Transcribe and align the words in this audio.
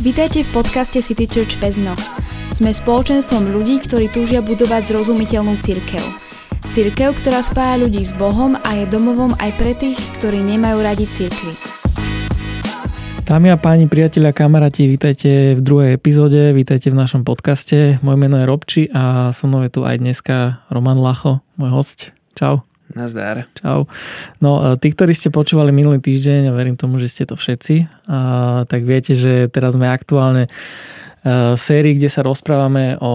Vítajte 0.00 0.48
v 0.48 0.64
podcaste 0.64 1.04
City 1.04 1.28
Church 1.28 1.60
Pezno. 1.60 1.92
Sme 2.56 2.72
spoločenstvom 2.72 3.52
ľudí, 3.52 3.84
ktorí 3.84 4.08
túžia 4.08 4.40
budovať 4.40 4.88
zrozumiteľnú 4.88 5.60
církev. 5.60 6.00
Církev, 6.72 7.12
ktorá 7.20 7.44
spája 7.44 7.84
ľudí 7.84 8.00
s 8.00 8.16
Bohom 8.16 8.56
a 8.56 8.80
je 8.80 8.88
domovom 8.88 9.36
aj 9.36 9.50
pre 9.60 9.76
tých, 9.76 10.00
ktorí 10.16 10.40
nemajú 10.40 10.80
radi 10.80 11.04
církvy. 11.04 11.52
Dámy 13.28 13.52
a 13.52 13.60
páni, 13.60 13.92
priatelia, 13.92 14.32
kamaráti, 14.32 14.88
vítajte 14.88 15.52
v 15.52 15.60
druhej 15.60 16.00
epizóde, 16.00 16.56
vítajte 16.56 16.88
v 16.88 16.96
našom 16.96 17.28
podcaste. 17.28 18.00
Moje 18.00 18.16
meno 18.16 18.40
je 18.40 18.48
Robči 18.48 18.82
a 18.96 19.36
so 19.36 19.52
mnou 19.52 19.68
je 19.68 19.70
tu 19.76 19.84
aj 19.84 20.00
dneska 20.00 20.64
Roman 20.72 20.96
Lacho, 20.96 21.44
môj 21.60 21.76
host. 21.76 22.16
Čau. 22.32 22.69
Nazdar. 22.90 23.46
Čau. 23.58 23.86
No, 24.42 24.74
e, 24.74 24.80
tí, 24.82 24.90
ktorí 24.90 25.14
ste 25.14 25.30
počúvali 25.30 25.70
minulý 25.70 26.02
týždeň, 26.02 26.50
a 26.50 26.56
verím 26.56 26.74
tomu, 26.74 26.98
že 26.98 27.10
ste 27.10 27.24
to 27.26 27.38
všetci, 27.38 27.86
a, 28.10 28.18
tak 28.66 28.82
viete, 28.82 29.14
že 29.14 29.46
teraz 29.46 29.78
sme 29.78 29.86
aktuálne 29.86 30.46
e, 30.46 30.50
v 31.54 31.60
sérii, 31.60 31.94
kde 31.94 32.10
sa 32.10 32.26
rozprávame 32.26 32.98
o 32.98 33.14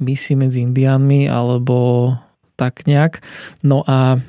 misii 0.00 0.38
medzi 0.38 0.62
indiánmi, 0.62 1.26
alebo 1.26 2.14
tak 2.54 2.86
nejak. 2.86 3.24
No 3.66 3.82
a 3.88 4.20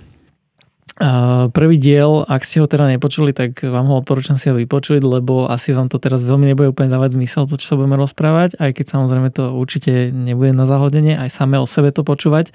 Prvý 1.49 1.81
diel, 1.81 2.21
ak 2.29 2.45
ste 2.45 2.61
ho 2.61 2.69
teda 2.69 2.85
nepočuli, 2.85 3.33
tak 3.33 3.65
vám 3.65 3.89
ho 3.89 4.05
odporúčam 4.05 4.37
si 4.37 4.53
ho 4.53 4.55
vypočuť, 4.55 5.01
lebo 5.01 5.49
asi 5.49 5.73
vám 5.73 5.89
to 5.89 5.97
teraz 5.97 6.21
veľmi 6.21 6.53
nebude 6.53 6.69
úplne 6.69 6.93
dávať 6.93 7.17
zmysel, 7.17 7.49
to, 7.49 7.57
čo 7.57 7.73
sa 7.73 7.75
budeme 7.79 7.97
rozprávať, 7.97 8.61
aj 8.61 8.69
keď 8.77 8.85
samozrejme 8.85 9.33
to 9.33 9.49
určite 9.49 10.13
nebude 10.13 10.53
na 10.53 10.69
zahodenie, 10.69 11.17
aj 11.17 11.33
same 11.33 11.57
o 11.57 11.65
sebe 11.65 11.89
to 11.89 12.05
počúvať. 12.05 12.53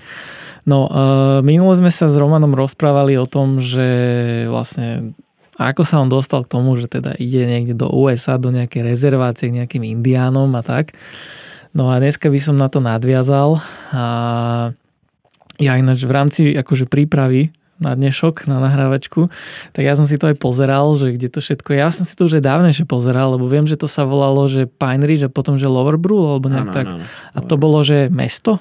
No, 0.62 0.86
uh, 0.86 1.42
minule 1.42 1.74
sme 1.74 1.90
sa 1.90 2.06
s 2.06 2.14
Romanom 2.14 2.54
rozprávali 2.54 3.18
o 3.18 3.26
tom, 3.26 3.58
že 3.58 3.86
vlastne 4.46 5.18
ako 5.58 5.82
sa 5.82 5.98
on 5.98 6.06
dostal 6.12 6.44
k 6.46 6.52
tomu, 6.52 6.76
že 6.78 6.86
teda 6.86 7.16
ide 7.18 7.48
niekde 7.48 7.74
do 7.74 7.90
USA, 7.90 8.36
do 8.36 8.52
nejakej 8.54 8.94
rezervácie 8.94 9.50
k 9.50 9.64
nejakým 9.64 9.82
indiánom 9.82 10.52
a 10.54 10.62
tak. 10.62 10.92
No 11.72 11.88
a 11.88 11.96
dneska 11.96 12.28
by 12.28 12.38
som 12.38 12.60
na 12.60 12.68
to 12.68 12.84
nadviazal. 12.84 13.58
A 13.90 14.04
ja 15.56 15.72
ináč 15.80 16.04
v 16.04 16.12
rámci 16.12 16.40
akože 16.52 16.84
prípravy 16.84 17.55
na 17.76 17.92
dnešok, 17.92 18.48
na 18.48 18.56
nahrávačku, 18.56 19.28
tak 19.76 19.82
ja 19.84 19.92
som 19.92 20.08
si 20.08 20.16
to 20.16 20.32
aj 20.32 20.36
pozeral, 20.40 20.96
že 20.96 21.12
kde 21.12 21.28
to 21.28 21.44
všetko 21.44 21.76
je. 21.76 21.78
Ja 21.80 21.92
som 21.92 22.08
si 22.08 22.16
to 22.16 22.24
už 22.24 22.40
aj 22.40 22.44
dávnejšie 22.44 22.88
pozeral, 22.88 23.36
lebo 23.36 23.44
viem, 23.46 23.68
že 23.68 23.76
to 23.76 23.84
sa 23.84 24.08
volalo, 24.08 24.48
že 24.48 24.64
Pine 24.64 25.04
Ridge 25.04 25.28
a 25.28 25.30
potom, 25.30 25.60
že 25.60 25.68
Loverbrew, 25.68 26.36
alebo 26.36 26.48
nejak 26.48 26.68
ano, 26.68 26.76
tak. 26.76 26.86
Ano. 26.88 27.04
A 27.36 27.38
to 27.44 27.54
bolo, 27.60 27.84
že 27.84 28.08
mesto? 28.08 28.58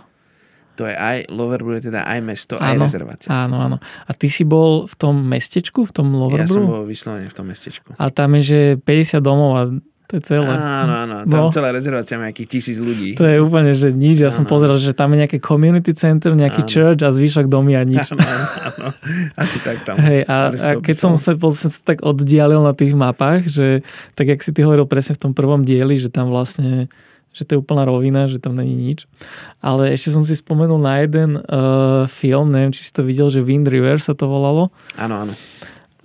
To 0.76 0.84
je 0.84 0.92
aj, 0.92 1.32
Loverbrew 1.32 1.80
je 1.80 1.88
teda 1.88 2.04
aj 2.04 2.20
mesto, 2.20 2.60
áno, 2.60 2.68
aj 2.68 2.76
rezervácia. 2.84 3.30
Áno, 3.32 3.56
áno. 3.64 3.78
A 3.80 4.12
ty 4.12 4.28
si 4.28 4.44
bol 4.44 4.92
v 4.92 4.96
tom 5.00 5.24
mestečku, 5.24 5.88
v 5.88 5.92
tom 5.96 6.12
Loverbrew? 6.12 6.52
Ja 6.52 6.60
som 6.60 6.68
bol 6.68 6.84
vyslovene 6.84 7.32
v 7.32 7.36
tom 7.40 7.48
mestečku. 7.48 7.96
A 7.96 8.12
tam 8.12 8.36
je, 8.36 8.42
že 8.44 8.60
50 8.84 9.24
domov 9.24 9.52
a 9.56 9.64
to 10.06 10.22
je 10.22 10.38
celé. 10.38 10.54
Áno, 10.54 10.94
áno. 11.02 11.16
Tam 11.26 11.50
no. 11.50 11.54
celá 11.54 11.74
rezervácia 11.74 12.22
má 12.22 12.30
nejakých 12.30 12.50
tisíc 12.58 12.78
ľudí. 12.78 13.18
To 13.18 13.26
je 13.26 13.42
úplne, 13.42 13.74
že 13.74 13.90
nič. 13.90 14.22
Ja 14.22 14.30
áno. 14.30 14.38
som 14.42 14.46
pozeral, 14.46 14.78
že 14.78 14.94
tam 14.94 15.18
je 15.18 15.26
nejaké 15.26 15.42
community 15.42 15.98
center, 15.98 16.38
nejaký 16.38 16.62
áno. 16.62 16.70
church 16.70 17.02
a 17.02 17.10
zvyšok 17.10 17.50
domy 17.50 17.74
a 17.74 17.82
nič. 17.82 18.14
Áno, 18.14 18.22
áno. 18.22 18.90
Asi 19.42 19.58
tak 19.66 19.82
tam. 19.82 19.98
Hej, 19.98 20.30
a, 20.30 20.54
a 20.54 20.70
keď 20.78 20.96
som 20.96 21.18
sa, 21.18 21.34
som 21.34 21.70
sa 21.74 21.82
tak 21.82 22.06
oddialil 22.06 22.62
na 22.62 22.78
tých 22.78 22.94
mapách, 22.94 23.50
že 23.50 23.82
tak 24.14 24.30
jak 24.30 24.40
si 24.46 24.54
ty 24.54 24.62
hovoril 24.62 24.86
presne 24.86 25.18
v 25.18 25.22
tom 25.26 25.32
prvom 25.34 25.66
dieli, 25.66 25.98
že 25.98 26.14
tam 26.14 26.30
vlastne 26.30 26.86
že 27.36 27.44
to 27.44 27.60
je 27.60 27.60
úplná 27.60 27.84
rovina, 27.84 28.32
že 28.32 28.40
tam 28.40 28.56
není 28.56 28.72
nič. 28.72 29.12
Ale 29.60 29.92
ešte 29.92 30.08
som 30.08 30.24
si 30.24 30.40
spomenul 30.40 30.80
na 30.80 31.04
jeden 31.04 31.36
uh, 31.36 32.08
film, 32.08 32.48
neviem, 32.48 32.72
či 32.72 32.88
si 32.88 32.96
to 32.96 33.04
videl, 33.04 33.28
že 33.28 33.44
Wind 33.44 33.68
River 33.68 34.00
sa 34.00 34.16
to 34.16 34.24
volalo. 34.24 34.72
Áno, 34.96 35.28
áno 35.28 35.36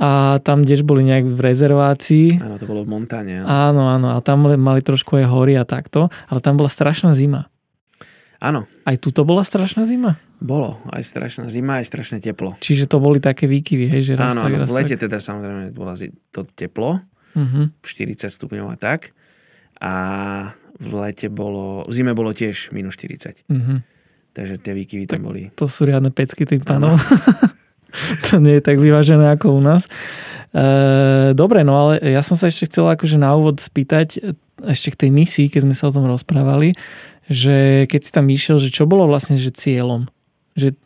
a 0.00 0.40
tam 0.40 0.64
tiež 0.64 0.80
boli 0.80 1.04
nejak 1.04 1.28
v 1.28 1.40
rezervácii. 1.44 2.40
Áno, 2.40 2.56
to 2.56 2.64
bolo 2.64 2.88
v 2.88 2.96
Montáne. 2.96 3.44
Áno, 3.44 3.92
áno, 3.92 4.16
a 4.16 4.18
tam 4.24 4.48
mali 4.48 4.80
trošku 4.80 5.20
aj 5.20 5.28
hory 5.28 5.60
a 5.60 5.68
takto, 5.68 6.08
ale 6.32 6.40
tam 6.40 6.56
bola 6.56 6.72
strašná 6.72 7.12
zima. 7.12 7.52
Áno. 8.40 8.64
Aj 8.88 8.96
tu 8.96 9.12
to 9.12 9.28
bola 9.28 9.44
strašná 9.44 9.84
zima? 9.84 10.16
Bolo, 10.40 10.80
aj 10.88 11.04
strašná 11.04 11.52
zima, 11.52 11.84
aj 11.84 11.92
strašné 11.92 12.24
teplo. 12.24 12.56
Čiže 12.56 12.88
to 12.88 12.96
boli 12.96 13.20
také 13.20 13.44
výkyvy, 13.44 13.92
hej, 13.92 14.02
že 14.08 14.12
raz 14.16 14.32
áno, 14.32 14.48
tak, 14.48 14.64
raz 14.64 14.66
v 14.72 14.72
lete 14.80 14.96
tak. 14.96 15.04
teda 15.04 15.20
samozrejme 15.20 15.76
bola 15.76 15.92
to 16.32 16.40
teplo, 16.56 17.04
uh-huh. 17.36 17.68
40 17.84 18.24
stupňov 18.24 18.72
a 18.72 18.76
tak. 18.80 19.12
A 19.84 19.92
v 20.80 20.92
lete 20.96 21.28
bolo, 21.28 21.84
v 21.84 21.92
zime 21.92 22.16
bolo 22.16 22.32
tiež 22.32 22.72
minus 22.72 22.96
40. 22.96 23.44
Uh-huh. 23.52 23.84
Takže 24.32 24.56
tie 24.56 24.72
výkyvy 24.72 25.04
tam 25.04 25.28
boli. 25.28 25.52
To 25.60 25.68
sú 25.68 25.84
riadne 25.84 26.08
pecky 26.08 26.48
tým 26.48 26.64
pánom. 26.64 26.96
to 28.28 28.42
nie 28.42 28.58
je 28.58 28.62
tak 28.62 28.78
vyvážené 28.78 29.30
ako 29.34 29.58
u 29.58 29.60
nás. 29.62 29.90
E, 30.50 30.64
dobre, 31.32 31.62
no 31.62 31.78
ale 31.78 32.02
ja 32.02 32.22
som 32.24 32.34
sa 32.34 32.50
ešte 32.50 32.70
chcel 32.70 32.90
akože 32.90 33.16
na 33.20 33.34
úvod 33.34 33.62
spýtať 33.62 34.36
ešte 34.66 34.92
k 34.92 35.00
tej 35.06 35.10
misii, 35.14 35.46
keď 35.48 35.60
sme 35.64 35.74
sa 35.76 35.88
o 35.88 35.94
tom 35.94 36.04
rozprávali, 36.10 36.76
že 37.30 37.86
keď 37.88 38.00
si 38.02 38.10
tam 38.10 38.26
išiel, 38.28 38.60
že 38.60 38.74
čo 38.74 38.84
bolo 38.84 39.08
vlastne 39.08 39.40
že 39.40 39.54
cieľom? 39.54 40.10
Že 40.58 40.76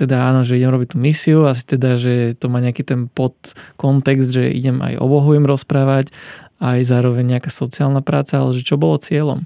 teda 0.00 0.32
áno, 0.32 0.40
že 0.40 0.56
idem 0.56 0.72
robiť 0.72 0.96
tú 0.96 0.98
misiu, 0.98 1.44
asi 1.44 1.62
teda, 1.68 2.00
že 2.00 2.32
to 2.40 2.48
má 2.48 2.64
nejaký 2.64 2.88
ten 2.88 3.12
podkontext, 3.12 4.32
že 4.32 4.48
idem 4.48 4.80
aj 4.80 4.96
o 4.96 5.06
Bohu 5.06 5.36
im 5.36 5.44
rozprávať, 5.44 6.08
aj 6.56 6.80
zároveň 6.88 7.36
nejaká 7.36 7.52
sociálna 7.52 8.00
práca, 8.00 8.40
ale 8.40 8.56
že 8.56 8.64
čo 8.64 8.80
bolo 8.80 8.96
cieľom? 8.96 9.44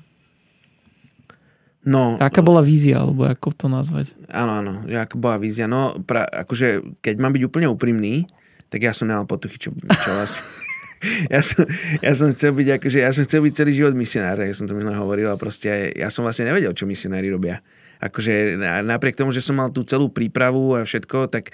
No, 1.85 2.17
aká 2.17 2.41
bola 2.41 2.65
vízia, 2.65 3.05
alebo 3.05 3.29
ako 3.29 3.53
to 3.53 3.67
nazvať? 3.69 4.17
Áno, 4.33 4.57
áno, 4.57 4.73
že 4.89 4.97
aká 4.97 5.21
bola 5.21 5.37
vízia. 5.37 5.69
No, 5.69 6.01
pra, 6.01 6.25
akože, 6.25 7.01
keď 7.05 7.15
mám 7.21 7.37
byť 7.37 7.43
úplne 7.45 7.69
úprimný, 7.69 8.25
tak 8.73 8.89
ja 8.89 8.97
som 8.97 9.05
nemal 9.05 9.29
potuchy, 9.29 9.61
čo, 9.61 9.71
čo 9.77 10.11
vás... 10.17 10.41
ja, 11.35 11.45
som, 11.45 11.69
ja 12.01 12.13
som 12.17 12.33
chcel 12.33 12.57
byť, 12.57 12.69
akože, 12.81 12.99
ja 13.05 13.13
som 13.13 13.23
chcel 13.29 13.45
byť 13.45 13.53
celý 13.53 13.73
život 13.77 13.93
misionár, 13.93 14.41
ja 14.41 14.57
som 14.57 14.65
to 14.65 14.73
minule 14.73 14.97
hovoril 14.97 15.29
a 15.29 15.37
proste 15.37 15.93
ja 15.93 16.09
som 16.09 16.25
vlastne 16.25 16.49
nevedel, 16.49 16.73
čo 16.73 16.89
misionári 16.89 17.29
robia. 17.29 17.61
Akože 18.01 18.57
napriek 18.85 19.21
tomu, 19.21 19.31
že 19.31 19.45
som 19.45 19.61
mal 19.61 19.69
tú 19.69 19.85
celú 19.85 20.09
prípravu 20.09 20.77
a 20.77 20.89
všetko, 20.89 21.29
tak 21.29 21.53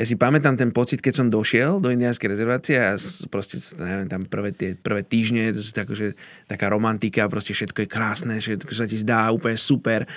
ja 0.00 0.08
si 0.08 0.16
pamätám 0.16 0.56
ten 0.56 0.72
pocit, 0.72 1.04
keď 1.04 1.12
som 1.12 1.28
došiel 1.28 1.76
do 1.76 1.92
indiánskej 1.92 2.32
rezervácie 2.32 2.80
a 2.80 2.96
proste, 3.28 3.60
neviem, 3.76 4.08
tam 4.08 4.24
prvé, 4.24 4.56
tie, 4.56 4.72
prvé 4.72 5.04
týždne, 5.04 5.52
to 5.52 5.60
je 5.60 5.76
tak, 5.76 5.92
že, 5.92 6.16
taká 6.48 6.72
romantika, 6.72 7.28
proste 7.28 7.52
všetko 7.52 7.84
je 7.84 7.88
krásne, 7.92 8.34
všetko 8.40 8.72
sa 8.72 8.88
ti 8.88 8.96
zdá 8.96 9.28
úplne 9.28 9.60
super. 9.60 10.08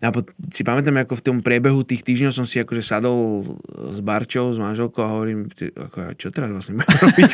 A 0.00 0.08
po, 0.08 0.24
si 0.48 0.64
pamätám, 0.64 0.96
ako 1.04 1.20
v 1.20 1.24
tom 1.28 1.36
priebehu 1.44 1.84
tých 1.84 2.00
týždňov 2.00 2.32
som 2.32 2.48
si 2.48 2.56
akože 2.56 2.80
sadol 2.80 3.44
s 3.92 4.00
Barčou, 4.00 4.48
s 4.48 4.56
manželkou 4.56 5.04
a 5.04 5.12
hovorím, 5.12 5.52
ty, 5.52 5.68
ako, 5.68 6.16
čo 6.16 6.32
teraz 6.32 6.48
vlastne 6.48 6.80
budem 6.80 6.96
robiť? 7.04 7.30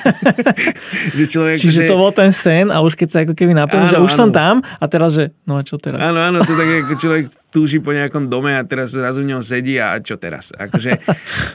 že 1.23 1.25
človek, 1.31 1.57
Čiže 1.63 1.81
že... 1.87 1.91
to 1.91 1.95
bol 1.95 2.11
ten 2.11 2.35
sen 2.35 2.75
a 2.75 2.83
už 2.83 2.99
keď 2.99 3.09
sa 3.15 3.19
ako 3.23 3.39
keby 3.39 3.55
naplnil, 3.55 3.87
že 3.87 4.03
už 4.03 4.11
áno. 4.11 4.19
som 4.19 4.29
tam 4.35 4.55
a 4.67 4.85
teraz, 4.91 5.15
že 5.15 5.31
no 5.47 5.55
a 5.55 5.63
čo 5.63 5.79
teraz? 5.79 6.03
Áno, 6.03 6.19
áno, 6.19 6.43
to 6.43 6.59
tak 6.59 6.69
ako 6.83 6.95
človek 6.99 7.25
túži 7.55 7.79
po 7.79 7.95
nejakom 7.95 8.27
dome 8.27 8.59
a 8.59 8.67
teraz 8.67 8.91
zrazu 8.99 9.23
v 9.23 9.31
ňom 9.31 9.47
sedí 9.47 9.79
a 9.79 9.95
čo 10.03 10.19
teraz? 10.19 10.51
Akože 10.51 10.99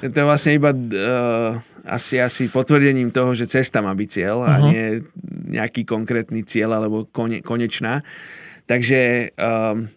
to 0.08 0.16
je 0.16 0.26
vlastne 0.26 0.56
iba 0.56 0.72
uh, 0.72 1.60
asi, 1.92 2.24
asi 2.24 2.48
potvrdením 2.48 3.12
toho, 3.12 3.36
že 3.36 3.52
cesta 3.52 3.84
má 3.84 3.92
byť 3.92 4.08
cieľ 4.08 4.48
uh-huh. 4.48 4.48
a 4.48 4.54
nie 4.64 5.04
nejaký 5.60 5.84
konkrétny 5.84 6.48
cieľ 6.48 6.80
alebo 6.80 7.04
kone, 7.12 7.44
konečná. 7.44 8.00
Takže 8.64 9.34
um, 9.36 9.92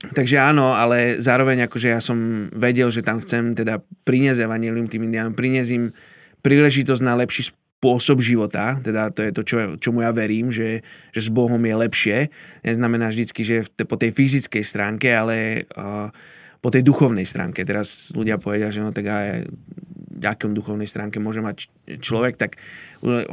Takže 0.00 0.40
áno, 0.40 0.72
ale 0.72 1.20
zároveň 1.20 1.68
akože 1.68 1.92
ja 1.92 2.00
som 2.00 2.48
vedel, 2.56 2.88
že 2.88 3.04
tam 3.04 3.20
chcem 3.20 3.52
teda 3.52 3.84
priniesť 4.08 4.48
evanilium 4.48 4.88
tým 4.88 5.04
indiánom, 5.04 5.36
priniesť 5.36 5.70
im 5.76 5.92
príležitosť 6.40 7.02
na 7.04 7.20
lepší 7.20 7.52
spôsob 7.52 8.24
života, 8.24 8.80
teda 8.80 9.12
to 9.12 9.20
je 9.24 9.30
to, 9.32 9.42
čo, 9.44 9.56
čomu 9.76 10.00
ja 10.00 10.12
verím, 10.12 10.48
že, 10.48 10.80
že 11.12 11.20
s 11.20 11.28
Bohom 11.28 11.60
je 11.60 11.76
lepšie. 11.76 12.32
Neznamená 12.64 13.12
vždycky, 13.12 13.44
že 13.44 13.68
po 13.84 14.00
tej 14.00 14.16
fyzickej 14.16 14.64
stránke, 14.64 15.12
ale 15.12 15.68
uh, 15.76 16.08
po 16.60 16.68
tej 16.68 16.84
duchovnej 16.84 17.24
stránke. 17.24 17.64
Teraz 17.64 18.12
ľudia 18.16 18.36
povedia, 18.36 18.72
že 18.72 18.84
no 18.84 18.92
tak 18.92 19.04
aj 19.04 19.48
akom 20.20 20.52
duchovnej 20.52 20.84
stránke 20.84 21.16
môže 21.16 21.40
mať 21.40 21.72
človek, 22.00 22.36
tak 22.36 22.60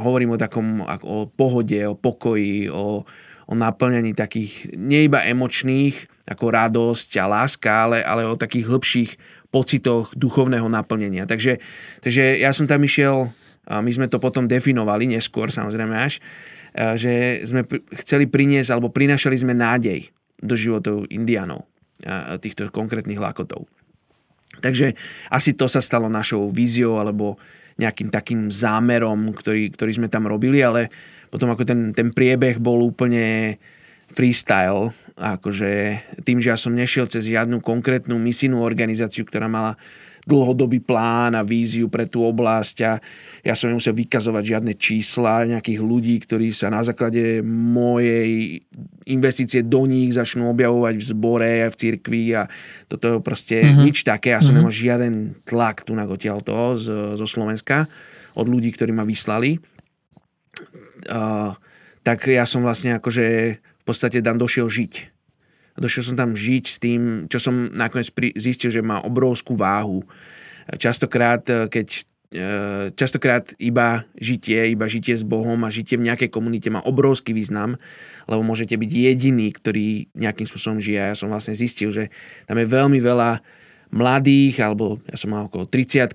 hovorím 0.00 0.36
o 0.36 0.40
takom 0.40 0.80
o 0.84 1.28
pohode, 1.28 1.76
o 1.84 1.92
pokoji, 1.92 2.72
o, 2.72 3.04
o 3.48 3.56
naplňaní 3.56 4.12
takých 4.12 4.76
nie 4.76 5.08
iba 5.08 5.24
emočných, 5.24 6.28
ako 6.28 6.44
radosť 6.52 7.16
a 7.16 7.24
láska, 7.24 7.88
ale, 7.88 8.04
ale 8.04 8.28
o 8.28 8.36
takých 8.36 8.68
hĺbších 8.68 9.10
pocitoch 9.48 10.12
duchovného 10.12 10.68
naplnenia. 10.68 11.24
Takže, 11.24 11.56
takže 12.04 12.36
ja 12.36 12.52
som 12.52 12.68
tam 12.68 12.84
išiel, 12.84 13.32
a 13.64 13.80
my 13.80 13.88
sme 13.88 14.12
to 14.12 14.20
potom 14.20 14.44
definovali, 14.44 15.08
neskôr 15.08 15.48
samozrejme 15.48 15.96
až, 15.96 16.20
že 17.00 17.40
sme 17.48 17.64
chceli 18.04 18.28
priniesť, 18.28 18.68
alebo 18.76 18.92
prinašali 18.92 19.36
sme 19.40 19.56
nádej 19.56 20.12
do 20.44 20.52
životov 20.52 21.08
indianov, 21.08 21.64
týchto 22.44 22.68
konkrétnych 22.68 23.16
lakotov. 23.16 23.64
Takže 24.60 24.92
asi 25.32 25.56
to 25.56 25.64
sa 25.66 25.80
stalo 25.80 26.12
našou 26.12 26.52
víziou 26.52 27.00
alebo 27.00 27.40
nejakým 27.78 28.10
takým 28.10 28.50
zámerom, 28.50 29.30
ktorý, 29.32 29.70
ktorý 29.70 30.02
sme 30.02 30.08
tam 30.10 30.26
robili, 30.26 30.58
ale 30.60 30.90
potom 31.28 31.52
ako 31.52 31.64
ten, 31.64 31.80
ten 31.92 32.08
priebeh 32.12 32.60
bol 32.60 32.80
úplne 32.84 33.56
freestyle, 34.08 34.96
akože 35.20 36.00
tým, 36.24 36.40
že 36.40 36.48
ja 36.54 36.58
som 36.58 36.72
nešiel 36.72 37.10
cez 37.10 37.28
žiadnu 37.28 37.60
konkrétnu 37.60 38.16
misijnú 38.16 38.64
organizáciu, 38.64 39.28
ktorá 39.28 39.50
mala 39.50 39.76
dlhodobý 40.28 40.84
plán 40.84 41.32
a 41.32 41.40
víziu 41.40 41.88
pre 41.88 42.04
tú 42.04 42.20
oblasť 42.20 42.76
a 42.84 43.00
ja 43.40 43.54
som 43.56 43.72
nemusel 43.72 43.96
vykazovať 43.96 44.44
žiadne 44.44 44.72
čísla 44.76 45.48
nejakých 45.48 45.80
ľudí, 45.80 46.20
ktorí 46.20 46.52
sa 46.52 46.68
na 46.68 46.84
základe 46.84 47.40
mojej 47.48 48.60
investície 49.08 49.64
do 49.64 49.88
nich 49.88 50.12
začnú 50.12 50.52
objavovať 50.52 50.94
v 51.00 51.04
zbore 51.04 51.52
a 51.64 51.72
v 51.72 51.78
cirkvi 51.80 52.36
a 52.36 52.44
toto 52.92 53.16
je 53.16 53.24
proste 53.24 53.56
mm-hmm. 53.56 53.84
nič 53.88 54.04
také. 54.04 54.36
Ja 54.36 54.44
som 54.44 54.52
mm-hmm. 54.52 54.68
nemal 54.68 54.74
žiaden 54.76 55.14
tlak 55.48 55.88
tu 55.88 55.96
na 55.96 56.04
odtiaľ 56.04 56.44
toho 56.44 56.76
z, 56.76 57.16
zo 57.16 57.24
Slovenska 57.24 57.88
od 58.36 58.46
ľudí, 58.52 58.68
ktorí 58.76 58.92
ma 58.92 59.08
vyslali. 59.08 59.56
Tak 62.04 62.18
ja 62.28 62.44
som 62.44 62.60
vlastne 62.60 63.00
akože 63.00 63.24
v 63.58 63.84
podstate 63.88 64.20
tam 64.20 64.36
došiel 64.36 64.68
žiť 64.68 65.18
došiel 65.78 66.12
som 66.12 66.16
tam 66.18 66.30
žiť 66.34 66.64
s 66.66 66.76
tým, 66.82 67.02
čo 67.30 67.38
som 67.38 67.70
nakoniec 67.70 68.10
zistil, 68.34 68.68
že 68.68 68.82
má 68.82 69.00
obrovskú 69.06 69.54
váhu. 69.54 70.02
Častokrát, 70.76 71.46
eh, 71.48 71.70
keď 71.70 71.88
eh, 72.28 72.92
častokrát 72.92 73.56
iba 73.56 74.04
žitie, 74.20 74.74
iba 74.74 74.84
žitie 74.84 75.16
s 75.16 75.24
Bohom 75.24 75.56
a 75.64 75.72
žitie 75.72 75.96
v 75.96 76.12
nejakej 76.12 76.28
komunite 76.28 76.68
má 76.68 76.84
obrovský 76.84 77.32
význam, 77.32 77.80
lebo 78.28 78.44
môžete 78.44 78.76
byť 78.76 78.90
jediný, 78.90 79.48
ktorý 79.48 80.12
nejakým 80.12 80.44
spôsobom 80.44 80.76
žije. 80.82 81.14
Ja 81.14 81.16
som 81.16 81.32
vlastne 81.32 81.56
zistil, 81.56 81.88
že 81.88 82.12
tam 82.44 82.60
je 82.60 82.68
veľmi 82.68 83.00
veľa 83.00 83.40
mladých, 83.88 84.60
alebo 84.60 85.00
ja 85.08 85.16
som 85.16 85.32
mal 85.32 85.48
okolo 85.48 85.64
30 85.64 86.12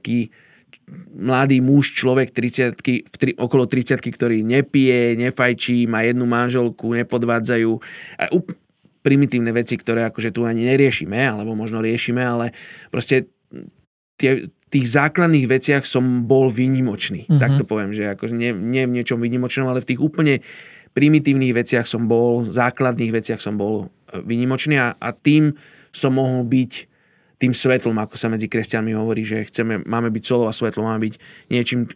mladý 1.13 1.63
muž, 1.63 1.95
človek 1.95 2.33
30 2.35 2.75
v 3.07 3.15
tri, 3.15 3.31
okolo 3.37 3.69
30 3.69 4.01
ktorý 4.01 4.43
nepije, 4.43 5.15
nefajčí, 5.15 5.87
má 5.87 6.03
jednu 6.03 6.27
manželku, 6.27 6.91
nepodvádzajú. 6.93 7.71
A 8.19 8.23
primitívne 9.03 9.51
veci, 9.51 9.75
ktoré 9.75 10.07
akože 10.07 10.31
tu 10.31 10.47
ani 10.47 10.63
neriešime, 10.67 11.19
alebo 11.19 11.53
možno 11.53 11.83
riešime, 11.83 12.23
ale 12.23 12.55
proste 12.87 13.27
tie, 14.15 14.47
tých 14.73 14.87
základných 14.89 15.45
veciach 15.45 15.83
som 15.83 16.25
bol 16.25 16.49
výnimočný. 16.49 17.27
Mm-hmm. 17.27 17.41
Tak 17.43 17.51
to 17.59 17.63
poviem, 17.67 17.91
že 17.91 18.09
akože 18.15 18.33
nie, 18.33 18.55
nie 18.55 18.87
v 18.87 18.95
niečom 18.97 19.19
výnimočnom, 19.19 19.69
ale 19.69 19.83
v 19.83 19.89
tých 19.93 20.01
úplne 20.01 20.39
primitívnych 20.95 21.53
veciach 21.53 21.85
som 21.85 22.07
bol, 22.07 22.47
základných 22.47 23.11
veciach 23.11 23.41
som 23.43 23.59
bol 23.59 23.85
e, 24.09 24.23
výnimočný 24.23 24.79
a, 24.79 24.95
a 24.97 25.09
tým 25.11 25.53
som 25.93 26.17
mohol 26.17 26.47
byť 26.47 26.92
tým 27.43 27.51
svetlom, 27.51 27.99
ako 27.99 28.15
sa 28.15 28.31
medzi 28.31 28.47
kresťanmi 28.47 28.95
hovorí, 28.95 29.27
že 29.27 29.43
chceme, 29.43 29.83
máme 29.83 30.07
byť 30.15 30.23
solou 30.23 30.47
a 30.47 30.55
svetlo, 30.55 30.87
máme 30.87 31.11
byť 31.11 31.13
niečím, 31.51 31.91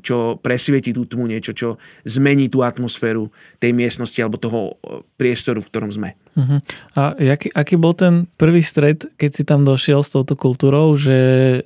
čo 0.00 0.40
presvieti 0.40 0.96
tú 0.96 1.04
tmu, 1.04 1.28
niečo, 1.28 1.52
čo 1.52 1.76
zmení 2.08 2.48
tú 2.48 2.64
atmosféru 2.64 3.28
tej 3.60 3.76
miestnosti 3.76 4.16
alebo 4.24 4.40
toho 4.40 4.60
e, 4.72 5.04
priestoru, 5.20 5.60
v 5.60 5.68
ktorom 5.68 5.92
sme. 5.92 6.16
Uh-huh. 6.32 6.58
A 6.96 7.12
jaký, 7.20 7.52
aký 7.52 7.76
bol 7.76 7.92
ten 7.92 8.24
prvý 8.40 8.64
stred, 8.64 9.04
keď 9.20 9.30
si 9.36 9.42
tam 9.44 9.68
došiel 9.68 10.00
s 10.00 10.16
touto 10.16 10.32
kultúrou, 10.32 10.96
že 10.96 11.60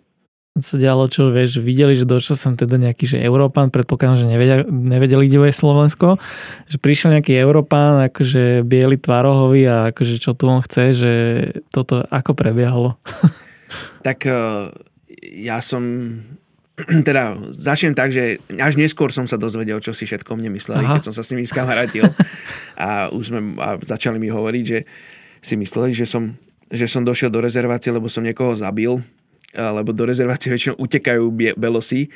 sa 0.58 0.74
dialo, 0.74 1.06
čo 1.06 1.30
vieš, 1.30 1.62
videli, 1.62 1.94
že 1.94 2.02
došiel 2.02 2.34
som 2.34 2.58
teda 2.58 2.74
nejaký, 2.74 3.06
že 3.06 3.22
Európan, 3.22 3.70
predpokladám, 3.70 4.18
že 4.18 4.26
nevedeli, 4.26 4.66
nevedeli 4.66 5.24
kde 5.30 5.46
je 5.46 5.54
Slovensko, 5.54 6.18
že 6.66 6.76
prišiel 6.82 7.14
nejaký 7.14 7.38
Európan, 7.38 8.02
akože 8.10 8.66
biely 8.66 8.98
tvarohový 8.98 9.62
a 9.70 9.76
akože 9.94 10.18
čo 10.18 10.34
tu 10.34 10.50
on 10.50 10.58
chce, 10.58 10.84
že 10.90 11.12
toto 11.70 12.02
ako 12.02 12.34
prebiehalo? 12.34 12.98
tak 14.06 14.26
e, 14.26 14.34
ja 15.38 15.62
som 15.62 15.82
teda 17.08 17.38
začnem 17.54 17.94
tak, 17.94 18.10
že 18.10 18.42
až 18.58 18.74
neskôr 18.74 19.14
som 19.14 19.30
sa 19.30 19.38
dozvedel, 19.38 19.78
čo 19.78 19.94
si 19.94 20.02
všetko 20.02 20.34
mne 20.34 20.50
mysleli, 20.58 20.82
Aha. 20.82 20.98
keď 20.98 21.02
som 21.06 21.14
sa 21.14 21.22
s 21.22 21.30
nimi 21.30 21.46
skamarátil 21.46 22.10
a 22.74 23.06
už 23.14 23.24
sme 23.30 23.40
a 23.62 23.78
začali 23.78 24.18
mi 24.18 24.34
hovoriť, 24.34 24.64
že 24.66 24.82
si 25.40 25.54
mysleli, 25.54 25.94
že 25.94 26.10
som, 26.10 26.34
že 26.74 26.90
som 26.90 27.06
došiel 27.06 27.30
do 27.30 27.38
rezervácie, 27.38 27.94
lebo 27.94 28.10
som 28.10 28.26
niekoho 28.26 28.58
zabil, 28.58 28.98
lebo 29.54 29.90
do 29.90 30.06
rezervácie 30.06 30.50
väčšinou 30.50 30.78
utekajú 30.78 31.24
belosy, 31.58 32.06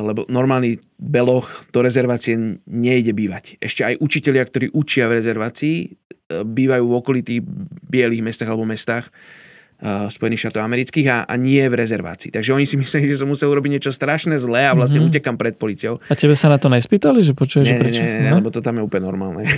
lebo 0.00 0.24
normálny 0.32 0.80
beloch 0.96 1.68
do 1.68 1.84
rezervácie 1.84 2.60
nejde 2.64 3.12
bývať. 3.12 3.60
Ešte 3.60 3.84
aj 3.84 4.00
učitelia, 4.00 4.44
ktorí 4.48 4.72
učia 4.72 5.04
v 5.10 5.20
rezervácii, 5.20 5.76
e, 5.84 5.88
bývajú 6.40 6.84
v 6.86 6.96
okolitých 6.96 7.40
bielých 7.88 8.24
mestách 8.24 8.48
alebo 8.48 8.64
mestách, 8.64 9.12
Spojených 9.80 10.48
štátov 10.48 10.60
amerických 10.60 11.06
a, 11.08 11.18
a 11.24 11.34
nie 11.40 11.64
v 11.64 11.74
rezervácii. 11.80 12.28
Takže 12.28 12.52
oni 12.52 12.68
si 12.68 12.76
mysleli, 12.82 13.08
že 13.08 13.24
som 13.24 13.28
musel 13.28 13.48
urobiť 13.48 13.80
niečo 13.80 13.92
strašné 13.92 14.36
zlé 14.36 14.68
a 14.68 14.76
vlastne 14.76 15.00
mm-hmm. 15.00 15.16
utekam 15.16 15.36
pred 15.40 15.56
policiou. 15.56 15.96
A 16.12 16.14
tebe 16.14 16.36
sa 16.36 16.52
na 16.52 16.60
to 16.60 16.68
nespýtali, 16.68 17.24
že 17.24 17.32
počuješ, 17.32 17.64
nie, 17.64 17.72
že 17.76 17.80
prečo? 17.80 18.02
Nie, 18.04 18.12
nie, 18.20 18.30
no? 18.30 18.44
lebo 18.44 18.52
to 18.52 18.60
tam 18.60 18.76
je 18.76 18.82
úplne 18.84 19.08
normálne. 19.08 19.48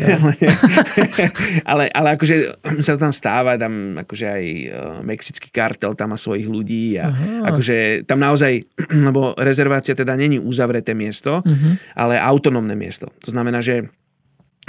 ale, 1.72 1.90
ale 1.90 2.08
akože 2.14 2.36
sa 2.86 2.94
tam 2.94 3.10
stáva, 3.10 3.58
tam 3.58 3.98
akože 3.98 4.26
aj 4.30 4.44
uh, 4.46 4.70
mexický 5.02 5.50
kartel 5.50 5.98
tam 5.98 6.14
má 6.14 6.18
svojich 6.18 6.46
ľudí 6.46 7.02
a 7.02 7.10
Aha. 7.10 7.50
akože 7.50 8.06
tam 8.06 8.22
naozaj, 8.22 8.62
lebo 9.10 9.34
rezervácia 9.34 9.98
teda 9.98 10.14
není 10.14 10.38
uzavreté 10.38 10.94
miesto, 10.94 11.42
mm-hmm. 11.42 11.98
ale 11.98 12.22
autonómne 12.22 12.78
miesto. 12.78 13.10
To 13.26 13.34
znamená, 13.34 13.58
že 13.58 13.90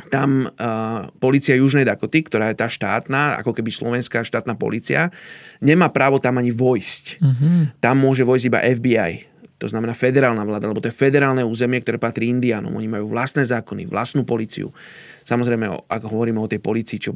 tam 0.09 0.49
uh, 0.49 1.05
policia 1.21 1.53
Južnej 1.53 1.85
Dakoty, 1.85 2.25
ktorá 2.25 2.49
je 2.49 2.57
tá 2.57 2.65
štátna, 2.65 3.37
ako 3.37 3.53
keby 3.53 3.69
slovenská 3.69 4.25
štátna 4.25 4.57
policia, 4.57 5.13
nemá 5.61 5.93
právo 5.93 6.17
tam 6.17 6.41
ani 6.41 6.49
vojsť. 6.49 7.05
Uh-huh. 7.21 7.69
Tam 7.77 8.01
môže 8.01 8.25
vojsť 8.25 8.45
iba 8.49 8.59
FBI, 8.65 9.33
to 9.63 9.71
znamená 9.71 9.95
federálna 9.95 10.43
vláda, 10.43 10.67
lebo 10.67 10.83
to 10.83 10.91
je 10.91 10.97
federálne 10.97 11.39
územie, 11.39 11.79
ktoré 11.79 11.95
patrí 11.95 12.27
Indianom. 12.27 12.75
Oni 12.75 12.91
majú 12.91 13.15
vlastné 13.15 13.47
zákony, 13.47 13.87
vlastnú 13.87 14.27
policiu. 14.27 14.75
Samozrejme, 15.23 15.87
ako 15.87 16.05
hovoríme 16.11 16.35
o 16.35 16.51
tej 16.51 16.59
policii, 16.59 16.99
čo 16.99 17.15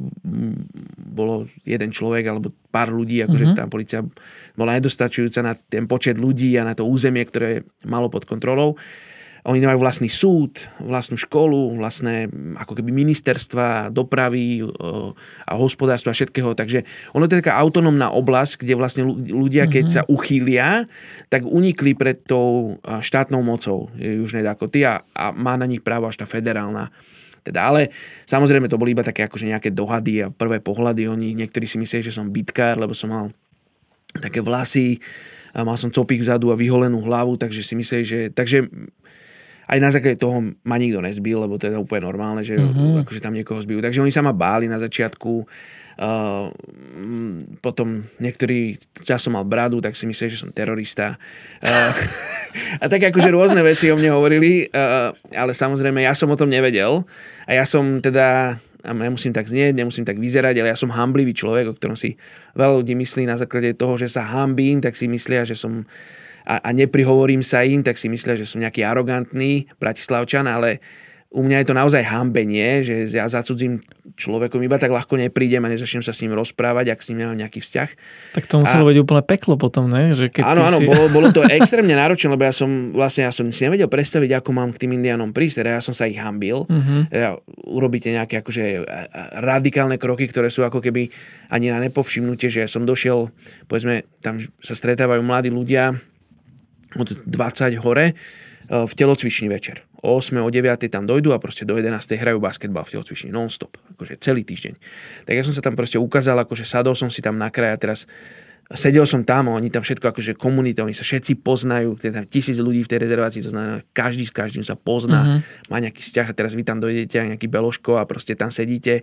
bolo 1.12 1.44
jeden 1.68 1.92
človek 1.92 2.24
alebo 2.24 2.48
pár 2.72 2.88
ľudí, 2.88 3.20
akože 3.26 3.52
uh-huh. 3.52 3.58
tá 3.58 3.68
policia 3.68 4.00
bola 4.56 4.80
nedostačujúca 4.80 5.44
na 5.44 5.52
ten 5.58 5.84
počet 5.84 6.16
ľudí 6.16 6.56
a 6.56 6.64
na 6.64 6.72
to 6.72 6.88
územie, 6.88 7.20
ktoré 7.26 7.68
malo 7.84 8.08
pod 8.08 8.24
kontrolou. 8.24 8.80
Oni 9.48 9.64
majú 9.64 9.80
vlastný 9.80 10.12
súd, 10.12 10.60
vlastnú 10.76 11.16
školu, 11.16 11.80
vlastné 11.80 12.28
ako 12.60 12.76
keby 12.76 12.92
ministerstva, 12.92 13.88
dopravy 13.88 14.60
a 15.48 15.56
hospodárstva 15.56 16.12
a 16.12 16.16
všetkého. 16.20 16.52
Takže 16.52 16.84
ono 17.16 17.24
je 17.24 17.40
taká 17.40 17.56
autonómna 17.56 18.12
oblasť, 18.12 18.60
kde 18.60 18.76
vlastne 18.76 19.08
ľudia, 19.08 19.64
keď 19.64 19.84
mm-hmm. 19.88 20.04
sa 20.04 20.08
uchýlia, 20.12 20.84
tak 21.32 21.48
unikli 21.48 21.96
pred 21.96 22.20
tou 22.28 22.76
štátnou 22.84 23.40
mocou 23.40 23.88
Južnej 23.96 24.44
Dakoty 24.44 24.84
a, 24.84 25.00
a 25.16 25.32
má 25.32 25.56
na 25.56 25.64
nich 25.64 25.80
právo 25.80 26.04
až 26.12 26.20
tá 26.20 26.28
federálna. 26.28 26.92
Teda, 27.40 27.72
ale 27.72 27.88
samozrejme 28.28 28.68
to 28.68 28.76
boli 28.76 28.92
iba 28.92 29.00
také 29.00 29.24
akože 29.24 29.48
nejaké 29.48 29.72
dohady 29.72 30.28
a 30.28 30.28
prvé 30.28 30.60
pohľady. 30.60 31.08
Oni, 31.08 31.32
niektorí 31.32 31.64
si 31.64 31.80
mysleli, 31.80 32.04
že 32.04 32.12
som 32.12 32.28
bitkár, 32.28 32.76
lebo 32.76 32.92
som 32.92 33.08
mal 33.08 33.32
také 34.20 34.44
vlasy, 34.44 35.00
a 35.56 35.64
mal 35.64 35.80
som 35.80 35.88
copík 35.88 36.20
vzadu 36.20 36.52
a 36.52 36.60
vyholenú 36.60 37.00
hlavu, 37.08 37.40
takže 37.40 37.64
si 37.64 37.72
mysleli, 37.72 38.04
že... 38.04 38.18
Takže 38.28 38.68
aj 39.68 39.78
na 39.78 39.92
základe 39.92 40.16
toho 40.16 40.40
ma 40.64 40.76
nikto 40.80 41.04
nezbil, 41.04 41.44
lebo 41.44 41.60
to 41.60 41.68
je 41.68 41.76
úplne 41.76 42.08
normálne, 42.08 42.40
že 42.40 42.56
mm-hmm. 42.56 43.04
akože 43.04 43.20
tam 43.20 43.36
niekoho 43.36 43.60
zbijú. 43.60 43.84
Takže 43.84 44.00
oni 44.00 44.12
sa 44.12 44.24
ma 44.24 44.32
báli 44.32 44.64
na 44.64 44.80
začiatku. 44.80 45.44
Uh, 45.98 46.54
potom 47.58 48.06
niektorí 48.22 48.78
časom 49.02 49.34
mal 49.34 49.42
bradu, 49.42 49.82
tak 49.82 49.98
si 49.98 50.06
mysleli, 50.06 50.30
že 50.30 50.40
som 50.40 50.54
terorista. 50.54 51.20
Uh, 51.60 51.92
a 52.82 52.88
tak 52.88 53.12
akože 53.12 53.28
rôzne 53.28 53.60
veci 53.60 53.92
o 53.92 53.98
mne 53.98 54.14
hovorili, 54.14 54.70
uh, 54.72 55.12
ale 55.36 55.52
samozrejme 55.52 56.06
ja 56.06 56.16
som 56.16 56.32
o 56.32 56.38
tom 56.38 56.48
nevedel. 56.48 57.04
A 57.44 57.58
ja 57.58 57.68
som 57.68 58.00
teda 58.00 58.56
a 58.78 58.94
nemusím 58.94 59.34
tak 59.34 59.50
znieť, 59.50 59.74
nemusím 59.74 60.06
tak 60.06 60.22
vyzerať, 60.22 60.54
ale 60.62 60.70
ja 60.70 60.78
som 60.78 60.94
hamblivý 60.94 61.34
človek, 61.34 61.66
o 61.66 61.74
ktorom 61.74 61.98
si 61.98 62.14
veľa 62.54 62.78
ľudí 62.78 62.94
myslí 62.94 63.26
na 63.26 63.34
základe 63.34 63.74
toho, 63.74 63.98
že 63.98 64.06
sa 64.06 64.22
hambím, 64.22 64.78
tak 64.78 64.94
si 64.94 65.10
myslia, 65.10 65.42
že 65.42 65.58
som 65.58 65.82
a, 66.48 66.64
a 66.64 66.70
neprihovorím 66.72 67.44
sa 67.44 67.60
im, 67.60 67.84
tak 67.84 68.00
si 68.00 68.08
myslia, 68.08 68.32
že 68.32 68.48
som 68.48 68.64
nejaký 68.64 68.80
arogantný 68.80 69.68
bratislavčan, 69.76 70.48
ale 70.48 70.80
u 71.28 71.44
mňa 71.44 71.60
je 71.60 71.66
to 71.68 71.76
naozaj 71.76 72.02
hambenie, 72.08 72.80
že 72.80 73.04
ja 73.12 73.28
za 73.28 73.44
cudzím 73.44 73.84
človekom 74.16 74.64
iba 74.64 74.80
tak 74.80 74.88
ľahko 74.88 75.20
neprídem 75.20 75.60
a 75.60 75.68
nezačnem 75.68 76.00
sa 76.00 76.16
s 76.16 76.24
ním 76.24 76.32
rozprávať, 76.32 76.88
ak 76.88 77.04
s 77.04 77.12
ním 77.12 77.20
nemám 77.20 77.36
nejaký 77.36 77.60
vzťah. 77.60 77.90
Tak 78.32 78.48
to 78.48 78.64
muselo 78.64 78.88
a... 78.88 78.88
byť 78.88 78.98
úplne 79.04 79.22
peklo 79.28 79.60
potom, 79.60 79.92
ne? 79.92 80.16
Že 80.16 80.32
keď 80.32 80.42
áno, 80.48 80.64
áno, 80.64 80.78
si... 80.80 80.88
bolo, 80.88 81.04
bolo 81.12 81.28
to 81.28 81.44
extrémne 81.60 81.92
náročné, 81.92 82.32
lebo 82.32 82.48
ja 82.48 82.54
som 82.56 82.96
vlastne 82.96 83.28
ja 83.28 83.32
som 83.32 83.44
si 83.52 83.60
nevedel 83.68 83.92
predstaviť, 83.92 84.40
ako 84.40 84.50
mám 84.56 84.72
k 84.72 84.88
tým 84.88 84.96
indianom 84.96 85.36
prísť, 85.36 85.60
teda 85.60 85.76
ja 85.76 85.82
som 85.84 85.92
sa 85.92 86.08
ich 86.08 86.16
hambil. 86.16 86.64
Uh-huh. 86.64 87.04
Ja, 87.12 87.36
urobíte 87.68 88.08
nejaké 88.08 88.40
akože 88.40 88.88
radikálne 89.44 90.00
kroky, 90.00 90.24
ktoré 90.32 90.48
sú 90.48 90.64
ako 90.64 90.80
keby 90.80 91.12
ani 91.52 91.68
na 91.68 91.84
nepovšimnutie, 91.84 92.48
že 92.48 92.64
ja 92.64 92.68
som 92.72 92.88
došiel, 92.88 93.28
povedzme, 93.68 94.08
tam 94.24 94.40
sa 94.64 94.72
stretávajú 94.72 95.20
mladí 95.20 95.52
ľudia, 95.52 95.92
od 96.96 97.08
20 97.26 97.76
hore 97.84 98.06
e, 98.08 98.14
v 98.70 98.92
telocvičný 98.94 99.52
večer. 99.52 99.84
O 100.00 100.16
8, 100.16 100.38
o 100.38 100.48
9 100.48 100.88
tam 100.88 101.04
dojdu 101.04 101.34
a 101.34 101.42
proste 101.42 101.66
do 101.66 101.74
11 101.74 101.92
hrajú 102.16 102.38
basketbal 102.38 102.86
v 102.86 102.96
telocvični 102.96 103.34
non-stop, 103.34 103.76
akože 103.98 104.22
celý 104.22 104.46
týždeň. 104.46 104.74
Tak 105.26 105.34
ja 105.34 105.42
som 105.42 105.52
sa 105.52 105.60
tam 105.60 105.74
proste 105.74 105.98
ukázal, 105.98 106.38
akože 106.46 106.62
sadol 106.62 106.94
som 106.94 107.10
si 107.10 107.18
tam 107.18 107.34
na 107.36 107.50
kraj 107.50 107.74
a 107.74 107.78
teraz 107.78 108.06
sedel 108.76 109.08
som 109.08 109.24
tam, 109.24 109.48
oni 109.48 109.72
tam 109.72 109.80
všetko 109.80 110.12
akože 110.12 110.36
komunita, 110.36 110.84
oni 110.84 110.92
sa 110.92 111.00
všetci 111.00 111.40
poznajú, 111.40 111.96
je 111.96 112.12
tam 112.12 112.28
tisíc 112.28 112.60
ľudí 112.60 112.84
v 112.84 112.90
tej 112.92 113.00
rezervácii, 113.00 113.40
to 113.40 113.52
znamená, 113.52 113.80
každý 113.96 114.28
s 114.28 114.32
každým 114.32 114.60
sa 114.60 114.76
pozná, 114.76 115.24
uh-huh. 115.24 115.72
má 115.72 115.80
nejaký 115.80 116.04
vzťah 116.04 116.26
a 116.28 116.36
teraz 116.36 116.52
vy 116.52 116.68
tam 116.68 116.76
dojdete 116.76 117.16
a 117.16 117.24
nejaký 117.32 117.48
beložko 117.48 117.96
a 117.96 118.04
proste 118.04 118.36
tam 118.36 118.52
sedíte 118.52 119.00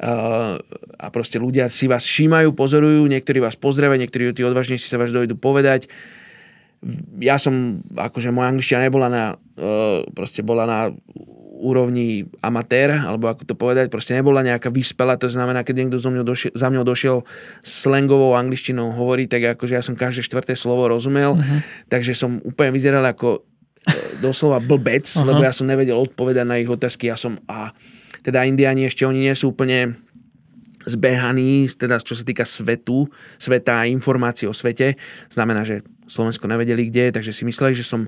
uh, 0.00 0.56
a 0.96 1.06
proste 1.12 1.36
ľudia 1.36 1.68
si 1.68 1.92
vás 1.92 2.08
všímajú, 2.08 2.56
pozorujú, 2.56 3.04
niektorí 3.04 3.44
vás 3.44 3.60
pozdravia, 3.60 4.00
niektorí 4.00 4.32
tí 4.32 4.40
odvážnejší 4.40 4.88
sa 4.88 4.96
vás 4.96 5.12
dojdu 5.12 5.36
povedať. 5.36 5.92
Ja 7.18 7.40
som, 7.40 7.82
akože 7.96 8.30
moja 8.30 8.52
angličtina 8.52 8.84
nebola 8.84 9.08
na, 9.08 9.24
uh, 9.34 10.04
proste 10.12 10.44
bola 10.44 10.68
na 10.68 10.78
úrovni 11.56 12.28
amatér, 12.44 12.92
alebo 12.92 13.32
ako 13.32 13.42
to 13.48 13.54
povedať, 13.56 13.88
proste 13.88 14.12
nebola 14.12 14.44
nejaká 14.44 14.68
vyspela, 14.68 15.16
to 15.16 15.26
znamená, 15.26 15.64
keď 15.64 15.88
niekto 15.88 15.96
za 15.96 16.12
mňou 16.12 16.24
došiel, 16.28 16.52
za 16.52 16.68
mňou 16.68 16.84
došiel 16.84 17.16
slangovou 17.64 18.36
angličtinou 18.36 18.92
hovoriť, 18.92 19.28
tak 19.32 19.42
akože 19.56 19.72
ja 19.72 19.82
som 19.82 19.96
každé 19.96 20.20
štvrté 20.28 20.52
slovo 20.52 20.84
rozumel, 20.84 21.40
uh-huh. 21.40 21.58
takže 21.88 22.12
som 22.12 22.44
úplne 22.44 22.76
vyzeral 22.76 23.02
ako 23.08 23.40
e, 23.40 24.20
doslova 24.20 24.60
blbec, 24.60 25.08
uh-huh. 25.08 25.32
lebo 25.32 25.40
ja 25.40 25.52
som 25.56 25.64
nevedel 25.64 25.96
odpovedať 25.96 26.44
na 26.44 26.60
ich 26.60 26.68
otázky, 26.68 27.08
ja 27.08 27.16
som 27.16 27.40
a 27.48 27.72
teda 28.20 28.44
indiani 28.44 28.84
ešte 28.84 29.08
oni 29.08 29.24
nie 29.24 29.34
sú 29.38 29.56
úplne 29.56 29.96
zbehaní, 30.86 31.66
teda 31.72 31.98
čo 31.98 32.14
sa 32.14 32.22
týka 32.22 32.46
svetu, 32.46 33.10
sveta 33.42 33.82
a 33.82 33.88
informácií 33.90 34.46
o 34.46 34.54
svete. 34.54 34.94
Znamená, 35.30 35.66
že 35.66 35.82
Slovensko 36.06 36.46
nevedeli 36.46 36.88
kde, 36.88 37.12
takže 37.14 37.34
si 37.34 37.42
mysleli, 37.44 37.74
že 37.74 37.84
som 37.86 38.06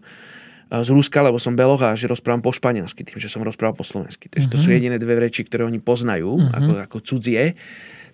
z 0.69 0.89
Ruska, 0.93 1.25
lebo 1.25 1.41
som 1.41 1.57
beloch 1.57 1.81
a 1.81 1.97
že 1.97 2.13
rozprávam 2.13 2.45
po 2.45 2.53
španielsky, 2.53 3.01
tým, 3.01 3.17
že 3.17 3.33
som 3.33 3.41
rozprával 3.41 3.73
po 3.73 3.89
slovensky. 3.89 4.29
Takže 4.29 4.53
uh-huh. 4.53 4.55
to 4.55 4.61
sú 4.61 4.69
mhm. 4.69 4.75
jediné 4.77 4.97
dve 5.01 5.17
reči, 5.17 5.41
ktoré 5.49 5.65
oni 5.65 5.81
poznajú 5.81 6.29
uh-huh. 6.37 6.57
ako, 6.57 6.73
ako 6.85 6.97
cudzie. 7.01 7.57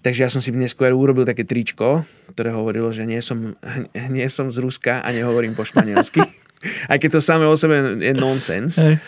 Takže 0.04 0.20
ja 0.22 0.30
som 0.30 0.38
si 0.38 0.54
dnes 0.54 0.70
skôr 0.70 0.92
urobil 0.94 1.26
také 1.26 1.42
tričko, 1.48 2.04
ktoré 2.30 2.54
hovorilo, 2.54 2.92
že 2.94 3.08
nie 3.08 3.18
som, 3.18 3.58
nie 4.14 4.26
som 4.30 4.54
z 4.54 4.62
Ruska 4.62 5.02
a 5.02 5.08
nehovorím 5.10 5.58
po 5.58 5.66
španielsky. 5.66 6.22
Aj 6.92 6.96
keď 6.96 7.18
to 7.18 7.20
samé 7.20 7.44
o 7.44 7.58
sebe 7.58 7.98
je 7.98 8.14
nonsens. 8.14 8.78
Hey. 8.78 9.02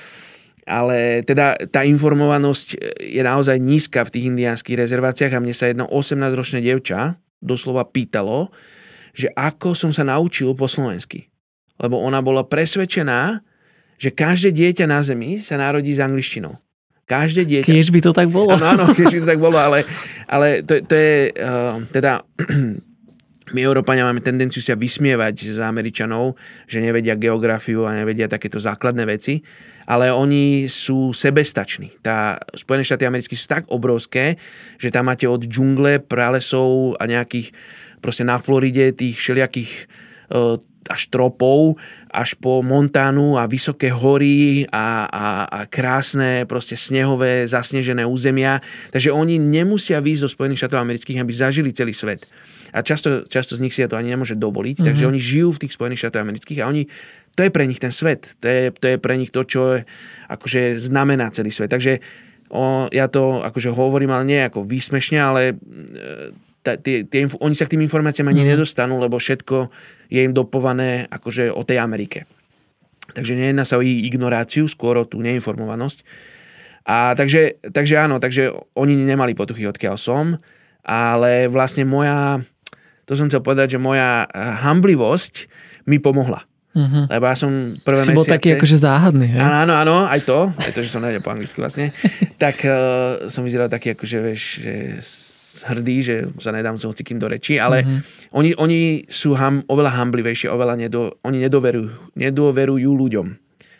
Ale 0.67 1.23
teda 1.23 1.55
tá 1.71 1.87
informovanosť 1.87 2.99
je 2.99 3.23
naozaj 3.23 3.55
nízka 3.63 4.03
v 4.03 4.13
tých 4.19 4.25
indiánskych 4.35 4.75
rezerváciách 4.75 5.39
a 5.39 5.39
mne 5.39 5.55
sa 5.55 5.71
jedno 5.71 5.87
18-ročné 5.87 6.59
devča 6.59 7.15
doslova 7.39 7.87
pýtalo, 7.87 8.51
že 9.17 9.33
ako 9.33 9.73
som 9.73 9.89
sa 9.97 10.05
naučil 10.05 10.53
po 10.53 10.69
slovensky 10.69 11.33
lebo 11.81 12.01
ona 12.01 12.25
bola 12.25 12.45
presvedčená, 12.45 13.41
že 13.97 14.13
každé 14.13 14.53
dieťa 14.53 14.85
na 14.89 15.01
Zemi 15.01 15.41
sa 15.41 15.57
narodí 15.57 15.93
s 15.93 16.01
angličtinou. 16.01 16.57
Každé 17.07 17.47
dieťa. 17.47 17.71
Keď 17.71 17.89
by 17.93 18.01
to 18.03 18.13
tak 18.13 18.29
bolo. 18.35 18.59
Áno, 18.59 18.67
áno, 18.67 18.85
keď 18.93 19.07
by 19.15 19.19
to 19.23 19.29
tak 19.31 19.41
bolo, 19.41 19.57
ale, 19.57 19.87
ale 20.27 20.67
to, 20.67 20.83
to 20.83 20.95
je 20.97 21.17
uh, 21.39 21.79
teda 21.95 22.19
my 23.55 23.61
Európania 23.63 24.03
máme 24.03 24.19
tendenciu 24.19 24.59
sa 24.59 24.75
vysmievať 24.75 25.55
z 25.55 25.63
Američanov, 25.63 26.35
že 26.67 26.83
nevedia 26.83 27.15
geografiu 27.15 27.87
a 27.87 27.95
nevedia 27.95 28.27
takéto 28.27 28.59
základné 28.59 29.07
veci, 29.07 29.39
ale 29.87 30.11
oni 30.11 30.67
sú 30.67 31.15
sebestační. 31.15 31.95
Tá, 32.03 32.43
Spojené 32.59 32.83
štáty 32.83 33.07
americké 33.07 33.39
sú 33.39 33.47
tak 33.47 33.71
obrovské, 33.71 34.35
že 34.83 34.91
tam 34.91 35.07
máte 35.07 35.31
od 35.31 35.47
džungle, 35.47 36.03
pralesov 36.03 36.99
a 36.99 37.07
nejakých 37.07 37.55
proste 38.01 38.25
na 38.25 38.39
Floride 38.39 38.93
tých 38.93 39.17
všelijakých 39.19 39.71
uh, 40.33 40.57
až 40.87 41.11
tropov, 41.11 41.79
až 42.15 42.39
po 42.39 42.63
Montánu 42.63 43.35
a 43.35 43.51
vysoké 43.51 43.91
hory 43.91 44.65
a, 44.71 45.07
a, 45.11 45.27
a 45.51 45.59
krásne 45.67 46.47
proste 46.47 46.79
snehové 46.79 47.45
zasnežené 47.51 48.07
územia. 48.07 48.63
Takže 48.95 49.11
oni 49.11 49.37
nemusia 49.37 49.99
výjsť 49.99 50.23
zo 50.23 50.31
Spojených 50.31 50.67
štátov 50.67 50.83
amerických, 50.87 51.19
aby 51.21 51.33
zažili 51.35 51.75
celý 51.75 51.93
svet. 51.93 52.31
A 52.75 52.83
často, 52.83 53.25
často 53.27 53.57
z 53.57 53.63
nich 53.63 53.75
si 53.75 53.83
to 53.87 53.97
ani 53.99 54.13
nemôže 54.13 54.37
dovoliť, 54.37 54.83
mm-hmm. 54.83 54.89
takže 54.91 55.09
oni 55.09 55.21
žijú 55.21 55.55
v 55.55 55.61
tých 55.67 55.75
Spojených 55.75 56.07
štátoch 56.07 56.23
amerických 56.23 56.61
a 56.63 56.69
oni, 56.69 56.83
to 57.35 57.41
je 57.47 57.51
pre 57.51 57.65
nich 57.65 57.81
ten 57.81 57.95
svet. 57.95 58.37
To 58.43 58.47
je, 58.47 58.63
to 58.75 58.87
je 58.95 58.97
pre 59.01 59.15
nich 59.17 59.31
to, 59.33 59.43
čo 59.47 59.81
akože 60.29 60.77
znamená 60.77 61.31
celý 61.33 61.55
svet. 61.55 61.73
Takže 61.73 62.03
o, 62.53 62.91
ja 62.91 63.07
to 63.09 63.41
akože 63.43 63.71
hovorím, 63.73 64.13
ale 64.13 64.25
nie 64.29 64.41
ako 64.45 64.67
výsmešne, 64.67 65.19
ale 65.19 65.43
e, 65.51 65.55
tie, 66.75 67.07
tie, 67.07 67.31
oni 67.39 67.55
sa 67.55 67.71
k 67.71 67.79
tým 67.79 67.87
informáciám 67.87 68.27
ani 68.27 68.43
mm. 68.43 68.49
nedostanú, 68.59 68.99
lebo 68.99 69.23
všetko 69.23 69.71
je 70.11 70.21
im 70.27 70.35
dopované 70.35 71.07
akože 71.07 71.55
o 71.55 71.63
tej 71.63 71.79
Amerike. 71.79 72.27
Takže 73.15 73.39
nejedná 73.39 73.63
sa 73.63 73.79
o 73.79 73.87
ich 73.87 74.03
ignoráciu, 74.03 74.67
skôr 74.67 74.99
o 74.99 75.07
tú 75.07 75.23
neinformovanosť. 75.23 76.03
A 76.87 77.15
takže, 77.15 77.63
takže 77.71 77.95
áno, 78.03 78.19
takže 78.19 78.51
oni 78.75 78.99
nemali 78.99 79.39
potuchy, 79.39 79.67
odkiaľ 79.67 79.95
som, 79.99 80.39
ale 80.87 81.47
vlastne 81.47 81.87
moja, 81.87 82.43
to 83.07 83.15
som 83.15 83.31
chcel 83.31 83.43
povedať, 83.43 83.79
že 83.79 83.83
moja 83.83 84.27
hamblivosť 84.35 85.51
mi 85.87 86.03
pomohla. 86.03 86.47
Uh-huh. 86.77 87.09
Lebo 87.09 87.25
ja 87.25 87.33
som 87.33 87.81
prvé 87.81 88.05
si 88.05 88.13
mesiace... 88.13 88.19
bol 88.21 88.27
taký 88.29 88.49
akože 88.53 88.77
záhadný, 88.77 89.27
hej? 89.33 89.41
Áno, 89.41 89.57
áno, 89.65 89.75
áno, 89.81 89.97
aj 90.05 90.21
to, 90.29 90.53
aj 90.61 90.73
to, 90.77 90.85
že 90.85 90.93
som 90.93 91.01
nevedel 91.01 91.25
po 91.25 91.33
anglicky 91.33 91.57
vlastne. 91.57 91.89
tak 92.43 92.61
uh, 92.69 93.33
som 93.33 93.49
vyzeral 93.49 93.73
taký 93.73 93.97
akože, 93.97 94.17
vieš, 94.21 94.43
že 94.61 94.75
hrdý, 95.65 95.97
že 96.05 96.17
sa 96.37 96.53
nedám 96.53 96.77
sa 96.77 96.93
hocikým 96.93 97.17
do 97.17 97.31
reči, 97.31 97.57
ale 97.57 97.87
mm-hmm. 97.87 98.35
oni, 98.37 98.51
oni 98.61 98.81
sú 99.09 99.33
ham, 99.39 99.65
oveľa 99.71 99.97
hamblivejšie, 99.97 100.53
oveľa 100.53 100.75
nedo, 100.77 101.17
oni 101.25 101.41
nedoverujú, 101.49 102.19
nedoverujú 102.19 102.91
ľuďom. 102.93 103.27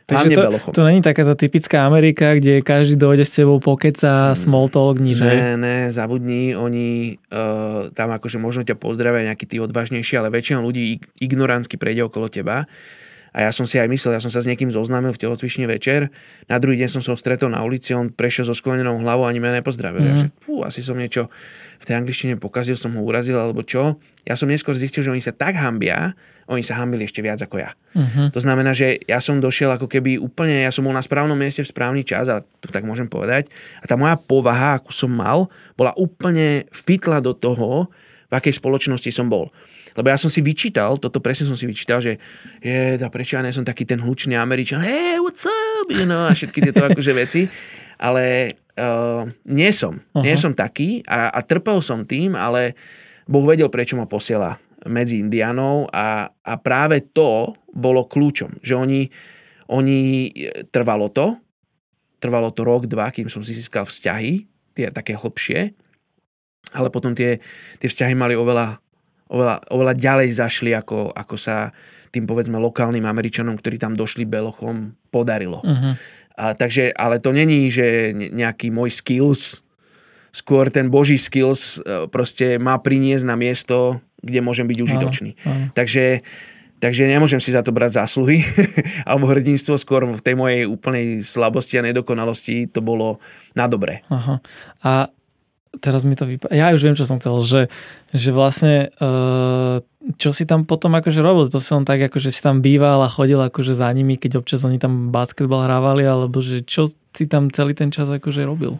Takže 0.07 0.39
to, 0.39 0.71
to 0.71 0.87
není 0.87 1.03
taká 1.03 1.27
tá 1.27 1.35
typická 1.35 1.83
Amerika, 1.83 2.39
kde 2.39 2.63
každý 2.63 2.95
dojde 2.95 3.27
s 3.27 3.43
tebou 3.43 3.59
pokeca, 3.59 4.31
mm. 4.31 4.39
small 4.39 4.71
talk, 4.71 5.03
nič, 5.03 5.19
Ne, 5.19 5.59
ne, 5.59 5.79
zabudni, 5.91 6.55
oni 6.55 7.19
uh, 7.35 7.91
tam 7.91 8.15
akože 8.15 8.39
možno 8.39 8.63
ťa 8.63 8.79
pozdravia 8.79 9.27
nejaký 9.27 9.51
tí 9.51 9.59
odvážnejší, 9.59 10.15
ale 10.15 10.31
väčšina 10.31 10.63
ľudí 10.63 11.03
ignorantsky 11.19 11.75
prejde 11.75 12.07
okolo 12.07 12.31
teba 12.31 12.71
a 13.37 13.45
ja 13.45 13.53
som 13.53 13.69
si 13.69 13.77
aj 13.77 13.85
myslel, 13.93 14.17
ja 14.17 14.23
som 14.25 14.33
sa 14.33 14.41
s 14.41 14.49
niekým 14.49 14.73
zoznámil 14.73 15.13
v 15.13 15.21
telocvične 15.21 15.69
večer, 15.69 16.09
na 16.49 16.57
druhý 16.57 16.81
deň 16.81 16.89
som 16.89 17.03
sa 17.05 17.13
ho 17.13 17.21
stretol 17.21 17.53
na 17.53 17.61
ulici, 17.61 17.93
on 17.93 18.09
prešiel 18.09 18.49
so 18.49 18.57
sklenenou 18.57 18.97
hlavou 18.97 19.29
ani 19.29 19.45
mňa 19.45 19.61
nepozdravil. 19.61 20.01
Mm. 20.01 20.09
Ja, 20.09 20.15
že, 20.17 20.27
pú, 20.41 20.65
asi 20.65 20.81
som 20.81 20.97
niečo 20.97 21.29
v 21.77 21.85
tej 21.85 22.01
angličtine 22.01 22.41
pokazil, 22.41 22.81
som 22.81 22.97
ho 22.97 23.05
urazil 23.05 23.37
alebo 23.37 23.61
čo. 23.61 24.01
Ja 24.25 24.41
som 24.41 24.49
neskôr 24.49 24.73
zistil, 24.73 25.05
že 25.05 25.13
oni 25.13 25.21
sa 25.21 25.37
tak 25.37 25.53
hambia, 25.61 26.17
oni 26.49 26.65
sa 26.65 26.81
hambili 26.81 27.05
ešte 27.05 27.21
viac 27.21 27.37
ako 27.45 27.61
ja. 27.61 27.77
Uh-huh. 27.93 28.33
To 28.33 28.41
znamená, 28.41 28.73
že 28.73 29.05
ja 29.05 29.21
som 29.21 29.37
došiel 29.37 29.69
ako 29.69 29.85
keby 29.85 30.17
úplne, 30.17 30.65
ja 30.65 30.73
som 30.73 30.89
bol 30.89 30.97
na 30.97 31.05
správnom 31.05 31.37
mieste 31.37 31.61
v 31.61 31.69
správny 31.69 32.09
čas, 32.09 32.33
a 32.33 32.41
to 32.41 32.73
tak 32.73 32.89
môžem 32.89 33.05
povedať. 33.05 33.53
A 33.83 33.85
tá 33.85 34.01
moja 34.01 34.17
povaha, 34.17 34.81
akú 34.81 34.97
som 34.97 35.13
mal, 35.13 35.53
bola 35.77 35.93
úplne 36.01 36.65
fitla 36.73 37.21
do 37.21 37.37
toho, 37.37 37.93
v 38.27 38.33
akej 38.35 38.59
spoločnosti 38.59 39.11
som 39.13 39.31
bol. 39.31 39.55
Lebo 39.97 40.07
ja 40.13 40.21
som 40.21 40.29
si 40.29 40.45
vyčítal, 40.45 41.01
toto 41.01 41.25
presne 41.25 41.49
som 41.49 41.57
si 41.57 41.65
vyčítal, 41.65 42.05
že 42.05 42.21
je, 42.61 43.01
a 43.01 43.09
prečo 43.09 43.41
ja 43.41 43.43
nie 43.43 43.51
som 43.51 43.65
taký 43.65 43.89
ten 43.89 43.99
hlučný 43.99 44.37
Američan, 44.37 44.85
hey, 44.85 45.17
what's 45.19 45.49
up, 45.49 45.89
you 45.89 46.05
know, 46.05 46.29
a 46.29 46.37
všetky 46.37 46.61
tieto 46.61 46.85
akože 46.85 47.13
veci. 47.17 47.49
Ale 47.97 48.55
uh, 48.77 49.25
nie 49.49 49.73
som. 49.73 49.97
Uh-huh. 49.97 50.21
Nie 50.21 50.37
som 50.37 50.53
taký 50.53 51.01
a, 51.09 51.33
a 51.33 51.41
trpel 51.41 51.81
som 51.81 52.05
tým, 52.05 52.37
ale 52.37 52.77
Boh 53.25 53.43
vedel, 53.43 53.73
prečo 53.73 53.97
ma 53.97 54.05
posiela 54.05 54.55
medzi 54.87 55.19
Indianov 55.19 55.91
a, 55.91 56.31
a 56.31 56.53
práve 56.63 57.11
to 57.11 57.57
bolo 57.73 58.07
kľúčom, 58.07 58.63
že 58.63 58.79
oni, 58.79 59.09
oni 59.73 60.31
trvalo 60.71 61.11
to, 61.11 61.35
trvalo 62.23 62.55
to 62.55 62.63
rok, 62.63 62.87
dva, 62.87 63.11
kým 63.11 63.27
som 63.27 63.43
si 63.43 63.53
získal 63.53 63.85
vzťahy, 63.85 64.47
tie 64.77 64.93
také 64.95 65.19
hlbšie, 65.19 65.75
ale 66.75 66.89
potom 66.91 67.15
tie, 67.15 67.43
tie 67.79 67.89
vzťahy 67.89 68.15
mali 68.15 68.35
oveľa 68.39 68.79
oveľa, 69.31 69.57
oveľa 69.71 69.95
ďalej 69.95 70.29
zašli, 70.35 70.71
ako, 70.75 71.13
ako 71.13 71.37
sa 71.39 71.71
tým 72.15 72.25
povedzme 72.25 72.57
lokálnym 72.57 73.05
Američanom, 73.05 73.59
ktorí 73.59 73.77
tam 73.77 73.93
došli 73.93 74.25
belochom, 74.25 74.95
podarilo. 75.13 75.61
Uh-huh. 75.61 75.93
A, 76.37 76.57
takže, 76.57 76.93
ale 76.95 77.21
to 77.21 77.33
není, 77.35 77.69
že 77.69 78.13
nejaký 78.15 78.73
môj 78.73 78.93
skills, 78.93 79.67
skôr 80.33 80.69
ten 80.69 80.93
boží 80.93 81.17
skills 81.17 81.81
e, 81.81 82.09
proste 82.13 82.61
má 82.61 82.77
priniesť 82.81 83.25
na 83.25 83.37
miesto, 83.37 84.01
kde 84.21 84.41
môžem 84.45 84.69
byť 84.69 84.79
užitočný. 84.81 85.31
Uh-huh. 85.37 85.49
Uh-huh. 85.53 85.69
Takže 85.77 86.25
Takže 86.77 87.09
nemôžem 87.09 87.41
si 87.41 87.57
za 87.57 87.65
to 87.65 87.73
brať 87.73 88.05
zásluhy 88.05 88.45
alebo 89.09 89.33
hrdinstvo, 89.33 89.81
skôr 89.81 90.05
v 90.05 90.21
tej 90.21 90.37
mojej 90.37 90.69
úplnej 90.69 91.25
slabosti 91.25 91.81
a 91.81 91.87
nedokonalosti 91.89 92.69
to 92.69 92.85
bolo 92.85 93.17
na 93.57 93.65
dobre. 93.65 94.05
Aha. 94.13 94.45
A 94.85 95.09
teraz 95.81 96.03
mi 96.07 96.17
to 96.17 96.25
vypadá. 96.25 96.53
Ja 96.53 96.73
už 96.73 96.83
viem, 96.83 96.97
čo 96.99 97.09
som 97.09 97.21
chcel, 97.21 97.37
že, 97.45 97.63
že 98.13 98.31
vlastne 98.33 98.91
uh, 99.01 99.81
čo 100.15 100.31
si 100.31 100.47
tam 100.47 100.63
potom 100.63 100.95
akože 100.95 101.19
robil? 101.19 101.51
To 101.51 101.59
len 101.59 101.83
tak, 101.83 101.99
akože 102.07 102.31
si 102.31 102.39
tam 102.39 102.63
býval 102.63 103.03
a 103.03 103.11
chodil 103.11 103.43
akože 103.43 103.75
za 103.75 103.91
nimi, 103.91 104.15
keď 104.15 104.39
občas 104.39 104.63
oni 104.63 104.79
tam 104.79 105.11
basketbal 105.11 105.67
hrávali, 105.67 106.07
alebo 106.07 106.39
že 106.39 106.63
čo 106.63 106.87
si 106.87 107.27
tam 107.27 107.51
celý 107.51 107.75
ten 107.75 107.91
čas 107.91 108.07
akože 108.07 108.47
robil? 108.47 108.79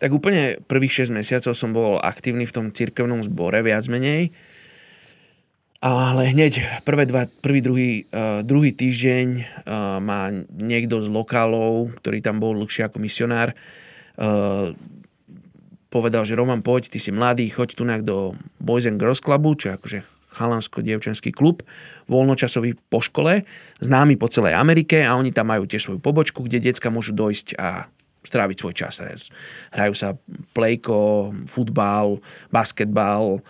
Tak 0.00 0.10
úplne 0.10 0.58
prvých 0.64 1.06
6 1.06 1.14
mesiacov 1.14 1.52
som 1.52 1.70
bol 1.76 2.00
aktívny 2.00 2.48
v 2.48 2.54
tom 2.56 2.66
cirkevnom 2.72 3.20
zbore, 3.20 3.60
viac 3.60 3.84
menej. 3.86 4.32
Ale 5.82 6.30
hneď 6.30 6.82
prvé 6.86 7.10
dva, 7.10 7.26
prvý, 7.26 7.60
druhý, 7.60 7.90
uh, 8.14 8.40
druhý 8.46 8.70
týždeň 8.70 9.26
uh, 9.34 9.98
má 9.98 10.30
niekto 10.58 11.02
z 11.02 11.10
lokálov, 11.10 11.98
ktorý 11.98 12.22
tam 12.22 12.38
bol 12.38 12.54
dlhšie 12.54 12.86
ako 12.86 13.02
misionár, 13.02 13.50
uh, 14.18 14.70
povedal, 15.92 16.24
že 16.24 16.32
Roman, 16.32 16.64
poď, 16.64 16.88
ty 16.88 16.96
si 16.96 17.12
mladý, 17.12 17.52
choď 17.52 17.76
tu 17.76 17.84
do 18.00 18.32
Boys 18.56 18.88
and 18.88 18.96
Girls 18.96 19.20
Clubu, 19.20 19.52
čo 19.52 19.68
je 19.68 19.76
akože 19.76 19.98
chalansko-dievčenský 20.32 21.28
klub, 21.36 21.60
voľnočasový 22.08 22.72
po 22.88 23.04
škole, 23.04 23.44
známy 23.84 24.16
po 24.16 24.32
celej 24.32 24.56
Amerike 24.56 25.04
a 25.04 25.12
oni 25.20 25.28
tam 25.28 25.52
majú 25.52 25.68
tiež 25.68 25.92
svoju 25.92 26.00
pobočku, 26.00 26.48
kde 26.48 26.72
decka 26.72 26.88
môžu 26.88 27.12
dojsť 27.12 27.60
a 27.60 27.92
stráviť 28.24 28.56
svoj 28.56 28.72
čas. 28.72 29.04
Hrajú 29.76 29.92
sa 29.92 30.16
plejko, 30.56 31.36
futbal, 31.44 32.16
basketbal, 32.48 33.44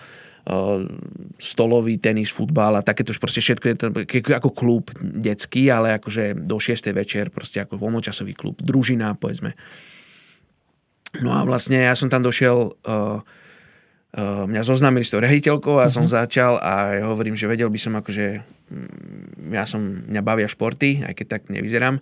stolový 1.39 2.03
tenis, 2.03 2.35
futbal 2.35 2.75
a 2.75 2.83
takéto 2.83 3.15
proste 3.15 3.39
všetko 3.39 3.67
je 3.71 3.77
to 3.79 3.87
ako 4.35 4.51
klub 4.51 4.91
detský, 4.99 5.71
ale 5.71 6.03
akože 6.03 6.35
do 6.35 6.59
6. 6.59 6.91
večer 6.91 7.31
proste 7.31 7.63
ako 7.63 7.79
voľnočasový 7.79 8.35
klub, 8.35 8.59
družina 8.59 9.15
povedzme. 9.15 9.55
No 11.21 11.37
a 11.37 11.45
vlastne 11.45 11.85
ja 11.85 11.93
som 11.93 12.09
tam 12.09 12.25
došiel 12.25 12.73
uh, 12.73 13.21
uh, 14.17 14.45
mňa 14.49 14.63
zoznámili 14.65 15.05
s 15.05 15.13
tou 15.13 15.21
rehiteľkou 15.21 15.77
a 15.77 15.89
uh-huh. 15.89 15.93
som 15.93 16.05
mhm. 16.09 16.13
začal 16.13 16.57
a 16.57 17.01
ja 17.01 17.05
hovorím, 17.09 17.37
že 17.37 17.49
vedel 17.49 17.69
by 17.69 17.81
som 17.81 17.93
akože 18.01 18.41
mm, 18.41 19.53
ja 19.53 19.69
som, 19.69 20.09
mňa 20.09 20.23
bavia 20.25 20.49
športy, 20.49 21.05
aj 21.05 21.13
keď 21.13 21.27
tak 21.29 21.43
nevyzerám, 21.53 22.01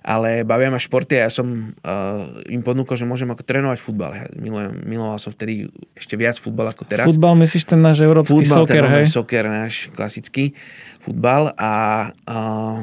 ale 0.00 0.48
bavia 0.48 0.72
ma 0.72 0.80
športy 0.80 1.20
a 1.20 1.28
ja 1.28 1.30
som 1.32 1.76
uh, 1.84 2.48
im 2.48 2.64
ponúkol, 2.64 2.96
že 2.96 3.04
môžem 3.04 3.28
ako 3.28 3.44
trénovať 3.44 3.78
futbal. 3.80 4.12
Ja 4.16 4.24
milujem, 4.32 4.88
miloval 4.88 5.20
som 5.20 5.36
vtedy 5.36 5.68
ešte 5.92 6.16
viac 6.16 6.40
futbal 6.40 6.72
ako 6.72 6.88
teraz. 6.88 7.04
Futbal 7.04 7.36
myslíš 7.36 7.64
ten 7.68 7.84
náš 7.84 8.00
európsky 8.00 8.40
futbal, 8.40 8.64
soker, 8.64 8.84
ten 8.88 8.92
hej? 8.96 9.06
soker, 9.12 9.44
náš 9.44 9.74
klasický 9.92 10.56
futbal 10.96 11.52
a 11.60 11.72
uh, 12.08 12.80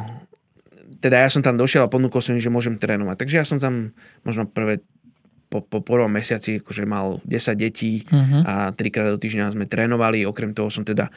teda 1.03 1.19
ja 1.19 1.27
som 1.27 1.43
tam 1.43 1.59
došiel 1.59 1.83
a 1.83 1.91
ponúkol 1.91 2.23
som 2.23 2.31
im, 2.31 2.39
že 2.39 2.47
môžem 2.47 2.79
trénovať. 2.79 3.19
Takže 3.19 3.35
ja 3.35 3.43
som 3.43 3.59
tam 3.59 3.91
možno 4.23 4.47
prvé 4.47 4.79
po, 5.53 5.61
po 5.61 5.85
prvom 5.85 6.09
mesiaci 6.09 6.57
akože 6.57 6.89
mal 6.89 7.21
10 7.29 7.53
detí 7.53 8.01
uh-huh. 8.09 8.41
a 8.41 8.53
trikrát 8.73 9.13
do 9.13 9.21
týždňa 9.21 9.53
sme 9.53 9.69
trénovali. 9.69 10.25
Okrem 10.25 10.57
toho 10.57 10.73
som 10.73 10.81
teda 10.81 11.13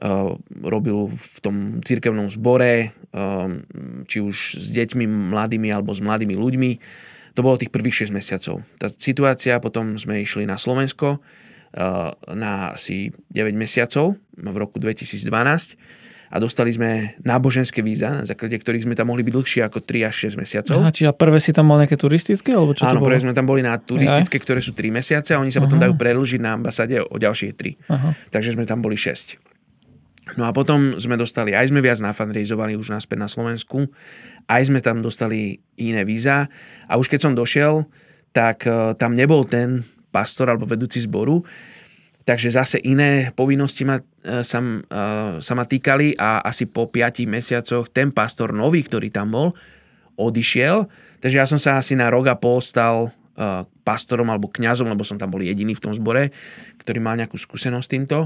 uh, 0.00 0.32
robil 0.64 1.12
v 1.12 1.36
tom 1.44 1.84
cirkevnom 1.84 2.32
zbore, 2.32 2.96
uh, 3.12 3.52
či 4.08 4.24
už 4.24 4.56
s 4.56 4.72
deťmi 4.72 5.04
mladými 5.36 5.68
alebo 5.68 5.92
s 5.92 6.00
mladými 6.00 6.32
ľuďmi. 6.32 6.70
To 7.36 7.44
bolo 7.44 7.60
tých 7.60 7.68
prvých 7.68 8.08
6 8.08 8.16
mesiacov. 8.16 8.64
Tá 8.80 8.88
situácia, 8.88 9.60
potom 9.60 10.00
sme 10.00 10.24
išli 10.24 10.48
na 10.48 10.56
Slovensko 10.56 11.20
uh, 11.20 12.10
na 12.32 12.72
asi 12.72 13.12
9 13.28 13.52
mesiacov 13.52 14.16
v 14.40 14.56
roku 14.56 14.80
2012 14.80 15.99
a 16.30 16.38
dostali 16.38 16.70
sme 16.70 17.18
náboženské 17.26 17.82
víza, 17.82 18.14
na 18.14 18.22
základe 18.22 18.54
ktorých 18.54 18.86
sme 18.86 18.94
tam 18.94 19.10
mohli 19.10 19.26
byť 19.26 19.34
dlhšie 19.34 19.60
ako 19.66 19.82
3 19.82 20.06
až 20.06 20.14
6 20.30 20.38
mesiacov. 20.38 20.74
Aha, 20.78 20.94
čiže 20.94 21.10
prvé 21.18 21.42
si 21.42 21.50
tam 21.50 21.66
mal 21.66 21.82
nejaké 21.82 21.98
turistické? 21.98 22.54
Alebo 22.54 22.78
čo 22.78 22.86
Áno, 22.86 23.02
to 23.02 23.10
prvé 23.10 23.18
sme 23.18 23.34
tam 23.34 23.50
boli 23.50 23.66
na 23.66 23.74
turistické, 23.82 24.38
Aj. 24.38 24.42
ktoré 24.46 24.62
sú 24.62 24.70
3 24.70 24.94
mesiace 24.94 25.34
a 25.34 25.42
oni 25.42 25.50
sa 25.50 25.58
Aha. 25.58 25.66
potom 25.66 25.82
dajú 25.82 25.98
predlžiť 25.98 26.40
na 26.40 26.54
ambasáde 26.54 27.02
o 27.02 27.16
ďalšie 27.18 27.50
3. 27.58 27.90
Aha. 27.90 28.08
Takže 28.30 28.54
sme 28.54 28.62
tam 28.62 28.78
boli 28.78 28.94
6. 28.94 29.42
No 30.38 30.46
a 30.46 30.54
potom 30.54 30.94
sme 31.02 31.18
dostali, 31.18 31.50
aj 31.50 31.74
sme 31.74 31.82
viac 31.82 31.98
nafanrejzovali 31.98 32.78
už 32.78 32.94
naspäť 32.94 33.18
na 33.18 33.26
Slovensku, 33.26 33.90
aj 34.46 34.70
sme 34.70 34.78
tam 34.78 35.02
dostali 35.02 35.58
iné 35.74 36.06
víza 36.06 36.46
a 36.86 36.94
už 36.94 37.10
keď 37.10 37.20
som 37.26 37.32
došiel, 37.34 37.90
tak 38.30 38.62
uh, 38.70 38.94
tam 38.94 39.18
nebol 39.18 39.42
ten 39.42 39.82
pastor 40.14 40.54
alebo 40.54 40.70
vedúci 40.70 41.02
zboru, 41.02 41.42
Takže 42.24 42.52
zase 42.52 42.76
iné 42.84 43.32
povinnosti 43.32 43.88
ma, 43.88 43.96
e, 44.00 44.44
sa, 44.44 44.60
e, 44.60 44.78
sa 45.40 45.52
ma 45.56 45.64
týkali 45.64 46.14
a 46.20 46.44
asi 46.44 46.68
po 46.68 46.86
5 46.92 47.24
mesiacoch 47.24 47.88
ten 47.88 48.12
pastor 48.12 48.52
nový, 48.52 48.84
ktorý 48.84 49.08
tam 49.08 49.32
bol, 49.32 49.48
odišiel. 50.20 50.84
Takže 51.24 51.36
ja 51.40 51.46
som 51.48 51.56
sa 51.56 51.80
asi 51.80 51.96
na 51.96 52.12
rok 52.12 52.28
a 52.28 52.36
pol 52.36 52.60
stal 52.60 53.08
e, 53.08 53.64
pastorom 53.82 54.28
alebo 54.28 54.52
kňazom, 54.52 54.92
lebo 54.92 55.00
som 55.00 55.16
tam 55.16 55.32
bol 55.32 55.40
jediný 55.40 55.72
v 55.72 55.84
tom 55.88 55.92
zbore, 55.96 56.28
ktorý 56.76 57.00
mal 57.00 57.16
nejakú 57.16 57.40
skúsenosť 57.40 57.86
s 57.88 57.92
týmto 57.92 58.18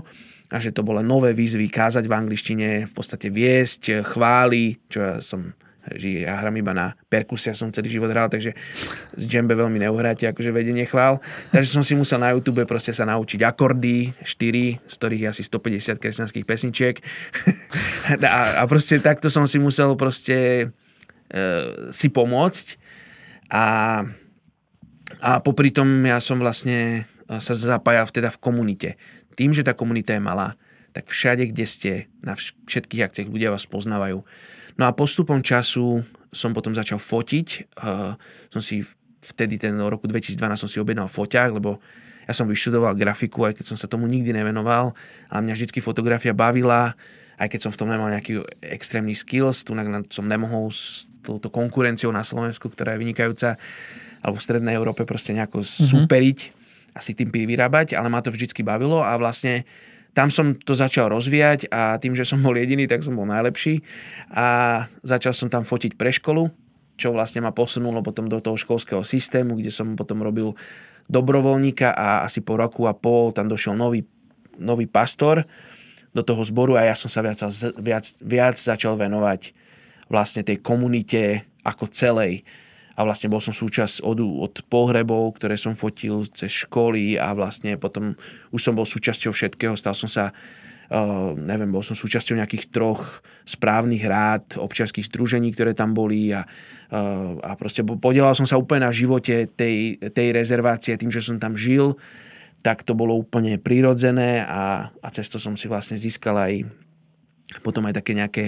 a 0.53 0.57
že 0.61 0.75
to 0.75 0.85
bolo 0.85 1.01
nové 1.01 1.33
výzvy 1.33 1.71
kázať 1.71 2.05
v 2.05 2.17
angličtine, 2.19 2.69
v 2.85 2.93
podstate 2.93 3.33
viesť, 3.33 4.05
chváli, 4.05 4.77
čo 4.91 4.99
ja 5.01 5.15
som 5.25 5.55
že 5.93 6.25
ja 6.25 6.41
hram 6.41 6.57
iba 6.57 6.73
na 6.73 6.97
perkusia, 7.13 7.53
som 7.53 7.69
celý 7.69 7.93
život 7.93 8.09
hral, 8.09 8.33
takže 8.33 8.57
z 9.21 9.25
džembe 9.29 9.53
veľmi 9.53 9.85
neuhráte 9.85 10.25
akože 10.25 10.49
vedenie 10.49 10.89
chvál. 10.89 11.21
Takže 11.53 11.69
som 11.69 11.85
si 11.85 11.93
musel 11.93 12.25
na 12.25 12.33
YouTube 12.33 12.65
proste 12.65 12.97
sa 12.97 13.05
naučiť 13.05 13.45
akordy, 13.45 14.17
4, 14.25 14.81
z 14.81 14.95
ktorých 14.97 15.23
je 15.25 15.29
asi 15.29 15.43
150 15.45 16.01
kresťanských 16.01 16.45
pesničiek. 16.49 16.97
a, 18.25 18.41
a 18.61 18.63
proste 18.65 18.97
takto 19.05 19.29
som 19.29 19.45
si 19.45 19.61
musel 19.61 19.93
proste 20.01 20.73
e, 21.29 21.45
si 21.93 22.09
pomôcť. 22.09 22.67
A, 23.53 23.65
a 25.21 25.31
popri 25.45 25.69
tom 25.69 26.01
ja 26.09 26.17
som 26.25 26.41
vlastne 26.41 27.05
e, 27.29 27.37
sa 27.45 27.53
zapájal 27.53 28.09
teda 28.09 28.33
v 28.33 28.41
komunite. 28.41 28.91
Tým, 29.37 29.53
že 29.53 29.67
tá 29.67 29.77
komunita 29.77 30.17
je 30.17 30.23
malá, 30.25 30.57
tak 30.95 31.11
všade, 31.11 31.51
kde 31.51 31.67
ste, 31.67 31.93
na 32.23 32.39
všetkých 32.39 33.05
akciách 33.11 33.29
ľudia 33.29 33.51
vás 33.51 33.67
poznávajú 33.67 34.23
No 34.75 34.91
a 34.91 34.97
postupom 34.97 35.39
času 35.41 36.03
som 36.35 36.51
potom 36.51 36.75
začal 36.75 36.99
fotiť. 36.99 37.77
Uh, 37.79 38.19
som 38.51 38.63
si 38.63 38.83
vtedy 39.25 39.57
ten 39.57 39.79
roku 39.81 40.05
2012 40.05 40.37
som 40.59 40.69
si 40.69 40.83
objednal 40.83 41.09
foťák, 41.09 41.51
lebo 41.57 41.81
ja 42.25 42.33
som 42.33 42.49
vyštudoval 42.49 42.97
grafiku, 42.97 43.49
aj 43.49 43.61
keď 43.61 43.65
som 43.73 43.77
sa 43.77 43.89
tomu 43.89 44.09
nikdy 44.09 44.33
nevenoval, 44.33 44.97
ale 45.29 45.41
mňa 45.45 45.55
vždy 45.57 45.81
fotografia 45.81 46.33
bavila, 46.33 46.97
aj 47.37 47.49
keď 47.53 47.61
som 47.69 47.71
v 47.73 47.79
tom 47.81 47.89
nemal 47.93 48.09
nejaký 48.09 48.41
extrémny 48.65 49.13
skills, 49.13 49.67
tu 49.67 49.77
som 50.09 50.25
nemohol 50.25 50.73
s 50.73 51.05
touto 51.21 51.53
konkurenciou 51.53 52.13
na 52.13 52.25
Slovensku, 52.25 52.69
ktorá 52.69 52.97
je 52.97 53.03
vynikajúca, 53.05 53.61
alebo 54.25 54.37
v 54.41 54.45
Strednej 54.45 54.77
Európe 54.77 55.05
proste 55.05 55.37
nejako 55.37 55.61
mm-hmm. 55.61 55.89
superiť 55.93 56.39
a 56.95 56.99
si 57.03 57.13
tým 57.13 57.29
vyrábať, 57.29 57.99
ale 57.99 58.09
ma 58.09 58.25
to 58.25 58.33
vždycky 58.33 58.65
bavilo 58.65 59.03
a 59.05 59.13
vlastne 59.21 59.67
tam 60.15 60.31
som 60.31 60.55
to 60.55 60.79
začal 60.79 61.11
rozvíjať 61.11 61.69
a 61.75 61.99
tým, 61.99 62.15
že 62.15 62.23
som 62.23 62.39
bol 62.39 62.55
jediný, 62.55 62.87
tak 62.87 63.03
som 63.03 63.19
bol 63.19 63.27
najlepší. 63.27 63.83
A 64.31 64.81
začal 65.03 65.35
som 65.35 65.51
tam 65.51 65.67
fotiť 65.67 65.99
pre 65.99 66.15
školu, 66.15 66.49
čo 66.95 67.11
vlastne 67.11 67.43
ma 67.43 67.51
posunulo 67.51 68.01
potom 68.01 68.31
do 68.31 68.39
toho 68.39 68.55
školského 68.55 69.03
systému, 69.03 69.59
kde 69.59 69.75
som 69.75 69.99
potom 69.99 70.23
robil 70.23 70.55
dobrovoľníka 71.11 71.93
a 71.93 72.23
asi 72.23 72.41
po 72.41 72.55
roku 72.55 72.87
a 72.87 72.95
pol 72.95 73.35
tam 73.35 73.51
došiel 73.51 73.75
nový, 73.75 74.07
nový 74.57 74.87
pastor 74.87 75.45
do 76.15 76.23
toho 76.23 76.47
zboru 76.47 76.79
a 76.79 76.87
ja 76.87 76.95
som 76.95 77.11
sa 77.11 77.21
viac, 77.21 77.43
viac, 77.83 78.07
viac 78.23 78.57
začal 78.57 78.95
venovať 78.95 79.51
vlastne 80.07 80.47
tej 80.47 80.63
komunite 80.63 81.43
ako 81.67 81.91
celej 81.91 82.47
a 82.95 83.01
vlastne 83.03 83.27
bol 83.27 83.43
som 83.43 83.51
súčasť 83.51 84.07
od, 84.07 84.23
od 84.23 84.55
pohrebov, 84.71 85.35
ktoré 85.39 85.59
som 85.59 85.75
fotil 85.75 86.23
cez 86.31 86.67
školy 86.67 87.19
a 87.19 87.35
vlastne 87.35 87.75
potom 87.75 88.15
už 88.55 88.61
som 88.63 88.75
bol 88.79 88.87
súčasťou 88.87 89.35
všetkého, 89.35 89.75
stal 89.75 89.95
som 89.95 90.11
sa 90.11 90.31
Uh, 90.85 91.33
neviem, 91.41 91.73
bol 91.73 91.81
som 91.81 91.97
súčasťou 91.97 92.37
nejakých 92.37 92.69
troch 92.69 93.25
správnych 93.49 94.05
rád, 94.05 94.61
občianských 94.61 95.09
združení, 95.09 95.49
ktoré 95.57 95.73
tam 95.73 95.97
boli 95.97 96.29
a, 96.29 96.45
uh, 96.45 97.41
a 97.41 97.57
proste 97.57 97.81
podielal 97.81 98.37
som 98.37 98.45
sa 98.45 98.61
úplne 98.61 98.85
na 98.85 98.93
živote 98.93 99.49
tej, 99.49 99.97
tej 100.13 100.29
rezervácie 100.37 100.93
tým, 101.01 101.09
že 101.09 101.25
som 101.25 101.41
tam 101.41 101.57
žil, 101.57 101.97
tak 102.61 102.85
to 102.85 102.93
bolo 102.93 103.17
úplne 103.17 103.57
prirodzené 103.57 104.45
a, 104.45 104.93
a 104.93 105.09
cez 105.09 105.33
to 105.33 105.41
som 105.41 105.57
si 105.57 105.73
vlastne 105.73 105.97
získal 105.97 106.37
aj 106.37 106.69
potom 107.65 107.89
aj 107.89 108.05
také 108.05 108.13
nejaké 108.13 108.45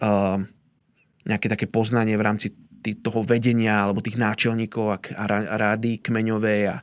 uh, 0.00 0.40
nejaké 1.28 1.46
také 1.52 1.68
poznanie 1.68 2.16
v 2.16 2.24
rámci 2.24 2.56
toho 2.80 3.20
vedenia 3.20 3.84
alebo 3.84 4.00
tých 4.00 4.16
náčelníkov 4.16 4.86
a, 4.88 4.98
a 4.98 5.24
rády 5.56 6.00
kmeňové 6.00 6.68
a, 6.68 6.80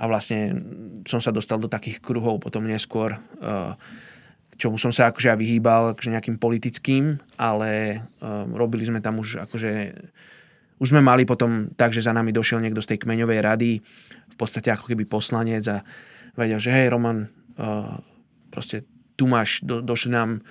a 0.00 0.04
vlastne 0.08 0.56
som 1.04 1.20
sa 1.20 1.30
dostal 1.30 1.60
do 1.60 1.68
takých 1.68 2.00
kruhov 2.00 2.40
potom 2.40 2.64
neskôr, 2.64 3.20
uh, 3.44 3.76
čomu 4.56 4.80
som 4.80 4.90
sa 4.90 5.12
akože 5.12 5.28
ja 5.30 5.36
vyhýbal 5.36 5.94
akože 5.94 6.14
nejakým 6.14 6.36
politickým, 6.40 7.20
ale 7.36 8.02
uh, 8.24 8.48
robili 8.48 8.88
sme 8.88 9.04
tam 9.04 9.20
už 9.20 9.44
akože 9.44 9.72
už 10.82 10.90
sme 10.90 11.00
mali 11.04 11.22
potom 11.22 11.70
tak, 11.78 11.94
že 11.94 12.02
za 12.02 12.10
nami 12.10 12.34
došiel 12.34 12.58
niekto 12.58 12.82
z 12.82 12.94
tej 12.94 13.06
kmeňovej 13.06 13.40
rady, 13.40 13.72
v 14.26 14.36
podstate 14.36 14.74
ako 14.74 14.90
keby 14.90 15.06
poslanec 15.06 15.62
a 15.70 15.86
vedel, 16.34 16.58
že 16.58 16.74
hej 16.74 16.90
Roman, 16.90 17.30
uh, 17.56 17.94
proste 18.50 18.82
tu 19.14 19.30
máš, 19.30 19.62
do, 19.62 19.78
došli 19.78 20.10
nám 20.10 20.42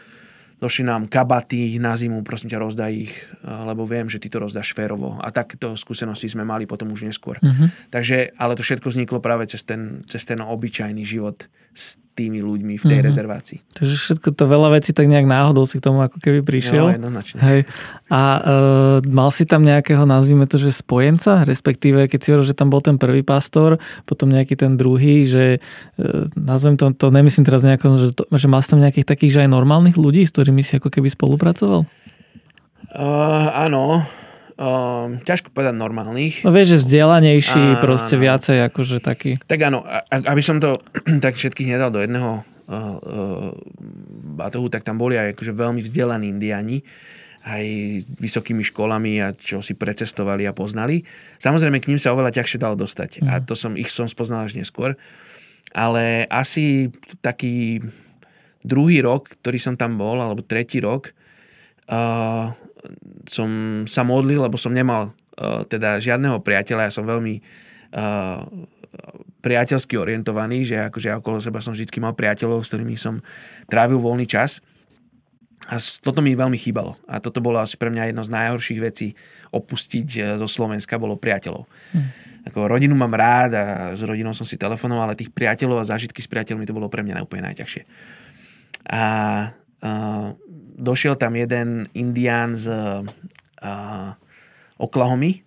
došli 0.64 0.88
nám 0.88 1.12
kabaty 1.12 1.76
na 1.84 2.00
zimu, 2.00 2.24
prosím 2.24 2.56
ťa, 2.56 2.64
rozdaj 2.64 2.92
ich, 2.96 3.14
lebo 3.44 3.84
viem, 3.84 4.08
že 4.08 4.24
ty 4.24 4.32
to 4.32 4.40
rozdáš 4.40 4.72
férovo. 4.72 5.20
A 5.20 5.28
takéto 5.36 5.76
skúsenosti 5.76 6.32
sme 6.32 6.48
mali 6.48 6.64
potom 6.64 6.88
už 6.96 7.04
neskôr. 7.04 7.36
Uh-huh. 7.44 7.68
Takže, 7.92 8.32
ale 8.40 8.56
to 8.56 8.64
všetko 8.64 8.88
vzniklo 8.88 9.20
práve 9.20 9.44
cez 9.52 9.68
ten, 9.68 10.08
cez 10.08 10.24
ten 10.24 10.40
obyčajný 10.40 11.04
život 11.04 11.52
s 11.76 12.00
tými 12.14 12.46
ľuďmi 12.46 12.78
v 12.78 12.86
tej 12.86 13.02
uh-huh. 13.02 13.10
rezervácii. 13.10 13.60
Takže 13.74 13.96
všetko 13.98 14.38
to 14.38 14.44
veľa 14.46 14.78
vecí 14.78 14.94
tak 14.94 15.10
nejak 15.10 15.26
náhodou 15.26 15.66
si 15.66 15.82
k 15.82 15.86
tomu 15.90 16.06
ako 16.06 16.22
keby 16.22 16.46
prišiel. 16.46 16.94
No, 16.94 16.94
jednoznačne. 16.94 17.38
Hej. 17.42 17.60
A 18.14 18.22
uh, 18.38 18.42
mal 19.10 19.34
si 19.34 19.50
tam 19.50 19.66
nejakého, 19.66 20.06
nazvime 20.06 20.46
to, 20.46 20.62
že 20.62 20.70
spojenca, 20.70 21.42
respektíve 21.42 22.06
keď 22.06 22.20
si 22.22 22.28
hovoril, 22.30 22.48
že 22.48 22.58
tam 22.58 22.70
bol 22.70 22.86
ten 22.86 23.02
prvý 23.02 23.26
pastor, 23.26 23.82
potom 24.06 24.30
nejaký 24.30 24.54
ten 24.54 24.78
druhý, 24.78 25.26
že 25.26 25.58
uh, 25.98 26.30
nazvem 26.38 26.78
to, 26.78 26.94
to 26.94 27.10
nemyslím 27.10 27.50
teraz 27.50 27.66
nejako, 27.66 27.86
že, 27.98 28.08
to, 28.14 28.24
že 28.30 28.46
mal 28.46 28.62
si 28.62 28.70
tam 28.70 28.82
nejakých 28.86 29.10
takých, 29.10 29.34
že 29.34 29.42
aj 29.44 29.50
normálnych 29.50 29.98
ľudí, 29.98 30.22
s 30.24 30.32
ktorými 30.32 30.62
si 30.62 30.78
ako 30.78 30.94
keby 30.94 31.10
spolupracoval? 31.10 31.90
Uh, 32.94 33.50
áno, 33.58 34.06
Um, 34.64 35.20
ťažko 35.28 35.52
povedať 35.52 35.76
normálnych. 35.76 36.48
No 36.48 36.56
vieš, 36.56 36.80
že 36.80 36.88
vzdelanejší, 36.88 37.84
proste 37.84 38.16
viacej 38.16 38.64
akože 38.72 39.04
taký. 39.04 39.36
Tak 39.44 39.60
áno, 39.60 39.84
aby 40.08 40.40
som 40.40 40.64
to 40.64 40.80
tak 41.26 41.36
všetkých 41.36 41.76
nedal 41.76 41.92
do 41.92 42.00
jedného 42.00 42.48
batohu, 44.40 44.72
tak 44.72 44.88
tam 44.88 44.96
boli 44.96 45.20
aj 45.20 45.36
akože 45.36 45.52
veľmi 45.52 45.82
vzdelaní 45.84 46.32
indiani 46.32 46.80
aj 47.44 47.66
vysokými 48.24 48.64
školami 48.64 49.20
a 49.20 49.36
čo 49.36 49.60
si 49.60 49.76
precestovali 49.76 50.48
a 50.48 50.56
poznali. 50.56 51.04
Samozrejme, 51.44 51.84
k 51.84 51.92
ním 51.92 52.00
sa 52.00 52.16
oveľa 52.16 52.40
ťažšie 52.40 52.56
dalo 52.56 52.80
dostať. 52.80 53.20
Mm. 53.20 53.28
A 53.28 53.34
to 53.44 53.52
som, 53.52 53.76
ich 53.76 53.92
som 53.92 54.08
spoznal 54.08 54.48
až 54.48 54.56
neskôr. 54.56 54.96
Ale 55.76 56.24
asi 56.32 56.88
taký 57.20 57.84
druhý 58.64 59.04
rok, 59.04 59.28
ktorý 59.44 59.60
som 59.60 59.76
tam 59.76 60.00
bol, 60.00 60.24
alebo 60.24 60.40
tretí 60.40 60.80
rok, 60.80 61.12
uh, 61.92 62.56
som 63.30 63.50
sa 63.88 64.04
modlil, 64.04 64.44
lebo 64.44 64.60
som 64.60 64.76
nemal 64.76 65.12
uh, 65.40 65.64
teda 65.68 65.98
žiadneho 66.00 66.44
priateľa. 66.44 66.90
Ja 66.90 66.94
som 66.94 67.08
veľmi 67.08 67.40
uh, 67.40 68.44
priateľsky 69.44 70.00
orientovaný, 70.00 70.64
že 70.64 70.88
akože 70.88 71.20
okolo 71.20 71.44
seba 71.44 71.60
som 71.60 71.76
vždy 71.76 71.90
mal 72.00 72.16
priateľov, 72.16 72.64
s 72.64 72.72
ktorými 72.72 72.96
som 72.96 73.20
trávil 73.68 74.00
voľný 74.00 74.24
čas. 74.24 74.64
A 75.72 75.80
toto 75.80 76.20
mi 76.20 76.36
veľmi 76.36 76.60
chýbalo. 76.60 77.00
A 77.08 77.24
toto 77.24 77.40
bolo 77.40 77.60
asi 77.60 77.80
pre 77.80 77.88
mňa 77.88 78.12
jedno 78.12 78.24
z 78.24 78.34
najhorších 78.36 78.80
vecí 78.84 79.16
opustiť 79.56 80.08
e, 80.20 80.22
zo 80.36 80.44
Slovenska, 80.44 81.00
bolo 81.00 81.16
priateľov. 81.16 81.64
Hmm. 81.96 82.12
Ako 82.52 82.68
rodinu 82.68 82.92
mám 83.00 83.16
rád 83.16 83.52
a 83.56 83.64
s 83.96 84.04
rodinou 84.04 84.36
som 84.36 84.44
si 84.44 84.60
telefonoval, 84.60 85.12
ale 85.12 85.20
tých 85.20 85.32
priateľov 85.32 85.80
a 85.80 85.88
zážitky 85.88 86.20
s 86.20 86.28
priateľmi 86.28 86.68
to 86.68 86.76
bolo 86.76 86.92
pre 86.92 87.00
mňa 87.00 87.24
úplne 87.24 87.48
najťažšie. 87.48 87.84
A 88.92 89.04
uh, 89.80 90.36
došiel 90.84 91.16
tam 91.16 91.40
jeden 91.40 91.88
indián 91.96 92.60
z 92.60 92.68
uh, 92.70 94.12
Oklahomy. 94.76 95.40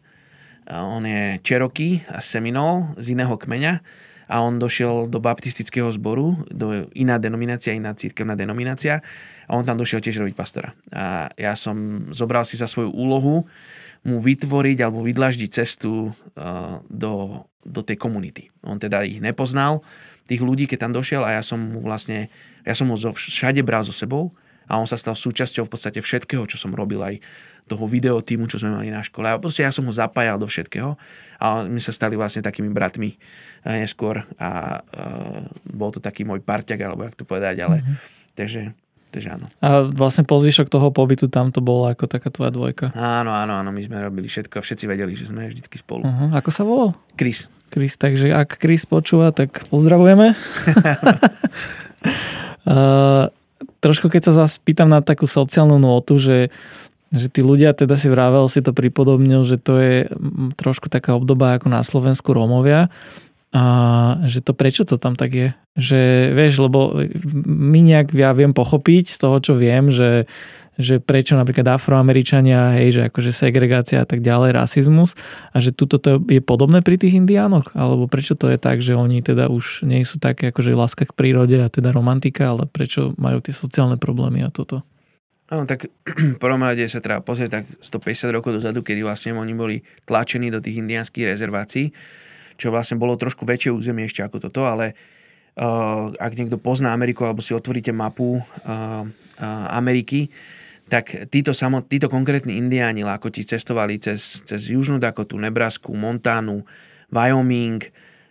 Uh, 0.65 0.97
on 0.97 1.05
je 1.05 1.37
Cherokee 1.45 2.01
a 2.09 2.25
Seminole 2.25 2.97
z 2.97 3.13
iného 3.13 3.37
kmeňa 3.37 3.85
a 4.27 4.43
on 4.43 4.59
došiel 4.59 5.07
do 5.07 5.23
baptistického 5.23 5.87
zboru, 5.95 6.35
do 6.51 6.91
iná 6.99 7.21
denominácia, 7.21 7.77
iná 7.77 7.95
církevná 7.95 8.35
denominácia 8.35 8.99
a 9.47 9.55
on 9.55 9.63
tam 9.63 9.79
došiel 9.79 10.03
tiež 10.03 10.19
robiť 10.19 10.35
pastora. 10.35 10.75
A 10.91 11.31
ja 11.39 11.55
som 11.55 12.09
zobral 12.11 12.43
si 12.43 12.59
za 12.59 12.67
svoju 12.67 12.91
úlohu 12.91 13.47
mu 14.03 14.17
vytvoriť 14.19 14.83
alebo 14.83 15.07
vydlaždiť 15.07 15.51
cestu 15.63 16.11
do, 16.91 17.13
do 17.63 17.81
tej 17.87 17.95
komunity. 17.95 18.51
On 18.67 18.83
teda 18.83 19.07
ich 19.07 19.23
nepoznal, 19.23 19.87
tých 20.27 20.43
ľudí, 20.43 20.67
keď 20.67 20.91
tam 20.91 20.93
došiel 20.95 21.23
a 21.23 21.39
ja 21.39 21.43
som 21.47 21.63
mu 21.63 21.79
vlastne, 21.79 22.27
ja 22.67 22.75
som 22.75 22.91
ho 22.91 22.99
zo 22.99 23.15
všade 23.15 23.63
bral 23.63 23.87
so 23.87 23.95
sebou 23.95 24.35
a 24.67 24.79
on 24.79 24.87
sa 24.87 24.99
stal 24.99 25.15
súčasťou 25.15 25.67
v 25.67 25.73
podstate 25.73 25.99
všetkého, 26.03 26.43
čo 26.47 26.59
som 26.59 26.75
robil 26.75 26.99
aj 27.03 27.23
toho 27.67 27.83
videotýmu, 27.87 28.47
čo 28.47 28.63
sme 28.63 28.79
mali 28.79 28.95
na 28.95 29.03
škole. 29.03 29.27
A 29.27 29.43
proste 29.43 29.67
ja 29.67 29.75
som 29.75 29.87
ho 29.87 29.95
zapájal 29.95 30.39
do 30.39 30.47
všetkého 30.47 30.95
a 31.43 31.47
my 31.67 31.83
sa 31.83 31.91
stali 31.91 32.15
vlastne 32.15 32.43
takými 32.47 32.71
bratmi 32.71 33.11
eh, 33.11 33.83
neskôr 33.83 34.23
a 34.39 34.81
uh, 34.81 35.43
bol 35.67 35.91
to 35.91 35.99
taký 35.99 36.23
môj 36.23 36.41
parťak, 36.47 36.79
alebo 36.79 37.03
jak 37.07 37.19
to 37.19 37.27
povedať, 37.27 37.67
ale 37.67 37.83
mm-hmm. 37.83 37.97
takže 38.39 38.63
Takže 39.07 39.39
áno. 39.39 39.47
A 39.63 39.87
vlastne 39.87 40.27
po 40.27 40.37
zvyšok 40.37 40.67
toho 40.67 40.91
pobytu 40.91 41.31
tam 41.31 41.55
to 41.55 41.63
bolo 41.63 41.87
ako 41.87 42.11
taká 42.11 42.27
tvoja 42.29 42.51
dvojka. 42.51 42.91
Áno, 42.93 43.31
áno, 43.33 43.55
áno, 43.55 43.71
my 43.71 43.79
sme 43.79 44.03
robili 44.03 44.27
všetko 44.27 44.59
všetci 44.59 44.85
vedeli, 44.91 45.15
že 45.15 45.31
sme 45.31 45.47
vždycky 45.47 45.79
spolu. 45.79 46.03
Uh-huh. 46.03 46.35
Ako 46.35 46.51
sa 46.51 46.67
volal? 46.67 46.93
Chris. 47.15 47.47
Chris, 47.71 47.95
takže 47.95 48.35
ak 48.35 48.59
Chris 48.59 48.83
počúva, 48.83 49.31
tak 49.31 49.63
pozdravujeme. 49.71 50.35
uh, 52.67 53.31
trošku 53.81 54.11
keď 54.11 54.31
sa 54.31 54.47
zase 54.47 54.59
pýtam 54.63 54.91
na 54.91 55.05
takú 55.05 55.29
sociálnu 55.29 55.79
notu, 55.79 56.19
že 56.19 56.51
že 57.15 57.31
tí 57.31 57.39
ľudia, 57.39 57.71
teda 57.71 57.95
si 57.95 58.11
vravel, 58.11 58.51
si 58.51 58.59
to 58.59 58.75
pripodobnil, 58.75 59.47
že 59.47 59.63
to 59.63 59.79
je 59.79 59.97
trošku 60.59 60.91
taká 60.91 61.15
obdoba 61.15 61.55
ako 61.55 61.71
na 61.71 61.81
Slovensku 61.87 62.35
Rómovia. 62.35 62.91
A 63.55 63.65
že 64.27 64.43
to 64.43 64.53
prečo 64.53 64.83
to 64.83 64.99
tam 64.99 65.15
tak 65.15 65.31
je? 65.33 65.49
Že 65.79 66.01
vieš, 66.35 66.67
lebo 66.67 67.07
my 67.47 67.79
nejak 67.79 68.11
ja 68.11 68.35
viem 68.35 68.51
pochopiť 68.51 69.15
z 69.15 69.19
toho, 69.23 69.39
čo 69.39 69.55
viem, 69.55 69.89
že, 69.95 70.27
že 70.77 71.01
prečo 71.01 71.41
napríklad 71.41 71.81
afroameričania, 71.81 72.77
hej, 72.81 73.01
že 73.01 73.03
akože 73.09 73.33
segregácia 73.33 74.05
a 74.05 74.07
tak 74.09 74.21
ďalej, 74.21 74.53
rasizmus 74.53 75.17
a 75.53 75.61
že 75.61 75.73
tuto 75.73 75.97
to 75.97 76.21
je 76.29 76.45
podobné 76.45 76.85
pri 76.85 77.01
tých 77.01 77.17
indiánoch? 77.17 77.73
Alebo 77.73 78.05
prečo 78.07 78.37
to 78.37 78.53
je 78.53 78.61
tak, 78.61 78.85
že 78.85 78.93
oni 78.93 79.25
teda 79.25 79.49
už 79.49 79.89
nie 79.89 80.05
sú 80.05 80.21
také 80.21 80.53
akože 80.53 80.77
láska 80.77 81.09
k 81.09 81.17
prírode 81.17 81.57
a 81.57 81.73
teda 81.73 81.97
romantika, 81.97 82.53
ale 82.53 82.69
prečo 82.69 83.17
majú 83.17 83.41
tie 83.41 83.57
sociálne 83.57 83.97
problémy 83.97 84.45
a 84.45 84.53
toto? 84.53 84.85
Áno, 85.49 85.65
tak 85.65 85.89
v 86.37 86.39
prvom 86.39 86.61
rade 86.61 86.85
sa 86.91 87.01
treba 87.01 87.25
pozrieť 87.25 87.63
tak 87.63 87.65
150 87.81 88.37
rokov 88.37 88.61
dozadu, 88.61 88.85
kedy 88.85 89.01
vlastne 89.01 89.33
oni 89.33 89.55
boli 89.57 89.77
tlačení 90.05 90.53
do 90.53 90.61
tých 90.61 90.85
indiánskych 90.85 91.25
rezervácií, 91.25 91.89
čo 92.61 92.69
vlastne 92.69 93.01
bolo 93.01 93.17
trošku 93.17 93.49
väčšie 93.49 93.73
územie 93.73 94.05
ešte 94.05 94.27
ako 94.27 94.45
toto, 94.49 94.69
ale 94.69 94.93
uh, 95.57 96.11
ak 96.19 96.33
niekto 96.35 96.61
pozná 96.61 96.91
Ameriku 96.91 97.25
alebo 97.25 97.41
si 97.41 97.55
otvoríte 97.55 97.95
mapu 97.95 98.41
uh, 98.43 99.07
Ameriky, 99.71 100.33
tak 100.87 101.31
títo, 101.31 101.51
samo, 101.51 101.83
títo 101.83 102.07
konkrétni 102.07 102.63
indiáni 102.63 103.03
lákoti 103.03 103.43
cestovali 103.43 103.99
cez, 103.99 104.47
cez 104.47 104.71
Južnú 104.71 105.03
Dakotu, 105.03 105.35
Nebrasku, 105.35 105.91
Montánu, 105.95 106.63
Wyoming, 107.11 107.83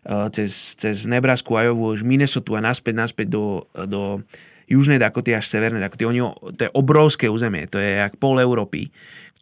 uh, 0.08 0.32
cez, 0.32 0.80
cez 0.80 1.04
Nebrasku, 1.04 1.52
Iowa, 1.60 2.00
Minnesota 2.04 2.60
a 2.60 2.64
naspäť, 2.64 2.96
naspäť 2.96 3.28
do, 3.36 3.68
do 3.88 4.24
južnej 4.72 4.98
Dakoty 4.98 5.36
až 5.36 5.46
severnej 5.52 5.84
Dakoty. 5.84 6.08
Oni, 6.08 6.24
to 6.56 6.62
je 6.66 6.72
obrovské 6.74 7.28
územie, 7.28 7.68
to 7.68 7.78
je 7.78 8.02
jak 8.02 8.16
pol 8.18 8.40
Európy, 8.40 8.90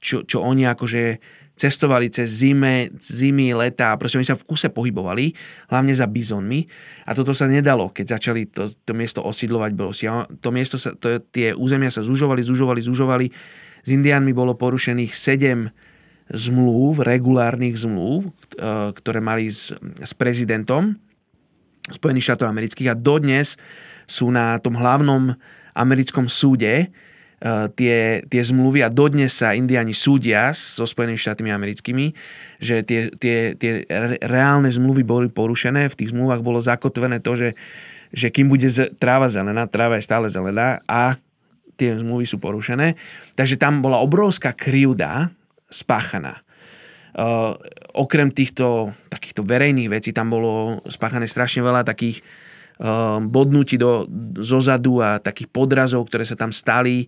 čo, 0.02 0.26
čo 0.28 0.44
oni 0.44 0.68
akože 0.68 1.22
cestovali 1.64 2.12
cez 2.12 2.28
zime, 2.44 2.92
zimy, 3.00 3.56
leta, 3.56 3.96
proste 3.96 4.20
oni 4.20 4.28
sa 4.28 4.36
v 4.36 4.44
kuse 4.44 4.68
pohybovali, 4.68 5.32
hlavne 5.72 5.96
za 5.96 6.04
bizonmi 6.12 6.68
a 7.08 7.16
toto 7.16 7.32
sa 7.32 7.48
nedalo, 7.48 7.88
keď 7.96 8.20
začali 8.20 8.52
to, 8.52 8.68
to 8.68 8.92
miesto 8.92 9.24
osídlovať 9.24 9.72
Brosi. 9.72 10.12
To 10.44 10.50
miesto 10.52 10.76
sa, 10.76 10.92
to, 10.92 11.24
tie 11.32 11.56
územia 11.56 11.88
sa 11.88 12.04
zužovali, 12.04 12.44
zužovali, 12.44 12.84
zužovali. 12.84 13.26
S 13.84 13.90
Indiánmi 13.96 14.36
bolo 14.36 14.60
porušených 14.60 15.16
7 15.16 15.72
zmluv, 16.32 17.04
regulárnych 17.04 17.76
zmluv, 17.80 18.28
e, 18.28 18.30
ktoré 18.92 19.20
mali 19.24 19.48
s, 19.48 19.72
s 20.04 20.12
prezidentom 20.16 21.00
Spojených 21.92 22.32
štátov 22.32 22.48
amerických 22.48 22.96
a 22.96 23.00
dodnes 23.00 23.60
sú 24.08 24.32
na 24.32 24.56
tom 24.64 24.80
hlavnom 24.80 25.36
americkom 25.76 26.32
súde 26.32 26.92
tie, 27.76 28.24
tie 28.24 28.42
zmluvy 28.42 28.88
a 28.88 28.90
dodnes 28.90 29.36
sa 29.36 29.52
Indiani 29.52 29.92
súdia 29.92 30.56
so 30.56 30.88
Spojenými 30.88 31.20
štátmi 31.20 31.52
americkými, 31.52 32.16
že 32.64 32.88
tie, 32.88 33.12
tie, 33.20 33.60
tie 33.60 33.84
reálne 34.24 34.72
zmluvy 34.72 35.04
boli 35.04 35.28
porušené. 35.28 35.92
V 35.92 35.98
tých 36.00 36.16
zmluvách 36.16 36.40
bolo 36.40 36.64
zakotvené 36.64 37.20
to, 37.20 37.36
že, 37.36 37.50
že 38.16 38.32
kým 38.32 38.48
bude 38.48 38.72
tráva 38.96 39.28
zelená, 39.28 39.68
tráva 39.68 40.00
je 40.00 40.08
stále 40.08 40.32
zelená 40.32 40.80
a 40.88 41.20
tie 41.76 42.00
zmluvy 42.00 42.24
sú 42.24 42.40
porušené. 42.40 42.96
Takže 43.36 43.60
tam 43.60 43.84
bola 43.84 44.00
obrovská 44.00 44.56
krivda 44.56 45.36
spáchaná. 45.68 46.40
Uh, 47.14 47.54
okrem 47.94 48.34
týchto 48.34 48.90
takýchto 49.12 49.46
verejných 49.46 49.92
vecí 49.92 50.10
tam 50.16 50.34
bolo 50.34 50.82
spáchané 50.90 51.30
strašne 51.30 51.62
veľa 51.62 51.86
takých 51.86 52.26
uh, 52.82 53.22
bodnutí 53.22 53.78
do, 53.78 54.10
zozadu 54.42 54.98
a 54.98 55.22
takých 55.22 55.52
podrazov, 55.54 56.10
ktoré 56.10 56.26
sa 56.26 56.34
tam 56.34 56.50
stali. 56.50 57.06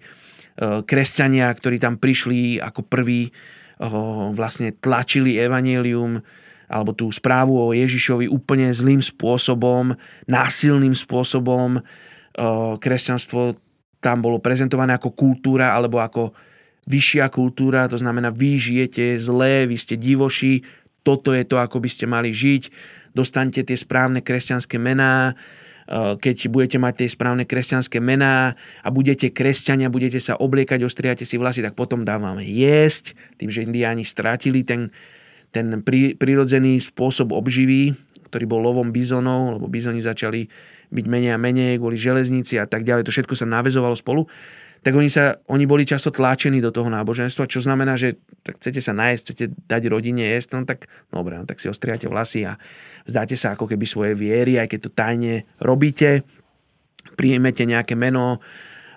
Uh, 0.56 0.82
kresťania, 0.88 1.52
ktorí 1.52 1.78
tam 1.84 2.00
prišli 2.00 2.64
ako 2.64 2.88
prví, 2.88 3.28
uh, 3.28 4.32
vlastne 4.32 4.72
tlačili 4.72 5.36
evanelium 5.36 6.24
alebo 6.66 6.98
tú 6.98 7.12
správu 7.14 7.60
o 7.60 7.76
Ježišovi 7.76 8.26
úplne 8.26 8.74
zlým 8.74 9.04
spôsobom, 9.04 9.94
násilným 10.26 10.96
spôsobom. 10.98 11.84
Uh, 12.34 12.80
kresťanstvo 12.80 13.60
tam 14.00 14.22
bolo 14.22 14.40
prezentované 14.40 14.96
ako 14.96 15.14
kultúra 15.14 15.74
alebo 15.74 16.02
ako 16.02 16.34
vyššia 16.86 17.34
kultúra, 17.34 17.90
to 17.90 17.98
znamená, 17.98 18.30
vy 18.30 18.62
žijete 18.62 19.18
zlé, 19.18 19.66
vy 19.66 19.78
ste 19.78 19.98
divoši, 19.98 20.62
toto 21.02 21.34
je 21.34 21.42
to, 21.46 21.58
ako 21.58 21.82
by 21.82 21.90
ste 21.90 22.06
mali 22.06 22.30
žiť, 22.30 22.70
dostanete 23.18 23.66
tie 23.66 23.78
správne 23.78 24.22
kresťanské 24.22 24.78
mená, 24.78 25.34
keď 25.94 26.50
budete 26.50 26.78
mať 26.82 27.06
tie 27.06 27.10
správne 27.14 27.46
kresťanské 27.46 28.02
mená 28.02 28.58
a 28.82 28.88
budete 28.90 29.30
kresťania, 29.30 29.94
budete 29.94 30.18
sa 30.18 30.34
obliekať, 30.34 30.82
ostriate 30.82 31.24
si 31.24 31.38
vlasy, 31.38 31.62
tak 31.62 31.78
potom 31.78 32.02
dávame 32.02 32.42
jesť, 32.42 33.14
tým, 33.38 33.54
že 33.54 33.66
indiáni 33.66 34.02
strátili 34.02 34.66
ten, 34.66 34.90
ten 35.54 35.86
prirodzený 36.18 36.82
spôsob 36.82 37.38
obživy, 37.38 37.94
ktorý 38.34 38.46
bol 38.50 38.62
lovom 38.66 38.90
bizonov, 38.90 39.62
lebo 39.62 39.70
bizoni 39.70 40.02
začali 40.02 40.50
byť 40.90 41.06
menej 41.06 41.32
a 41.34 41.42
menej 41.42 41.78
kvôli 41.78 41.98
železnici 41.98 42.58
a 42.58 42.66
tak 42.66 42.82
ďalej. 42.82 43.06
To 43.06 43.14
všetko 43.14 43.38
sa 43.38 43.46
navezovalo 43.46 43.94
spolu 43.94 44.26
tak 44.86 44.94
oni, 44.94 45.10
sa, 45.10 45.42
oni 45.50 45.66
boli 45.66 45.82
často 45.82 46.14
tlačení 46.14 46.62
do 46.62 46.70
toho 46.70 46.94
náboženstva, 46.94 47.50
čo 47.50 47.58
znamená, 47.58 47.98
že 47.98 48.22
tak 48.46 48.62
chcete 48.62 48.78
sa 48.78 48.94
nájsť, 48.94 49.24
chcete 49.26 49.46
dať 49.66 49.82
rodine 49.90 50.22
jesť, 50.30 50.50
no 50.54 50.70
tak 50.70 50.86
dobre, 51.10 51.42
no, 51.42 51.50
tak 51.50 51.58
si 51.58 51.66
ostriate 51.66 52.06
vlasy 52.06 52.46
a 52.46 52.54
vzdáte 53.10 53.34
sa 53.34 53.58
ako 53.58 53.66
keby 53.66 53.82
svoje 53.90 54.14
viery, 54.14 54.62
aj 54.62 54.70
keď 54.70 54.80
to 54.86 54.92
tajne 54.94 55.50
robíte, 55.58 56.22
príjmete 57.18 57.66
nejaké 57.66 57.98
meno 57.98 58.46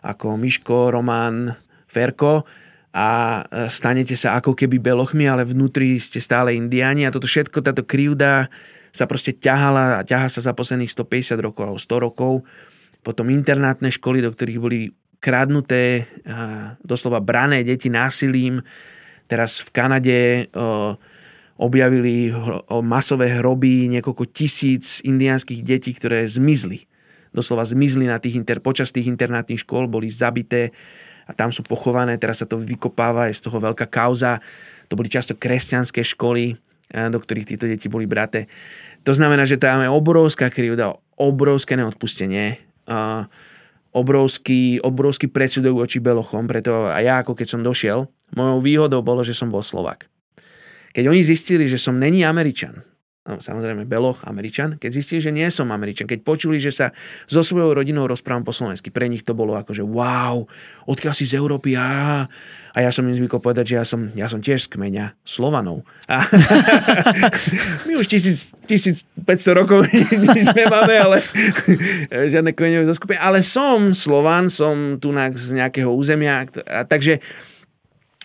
ako 0.05 0.37
Miško, 0.37 0.92
Roman, 0.92 1.57
Ferko 1.88 2.44
a 2.92 3.40
e, 3.48 3.72
stanete 3.72 4.12
sa 4.12 4.37
ako 4.37 4.53
keby 4.53 4.85
belochmi, 4.85 5.24
ale 5.24 5.48
vnútri 5.48 5.96
ste 5.96 6.20
stále 6.20 6.53
indiáni 6.53 7.09
a 7.09 7.14
toto 7.16 7.24
všetko, 7.24 7.64
táto 7.64 7.88
krivda 7.88 8.53
sa 8.92 9.09
proste 9.09 9.33
ťahala 9.33 10.05
a 10.05 10.05
ťaha 10.05 10.29
sa 10.29 10.44
za 10.44 10.53
posledných 10.53 10.92
150 10.92 11.40
rokov 11.40 11.64
alebo 11.64 11.81
100 11.81 12.05
rokov. 12.12 12.33
Potom 13.01 13.33
internátne 13.33 13.88
školy, 13.88 14.20
do 14.20 14.29
ktorých 14.29 14.61
boli 14.61 14.92
kradnuté, 15.18 16.07
doslova 16.83 17.18
brané 17.18 17.66
deti 17.66 17.90
násilím. 17.90 18.62
Teraz 19.26 19.61
v 19.61 19.68
Kanade 19.74 20.18
objavili 21.59 22.31
masové 22.87 23.35
hroby, 23.35 23.90
niekoľko 23.98 24.24
tisíc 24.31 25.02
indiánskych 25.02 25.66
detí, 25.66 25.90
ktoré 25.90 26.24
zmizli. 26.31 26.87
Doslova 27.35 27.66
zmizli 27.66 28.09
na 28.09 28.16
tých 28.22 28.40
inter, 28.40 28.62
počas 28.62 28.94
tých 28.94 29.11
internátnych 29.11 29.66
škôl, 29.66 29.90
boli 29.90 30.09
zabité 30.09 30.72
a 31.28 31.37
tam 31.37 31.52
sú 31.52 31.61
pochované, 31.61 32.16
teraz 32.16 32.40
sa 32.40 32.48
to 32.48 32.57
vykopáva, 32.57 33.28
je 33.28 33.37
z 33.37 33.44
toho 33.44 33.61
veľká 33.61 33.90
kauza. 33.92 34.40
To 34.88 34.96
boli 34.96 35.12
často 35.12 35.37
kresťanské 35.37 36.00
školy, 36.00 36.57
do 36.88 37.18
ktorých 37.20 37.52
títo 37.52 37.68
deti 37.68 37.92
boli 37.92 38.09
braté. 38.09 38.48
To 39.04 39.12
znamená, 39.12 39.44
že 39.44 39.61
tam 39.61 39.85
je 39.85 39.92
obrovská 39.92 40.48
krivda, 40.48 40.96
obrovské 41.20 41.76
neodpustenie, 41.76 42.57
obrovský, 43.92 44.81
obrovský 44.85 45.33
predsudok 45.33 45.81
voči 45.85 45.98
Belochom, 46.03 46.44
preto 46.44 46.88
a 46.88 46.98
ja 47.01 47.20
ako 47.20 47.33
keď 47.33 47.46
som 47.48 47.61
došiel, 47.64 48.09
mojou 48.37 48.59
výhodou 48.61 49.01
bolo, 49.01 49.24
že 49.24 49.33
som 49.33 49.48
bol 49.48 49.64
Slovak. 49.64 50.11
Keď 50.92 51.05
oni 51.09 51.20
zistili, 51.24 51.64
že 51.68 51.81
som 51.81 51.96
není 51.96 52.24
Američan, 52.24 52.85
samozrejme 53.37 53.85
Beloch, 53.85 54.25
Američan, 54.25 54.81
keď 54.81 54.91
zistili, 54.97 55.21
že 55.21 55.29
nie 55.29 55.45
som 55.53 55.69
Američan, 55.69 56.09
keď 56.09 56.25
počuli, 56.25 56.57
že 56.57 56.73
sa 56.73 56.97
so 57.29 57.45
svojou 57.45 57.77
rodinou 57.77 58.09
rozprávam 58.09 58.49
po 58.49 58.57
slovensky, 58.57 58.88
pre 58.88 59.12
nich 59.12 59.21
to 59.21 59.37
bolo 59.37 59.53
ako, 59.53 59.77
že 59.77 59.85
wow, 59.85 60.49
odkiaľ 60.88 61.12
si 61.12 61.29
z 61.29 61.37
Európy, 61.37 61.77
a, 61.77 62.25
a 62.73 62.79
ja 62.81 62.88
som 62.88 63.05
im 63.05 63.12
zvykol 63.12 63.45
povedať, 63.45 63.73
že 63.73 63.75
ja 63.77 63.85
som, 63.85 64.09
ja 64.17 64.27
som 64.33 64.41
tiež 64.41 64.64
z 64.64 64.73
kmeňa 64.73 65.21
Slovanov. 65.29 65.85
A, 66.09 66.25
my 67.87 68.01
už 68.01 68.09
tisíc, 68.09 68.57
1500 68.64 69.61
rokov 69.61 69.85
nič 69.93 70.49
nemáme, 70.57 70.97
ale 70.97 71.21
žiadne 72.33 72.57
kmeňové 72.57 72.88
zoskupy, 72.88 73.21
ale 73.21 73.45
som 73.45 73.93
Slovan, 73.93 74.49
som 74.49 74.97
tu 74.97 75.12
z 75.12 75.53
nejakého 75.53 75.93
územia, 75.93 76.49
a, 76.64 76.88
takže 76.88 77.21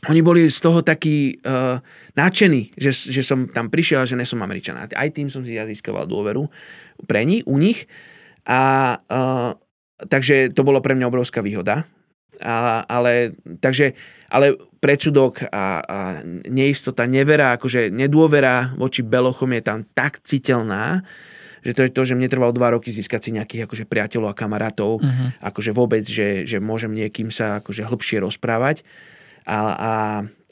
oni 0.10 0.22
boli 0.22 0.52
z 0.52 0.60
toho 0.60 0.84
takí 0.84 1.40
uh, 1.44 1.80
nadšení, 2.18 2.76
že, 2.76 2.92
že 2.92 3.24
som 3.24 3.48
tam 3.48 3.72
prišiel 3.72 4.04
a 4.04 4.10
že 4.10 4.20
nesom 4.20 4.44
Američan. 4.44 4.76
Aj 4.76 5.10
tým 5.10 5.32
som 5.32 5.44
si 5.46 5.56
ja 5.56 5.64
získaval 5.64 6.10
dôveru 6.10 6.48
pre 7.08 7.24
nich, 7.24 7.48
u 7.48 7.56
nich. 7.56 7.88
A, 8.44 8.96
uh, 9.00 9.56
takže 10.12 10.52
to 10.52 10.68
bolo 10.68 10.84
pre 10.84 10.96
mňa 11.00 11.08
obrovská 11.08 11.40
výhoda. 11.40 11.88
A, 12.44 12.84
ale, 12.84 13.32
takže, 13.64 13.96
ale 14.28 14.60
predsudok 14.84 15.48
a, 15.48 15.80
a 15.80 15.98
neistota, 16.52 17.08
nevera, 17.08 17.56
akože 17.56 17.88
nedôvera 17.88 18.76
voči 18.76 19.00
Belochom 19.00 19.56
je 19.56 19.62
tam 19.64 19.80
tak 19.96 20.20
citeľná, 20.28 21.06
že 21.64 21.72
to 21.72 21.88
je 21.88 21.92
to, 21.96 22.02
že 22.04 22.18
mne 22.20 22.28
trvalo 22.28 22.52
dva 22.52 22.76
roky 22.76 22.92
získať 22.92 23.20
si 23.24 23.30
nejakých 23.32 23.72
akože 23.72 23.88
priateľov 23.88 24.36
a 24.36 24.36
kamarátov, 24.36 25.00
uh-huh. 25.00 25.40
akože 25.40 25.72
vôbec, 25.72 26.04
že, 26.04 26.44
že 26.44 26.60
môžem 26.60 26.92
niekým 26.92 27.32
sa 27.32 27.64
akože 27.64 27.88
hlbšie 27.88 28.20
rozprávať 28.20 28.84
a, 29.46 29.58
a, 29.74 29.94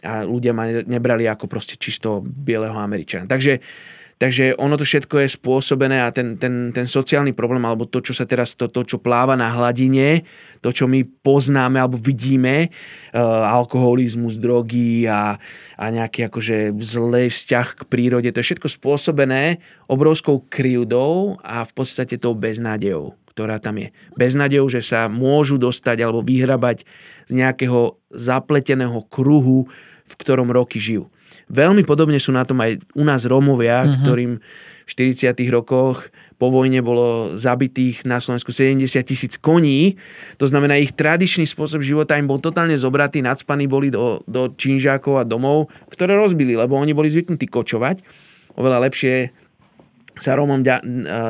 a 0.03 0.11
ľudia 0.25 0.51
ma 0.55 0.67
nebrali 0.67 1.27
ako 1.27 1.47
proste 1.47 1.79
čisto 1.79 2.21
bieleho 2.23 2.75
Američana. 2.75 3.29
Takže, 3.29 3.61
takže 4.19 4.57
ono 4.57 4.75
to 4.75 4.85
všetko 4.85 5.23
je 5.23 5.35
spôsobené 5.37 6.03
a 6.03 6.09
ten, 6.09 6.35
ten, 6.35 6.73
ten 6.75 6.85
sociálny 6.89 7.31
problém, 7.31 7.63
alebo 7.63 7.87
to, 7.87 8.03
čo 8.03 8.13
sa 8.17 8.27
teraz, 8.27 8.57
to, 8.57 8.67
to, 8.67 8.83
čo 8.83 8.97
pláva 8.99 9.37
na 9.39 9.49
hladine, 9.53 10.27
to, 10.59 10.73
čo 10.73 10.89
my 10.89 11.05
poznáme 11.05 11.77
alebo 11.79 11.95
vidíme, 11.95 12.69
uh, 12.69 13.45
alkoholizmus, 13.47 14.41
drogy 14.41 15.05
a, 15.05 15.37
a 15.77 15.85
nejaký 15.89 16.27
akože 16.27 16.75
zlý 16.81 17.29
vzťah 17.29 17.67
k 17.79 17.81
prírode, 17.87 18.29
to 18.33 18.39
je 18.41 18.47
všetko 18.53 18.67
spôsobené 18.69 19.61
obrovskou 19.87 20.43
krivdou 20.49 21.39
a 21.45 21.63
v 21.63 21.71
podstate 21.77 22.17
tou 22.17 22.33
beznádejou 22.33 23.20
ktorá 23.31 23.63
tam 23.63 23.79
je. 23.79 23.95
Beznadejou, 24.19 24.67
že 24.67 24.83
sa 24.83 25.07
môžu 25.07 25.55
dostať 25.55 26.03
alebo 26.03 26.19
vyhrabať 26.19 26.83
z 27.31 27.33
nejakého 27.39 27.95
zapleteného 28.11 29.07
kruhu, 29.07 29.71
v 30.03 30.13
ktorom 30.19 30.51
roky 30.51 30.83
žijú. 30.83 31.07
Veľmi 31.47 31.87
podobne 31.87 32.19
sú 32.19 32.35
na 32.35 32.43
tom 32.43 32.59
aj 32.59 32.83
u 32.91 33.03
nás 33.07 33.23
Rómovia, 33.23 33.87
uh-huh. 33.87 34.03
ktorým 34.03 34.31
v 34.83 34.89
40. 34.91 35.31
rokoch 35.47 36.11
po 36.35 36.51
vojne 36.51 36.83
bolo 36.83 37.39
zabitých 37.39 38.03
na 38.03 38.19
Slovensku 38.19 38.51
70 38.51 38.83
tisíc 39.07 39.39
koní. 39.39 39.95
To 40.35 40.43
znamená, 40.49 40.75
ich 40.75 40.91
tradičný 40.91 41.47
spôsob 41.47 41.79
života 41.79 42.19
im 42.19 42.27
bol 42.27 42.43
totálne 42.43 42.75
zobratý, 42.75 43.23
nadspaní 43.23 43.71
boli 43.71 43.87
do, 43.87 44.19
do 44.27 44.51
činžákov 44.51 45.21
a 45.21 45.23
domov, 45.23 45.71
ktoré 45.87 46.19
rozbili, 46.19 46.59
lebo 46.59 46.75
oni 46.75 46.91
boli 46.91 47.07
zvyknutí 47.07 47.47
kočovať. 47.47 48.03
Oveľa 48.59 48.91
lepšie 48.91 49.31
sa 50.21 50.37
Rómom 50.37 50.61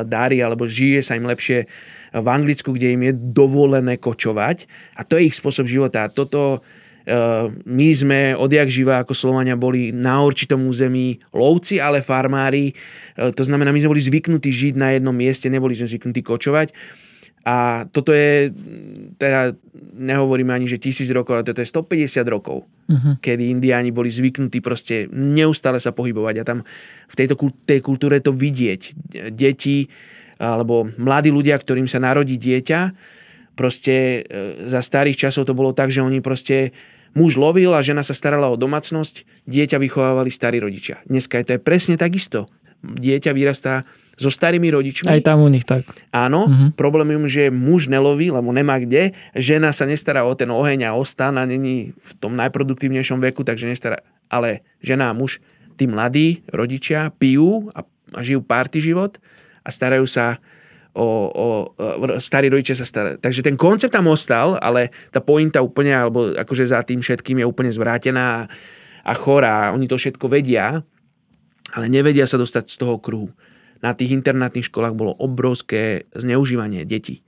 dári 0.04 0.38
alebo 0.44 0.68
žije 0.68 1.00
sa 1.00 1.16
im 1.16 1.24
lepšie 1.24 1.64
v 2.12 2.26
Anglicku, 2.28 2.76
kde 2.76 2.92
im 2.92 3.02
je 3.08 3.12
dovolené 3.16 3.96
kočovať 3.96 4.68
a 5.00 5.02
to 5.02 5.16
je 5.16 5.32
ich 5.32 5.36
spôsob 5.36 5.64
života. 5.64 6.04
A 6.04 6.12
toto 6.12 6.60
e, 7.08 7.48
my 7.64 7.88
sme 7.96 8.20
odjak 8.36 8.68
živa 8.68 9.00
ako 9.00 9.16
Slovania 9.16 9.56
boli 9.56 9.96
na 9.96 10.20
určitom 10.20 10.60
území 10.68 11.24
lovci, 11.32 11.80
ale 11.80 12.04
farmári. 12.04 12.76
E, 13.16 13.32
to 13.32 13.48
znamená, 13.48 13.72
my 13.72 13.80
sme 13.80 13.96
boli 13.96 14.04
zvyknutí 14.04 14.52
žiť 14.52 14.74
na 14.76 14.92
jednom 14.92 15.16
mieste, 15.16 15.48
neboli 15.48 15.72
sme 15.72 15.88
zvyknutí 15.88 16.20
kočovať. 16.20 16.76
A 17.42 17.88
toto 17.90 18.14
je, 18.14 18.54
teda 19.18 19.58
nehovoríme 19.98 20.54
ani, 20.54 20.70
že 20.70 20.78
tisíc 20.78 21.10
rokov, 21.10 21.42
ale 21.42 21.46
toto 21.46 21.58
je 21.58 21.66
150 21.66 22.22
rokov, 22.30 22.64
uh-huh. 22.66 23.18
kedy 23.18 23.50
indiáni 23.50 23.90
boli 23.90 24.14
zvyknutí 24.14 24.62
proste 24.62 25.10
neustále 25.10 25.82
sa 25.82 25.90
pohybovať 25.90 26.34
a 26.38 26.46
tam 26.46 26.58
v 27.10 27.14
tejto 27.18 27.34
tej 27.66 27.82
kultúre 27.82 28.22
to 28.22 28.30
vidieť. 28.30 28.94
Deti 29.34 29.90
alebo 30.38 30.86
mladí 30.98 31.30
ľudia, 31.30 31.58
ktorým 31.58 31.86
sa 31.86 32.02
narodí 32.02 32.38
dieťa, 32.38 32.80
proste 33.54 34.26
e, 34.26 34.66
za 34.66 34.82
starých 34.82 35.28
časov 35.28 35.46
to 35.46 35.54
bolo 35.54 35.70
tak, 35.70 35.94
že 35.94 36.02
oni 36.02 36.18
proste 36.18 36.74
muž 37.14 37.36
lovil 37.36 37.70
a 37.76 37.84
žena 37.84 38.02
sa 38.02 38.16
starala 38.16 38.48
o 38.50 38.58
domácnosť, 38.58 39.46
dieťa 39.46 39.76
vychovávali 39.78 40.30
starí 40.32 40.58
rodičia. 40.58 40.98
Dneska 41.06 41.38
je 41.38 41.44
to 41.46 41.52
je 41.58 41.60
presne 41.60 41.94
takisto. 42.00 42.48
Dieťa 42.82 43.30
vyrastá 43.36 43.86
so 44.16 44.28
starými 44.28 44.68
rodičmi. 44.68 45.08
Aj 45.08 45.22
tam 45.24 45.44
u 45.44 45.48
nich 45.48 45.64
tak. 45.64 45.88
Áno, 46.12 46.48
uh-huh. 46.48 46.68
problém 46.76 47.16
je, 47.16 47.40
že 47.40 47.44
muž 47.48 47.88
neloví, 47.88 48.28
lebo 48.28 48.52
nemá 48.52 48.76
kde, 48.76 49.16
žena 49.32 49.72
sa 49.72 49.88
nestará 49.88 50.24
o 50.28 50.32
ten 50.36 50.52
oheň 50.52 50.92
a 50.92 50.96
o 50.96 51.04
stan 51.04 51.40
a 51.40 51.48
není 51.48 51.96
v 51.96 52.10
tom 52.20 52.36
najproduktívnejšom 52.36 53.18
veku, 53.32 53.44
takže 53.44 53.68
nestará. 53.68 54.04
Ale 54.28 54.64
žena 54.84 55.12
a 55.12 55.16
muž, 55.16 55.40
tí 55.76 55.88
mladí 55.88 56.44
rodičia 56.52 57.12
pijú 57.16 57.72
a, 57.72 57.84
a 58.12 58.20
žijú 58.20 58.44
party 58.44 58.78
život 58.84 59.16
a 59.64 59.68
starajú 59.72 60.04
sa 60.04 60.36
o, 60.92 61.32
o, 61.32 61.46
o 61.72 62.04
starí 62.20 62.52
rodičia 62.52 62.76
sa 62.76 62.84
starajú. 62.84 63.16
Takže 63.16 63.40
ten 63.40 63.56
koncept 63.56 63.96
tam 63.96 64.12
ostal, 64.12 64.60
ale 64.60 64.92
tá 65.08 65.24
pointa 65.24 65.64
úplne, 65.64 65.96
alebo 65.96 66.36
akože 66.36 66.68
za 66.68 66.84
tým 66.84 67.00
všetkým 67.00 67.40
je 67.40 67.48
úplne 67.48 67.72
zvrátená 67.72 68.44
a 69.02 69.12
chorá. 69.16 69.72
Oni 69.72 69.88
to 69.88 69.96
všetko 69.96 70.28
vedia, 70.28 70.84
ale 71.72 71.88
nevedia 71.88 72.28
sa 72.28 72.36
dostať 72.36 72.68
z 72.68 72.76
toho 72.76 73.00
kruhu 73.00 73.32
na 73.82 73.92
tých 73.92 74.14
internátnych 74.14 74.70
školách 74.70 74.94
bolo 74.94 75.12
obrovské 75.18 76.06
zneužívanie 76.14 76.86
detí. 76.86 77.26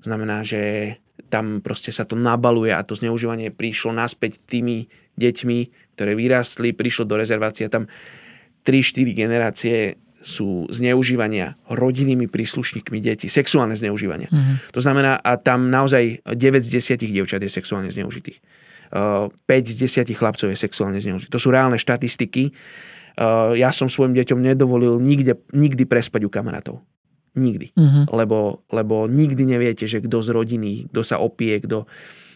Znamená, 0.00 0.40
že 0.40 0.96
tam 1.28 1.60
proste 1.60 1.92
sa 1.92 2.08
to 2.08 2.16
nabaluje 2.16 2.72
a 2.72 2.82
to 2.82 2.96
zneužívanie 2.96 3.52
prišlo 3.52 3.92
naspäť 3.92 4.40
tými 4.48 4.88
deťmi, 5.20 5.58
ktoré 5.94 6.16
vyrastli, 6.16 6.72
prišlo 6.72 7.04
do 7.04 7.20
rezervácie. 7.20 7.68
Tam 7.68 7.84
3-4 8.64 9.12
generácie 9.12 10.00
sú 10.20 10.68
zneužívania 10.68 11.56
rodinnými 11.68 12.28
príslušníkmi 12.28 13.00
detí, 13.00 13.28
sexuálne 13.28 13.72
zneužívania. 13.72 14.28
Mm-hmm. 14.28 14.76
To 14.76 14.80
znamená, 14.80 15.16
a 15.16 15.40
tam 15.40 15.72
naozaj 15.72 16.24
9 16.24 16.60
z 16.60 16.96
10 16.96 17.00
dievčat 17.00 17.40
je 17.40 17.48
sexuálne 17.48 17.88
zneužitých. 17.88 18.40
5 18.90 19.40
z 19.46 19.76
10 20.04 20.18
chlapcov 20.18 20.50
je 20.50 20.58
sexuálne 20.58 21.00
zneužitých. 21.00 21.32
To 21.32 21.40
sú 21.40 21.48
reálne 21.54 21.80
štatistiky 21.80 22.52
ja 23.56 23.70
som 23.74 23.90
svojim 23.90 24.14
deťom 24.14 24.38
nedovolil 24.38 25.00
nikde, 25.00 25.40
nikdy 25.50 25.88
prespať 25.88 26.26
u 26.26 26.30
kamarátov. 26.30 26.76
Nikdy. 27.38 27.78
Uh-huh. 27.78 28.04
Lebo, 28.10 28.66
lebo 28.74 29.06
nikdy 29.06 29.46
neviete, 29.46 29.86
že 29.86 30.02
kto 30.02 30.18
z 30.18 30.34
rodiny, 30.34 30.90
kto 30.90 31.00
sa 31.06 31.22
opie, 31.22 31.58
kto... 31.62 31.86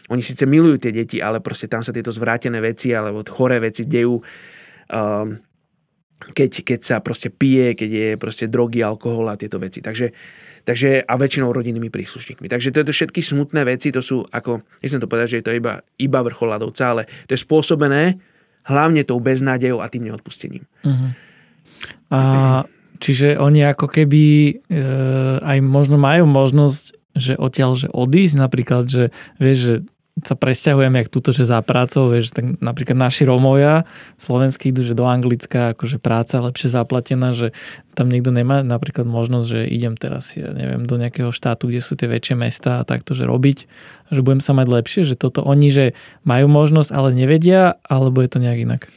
Oni 0.07 0.21
síce 0.21 0.45
milujú 0.45 0.77
tie 0.85 0.93
deti, 0.93 1.17
ale 1.17 1.41
proste 1.41 1.65
tam 1.65 1.81
sa 1.81 1.89
tieto 1.89 2.13
zvrátené 2.13 2.61
veci 2.61 2.93
alebo 2.93 3.25
choré 3.25 3.57
veci 3.57 3.89
dejú. 3.89 4.21
Um, 4.93 5.41
keď, 6.15 6.63
keď 6.63 6.79
sa 6.79 6.95
proste 7.03 7.27
pije, 7.27 7.75
keď 7.75 7.89
je 7.91 8.09
proste 8.15 8.45
drogy, 8.47 8.79
alkohol 8.79 9.27
a 9.27 9.35
tieto 9.35 9.59
veci. 9.59 9.83
Takže, 9.83 10.15
takže 10.63 11.03
a 11.03 11.13
väčšinou 11.19 11.51
rodinnými 11.51 11.91
príslušníkmi. 11.91 12.47
Takže 12.47 12.71
to 12.71 12.87
všetky 12.87 13.19
smutné 13.19 13.67
veci, 13.67 13.91
to 13.91 13.99
sú 13.99 14.23
ako, 14.31 14.63
nechcem 14.79 15.01
to 15.03 15.11
povedať, 15.11 15.27
že 15.27 15.37
je 15.41 15.45
to 15.45 15.53
iba, 15.57 15.73
iba 15.99 16.19
vrchol 16.23 16.55
ľadovca, 16.55 16.83
ale 16.95 17.03
to 17.27 17.35
je 17.35 17.43
spôsobené 17.43 18.15
hlavne 18.65 19.05
tou 19.05 19.21
beznádejou 19.21 19.79
a 19.81 19.87
tým 19.87 20.09
neodpustením. 20.09 20.65
Uh-huh. 20.81 21.09
A 22.09 22.21
čiže 22.97 23.37
oni 23.37 23.61
ako 23.65 23.87
keby 23.89 24.23
e, 24.25 24.53
aj 25.41 25.57
možno 25.61 26.01
majú 26.01 26.25
možnosť, 26.25 26.81
že 27.15 27.33
odtiaľ, 27.39 27.77
že 27.77 27.87
odísť 27.93 28.35
napríklad, 28.35 28.83
že 28.89 29.03
vieš, 29.39 29.59
že 29.61 29.75
sa 30.23 30.39
presťahujeme, 30.39 31.03
jak 31.03 31.11
túto, 31.11 31.35
že 31.35 31.43
za 31.43 31.59
prácou, 31.59 32.07
vieš, 32.07 32.31
tak 32.31 32.55
napríklad 32.63 32.95
naši 32.95 33.27
Rómovia 33.27 33.83
slovenskí 34.15 34.71
idú, 34.71 34.87
že 34.87 34.95
do 34.95 35.03
Anglicka, 35.03 35.75
akože 35.75 35.99
práca 35.99 36.39
lepšie 36.39 36.71
zaplatená, 36.71 37.35
že 37.35 37.51
tam 37.99 38.07
niekto 38.07 38.31
nemá 38.31 38.63
napríklad 38.63 39.03
možnosť, 39.03 39.47
že 39.51 39.59
idem 39.67 39.99
teraz, 39.99 40.31
ja 40.39 40.55
neviem, 40.55 40.87
do 40.87 40.95
nejakého 40.95 41.35
štátu, 41.35 41.67
kde 41.67 41.83
sú 41.83 41.99
tie 41.99 42.07
väčšie 42.07 42.39
mesta 42.39 42.79
a 42.79 42.87
takto, 42.87 43.11
že 43.11 43.27
robiť, 43.27 43.67
že 44.15 44.23
budem 44.23 44.39
sa 44.39 44.55
mať 44.55 44.67
lepšie, 44.71 45.01
že 45.03 45.19
toto 45.19 45.43
oni, 45.43 45.67
že 45.67 45.85
majú 46.23 46.47
možnosť, 46.47 46.95
ale 46.95 47.11
nevedia, 47.11 47.75
alebo 47.83 48.23
je 48.23 48.31
to 48.31 48.39
nejak 48.39 48.63
inak? 48.63 48.87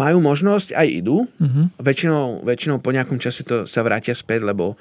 Majú 0.00 0.18
možnosť, 0.24 0.72
aj 0.74 0.88
idú. 0.90 1.28
Uh-huh. 1.28 1.70
Väčšinou, 1.76 2.40
väčšinou 2.40 2.80
po 2.80 2.90
nejakom 2.90 3.20
čase 3.20 3.44
to 3.44 3.68
sa 3.68 3.84
vrátia 3.84 4.16
späť, 4.16 4.48
lebo 4.48 4.80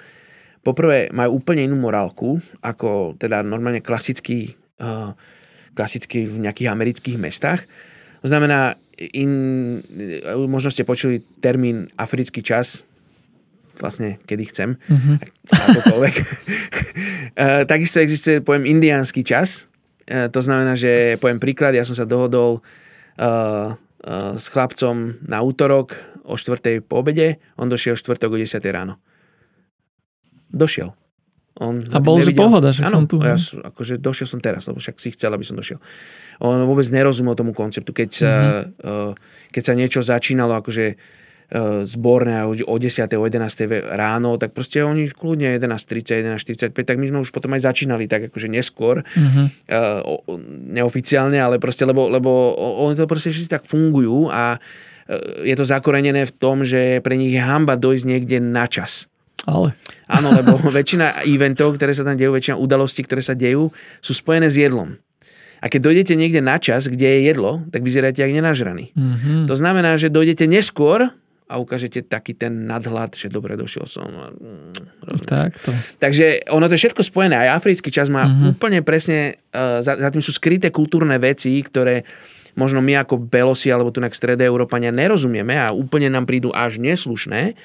poprvé 0.64 1.12
majú 1.12 1.44
úplne 1.44 1.68
inú 1.68 1.76
morálku, 1.76 2.40
ako 2.64 3.20
teda 3.20 3.44
normálne 3.44 3.84
klasický 3.84 4.56
uh, 4.80 5.12
klasicky 5.74 6.26
v 6.26 6.48
nejakých 6.48 6.70
amerických 6.72 7.18
mestách. 7.18 7.66
To 8.24 8.28
znamená, 8.32 8.80
in, 8.98 9.82
možno 10.48 10.72
ste 10.72 10.88
počuli 10.88 11.22
termín 11.42 11.90
africký 12.00 12.40
čas, 12.46 12.88
vlastne 13.78 14.22
kedy 14.24 14.44
chcem, 14.54 14.70
mm-hmm. 14.78 15.16
akokoľvek. 15.50 16.16
Takisto 17.74 18.00
existuje 18.00 18.46
pojem 18.46 18.70
indiánsky 18.70 19.26
čas, 19.26 19.66
e, 20.06 20.30
to 20.30 20.40
znamená, 20.40 20.78
že 20.78 21.18
poviem 21.18 21.42
príklad, 21.42 21.74
ja 21.74 21.82
som 21.82 21.98
sa 21.98 22.06
dohodol 22.06 22.62
uh, 22.62 23.74
uh, 23.74 24.34
s 24.38 24.46
chlapcom 24.54 25.18
na 25.26 25.42
útorok 25.42 25.98
o 26.24 26.38
4. 26.38 26.86
po 26.86 27.02
obede, 27.02 27.42
on 27.58 27.68
došiel 27.68 27.98
4. 27.98 28.30
o 28.30 28.38
10. 28.38 28.62
ráno. 28.70 29.02
Došiel. 30.54 30.94
On 31.62 31.78
a 31.78 32.02
bol, 32.02 32.18
nevidel. 32.18 32.34
že 32.34 32.42
pohoda, 32.42 32.70
že 32.74 32.82
som 32.90 33.06
tu. 33.06 33.22
Ja, 33.22 33.38
akože 33.38 34.02
došiel 34.02 34.26
som 34.26 34.42
teraz, 34.42 34.66
lebo 34.66 34.82
však 34.82 34.98
si 34.98 35.14
chcel, 35.14 35.30
aby 35.38 35.46
som 35.46 35.54
došiel. 35.54 35.78
On 36.42 36.58
vôbec 36.66 36.86
nerozumel 36.90 37.38
tomu 37.38 37.54
konceptu. 37.54 37.94
Keď 37.94 38.10
sa, 38.10 38.34
mm-hmm. 38.66 39.54
keď 39.54 39.62
sa 39.62 39.74
niečo 39.78 40.02
začínalo 40.02 40.58
akože 40.58 40.98
uh, 40.98 41.86
zborné 41.86 42.42
o 42.50 42.76
10. 42.82 43.06
o 43.06 43.24
11. 43.30 43.70
ráno, 43.94 44.42
tak 44.42 44.58
proste 44.58 44.82
oni 44.82 45.06
kľudne 45.14 45.54
11.30, 45.62 46.74
11.45, 46.74 46.74
tak 46.74 46.98
my 46.98 47.06
sme 47.14 47.22
už 47.22 47.30
potom 47.30 47.54
aj 47.54 47.70
začínali 47.70 48.10
tak 48.10 48.34
akože 48.34 48.50
neskôr, 48.50 49.06
mm-hmm. 49.06 49.46
uh, 49.70 50.02
neoficiálne, 50.74 51.38
ale 51.38 51.62
proste, 51.62 51.86
lebo, 51.86 52.10
lebo 52.10 52.58
oni 52.58 52.98
to 52.98 53.06
proste 53.06 53.30
všetci 53.30 53.62
tak 53.62 53.70
fungujú 53.70 54.34
a 54.34 54.58
je 55.44 55.52
to 55.60 55.68
zakorenené 55.68 56.24
v 56.24 56.32
tom, 56.32 56.64
že 56.64 57.04
pre 57.04 57.20
nich 57.20 57.36
je 57.36 57.44
hamba 57.44 57.76
dojsť 57.76 58.06
niekde 58.08 58.40
na 58.40 58.72
čas. 58.72 59.12
Ale. 59.44 59.76
Áno, 60.08 60.32
lebo 60.32 60.56
väčšina 60.80 61.28
eventov, 61.28 61.76
ktoré 61.76 61.92
sa 61.92 62.08
tam 62.08 62.16
dejú, 62.16 62.32
väčšina 62.32 62.56
udalostí, 62.56 63.04
ktoré 63.04 63.20
sa 63.20 63.36
dejú, 63.36 63.72
sú 64.00 64.12
spojené 64.16 64.48
s 64.48 64.60
jedlom. 64.60 64.96
A 65.64 65.72
keď 65.72 65.80
dojdete 65.80 66.14
niekde 66.20 66.44
na 66.44 66.60
čas, 66.60 66.92
kde 66.92 67.08
je 67.08 67.20
jedlo, 67.32 67.64
tak 67.72 67.88
vyzeráte 67.88 68.20
ako 68.20 68.36
nenažraný. 68.36 68.92
Mm-hmm. 68.92 69.48
To 69.48 69.56
znamená, 69.56 69.96
že 69.96 70.12
dojdete 70.12 70.44
neskôr 70.44 71.08
a 71.48 71.54
ukážete 71.56 72.04
taký 72.04 72.36
ten 72.36 72.68
nadhľad, 72.68 73.16
že 73.16 73.32
dobre, 73.32 73.56
došiel 73.56 73.88
som. 73.88 74.12
Tak 75.24 75.56
to. 75.56 75.72
Takže 76.04 76.52
ono 76.52 76.68
to 76.68 76.76
je 76.76 76.84
všetko 76.84 77.08
spojené. 77.08 77.48
Aj 77.48 77.56
africký 77.56 77.96
čas 77.96 78.12
má 78.12 78.28
mm-hmm. 78.28 78.52
úplne 78.60 78.80
presne, 78.84 79.40
uh, 79.56 79.80
za, 79.80 79.96
za 79.96 80.10
tým 80.12 80.20
sú 80.20 80.36
skryté 80.36 80.68
kultúrne 80.68 81.16
veci, 81.16 81.56
ktoré 81.64 82.04
možno 82.60 82.84
my 82.84 83.00
ako 83.00 83.24
Belosi 83.24 83.72
alebo 83.72 83.90
tu 83.90 84.04
na 84.04 84.12
strede 84.12 84.44
Európania 84.44 84.92
nerozumieme 84.92 85.58
a 85.58 85.72
úplne 85.72 86.12
nám 86.12 86.28
prídu 86.28 86.52
až 86.52 86.78
neslušné 86.78 87.56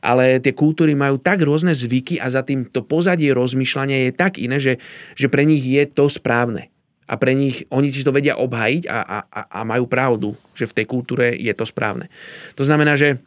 ale 0.00 0.42
tie 0.42 0.52
kultúry 0.56 0.96
majú 0.96 1.20
tak 1.20 1.44
rôzne 1.44 1.72
zvyky 1.72 2.20
a 2.20 2.32
za 2.32 2.42
tým 2.42 2.68
to 2.68 2.82
pozadie 2.82 3.32
rozmýšľania 3.32 4.08
je 4.08 4.12
tak 4.12 4.40
iné, 4.40 4.56
že, 4.60 4.82
že 5.14 5.26
pre 5.28 5.44
nich 5.44 5.62
je 5.62 5.84
to 5.86 6.08
správne. 6.08 6.72
A 7.06 7.14
pre 7.14 7.38
nich, 7.38 7.62
oni 7.70 7.94
si 7.94 8.02
to 8.02 8.10
vedia 8.10 8.34
obhajiť 8.34 8.90
a, 8.90 8.98
a, 9.22 9.40
a 9.46 9.60
majú 9.62 9.86
pravdu, 9.86 10.34
že 10.58 10.66
v 10.66 10.82
tej 10.82 10.86
kultúre 10.90 11.38
je 11.38 11.54
to 11.54 11.62
správne. 11.62 12.10
To 12.58 12.66
znamená, 12.66 12.98
že 12.98 13.22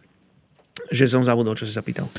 že 0.89 1.05
som 1.05 1.21
zabudol, 1.21 1.53
čo 1.53 1.67
si 1.67 1.75
sa 1.75 1.84
pýtal. 1.86 2.10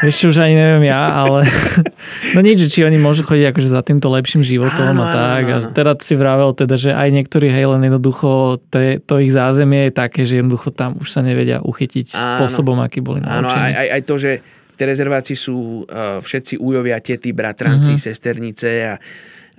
Ešte 0.00 0.32
už 0.32 0.42
ani 0.42 0.56
neviem 0.56 0.88
ja, 0.90 1.20
ale 1.20 1.46
no 2.36 2.40
nič, 2.44 2.66
či 2.70 2.86
oni 2.86 2.98
môžu 3.00 3.26
chodiť 3.26 3.52
akože 3.54 3.68
za 3.68 3.80
týmto 3.82 4.10
lepším 4.10 4.42
životom 4.42 4.94
áno, 4.94 5.02
a 5.02 5.12
tak. 5.12 5.44
Áno, 5.46 5.56
áno. 5.56 5.68
A 5.70 5.74
teda 5.74 5.92
si 5.98 6.14
vravel 6.14 6.50
teda, 6.54 6.74
že 6.76 6.90
aj 6.94 7.08
niektorí 7.10 7.48
hej, 7.50 7.66
len 7.70 7.86
jednoducho 7.86 8.60
te, 8.70 9.02
to 9.02 9.18
ich 9.22 9.32
zázemie 9.34 9.88
je 9.88 9.92
také, 9.94 10.22
že 10.26 10.40
jednoducho 10.42 10.74
tam 10.74 10.98
už 10.98 11.08
sa 11.08 11.20
nevedia 11.20 11.62
uchytiť 11.62 12.14
áno. 12.14 12.46
spôsobom, 12.46 12.78
aký 12.80 13.02
boli 13.02 13.22
naučení. 13.22 13.46
Áno, 13.46 13.48
aj, 13.50 13.72
aj, 13.74 13.88
aj 13.94 14.02
to, 14.04 14.14
že 14.18 14.30
v 14.44 14.76
tej 14.76 14.86
rezervácii 14.96 15.36
sú 15.36 15.84
uh, 15.84 16.18
všetci 16.24 16.56
újovia, 16.56 17.02
tety, 17.04 17.36
bratranci, 17.36 17.94
uh-huh. 17.94 18.06
sesternice 18.08 18.70
a 18.88 18.94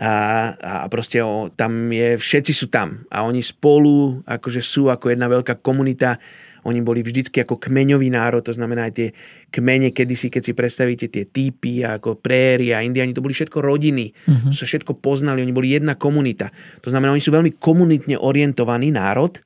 a, 0.02 0.14
a 0.58 0.74
proste 0.90 1.22
o, 1.22 1.54
tam 1.54 1.94
je, 1.94 2.18
všetci 2.18 2.54
sú 2.58 2.74
tam 2.74 3.06
a 3.14 3.22
oni 3.22 3.46
spolu 3.46 4.26
akože 4.26 4.58
sú 4.58 4.90
ako 4.90 5.14
jedna 5.14 5.30
veľká 5.30 5.62
komunita 5.62 6.18
oni 6.62 6.80
boli 6.86 7.02
vždycky 7.02 7.42
ako 7.42 7.58
kmeňový 7.58 8.14
národ, 8.14 8.46
to 8.46 8.54
znamená 8.54 8.90
aj 8.90 8.94
tie 8.94 9.08
kmene, 9.50 9.90
kedysi, 9.90 10.30
keď 10.30 10.42
si 10.46 10.54
predstavíte 10.54 11.08
tie 11.10 11.26
typy, 11.26 11.82
ako 11.82 12.22
préry 12.22 12.74
a 12.74 12.86
indiani, 12.86 13.18
to 13.18 13.26
boli 13.26 13.34
všetko 13.34 13.62
rodiny, 13.66 14.14
uh-huh. 14.14 14.54
sa 14.54 14.70
všetko 14.70 15.02
poznali, 15.02 15.42
oni 15.42 15.54
boli 15.54 15.74
jedna 15.74 15.98
komunita. 15.98 16.54
To 16.86 16.94
znamená, 16.94 17.18
oni 17.18 17.24
sú 17.24 17.34
veľmi 17.34 17.58
komunitne 17.58 18.20
orientovaný 18.22 18.94
národ, 18.94 19.42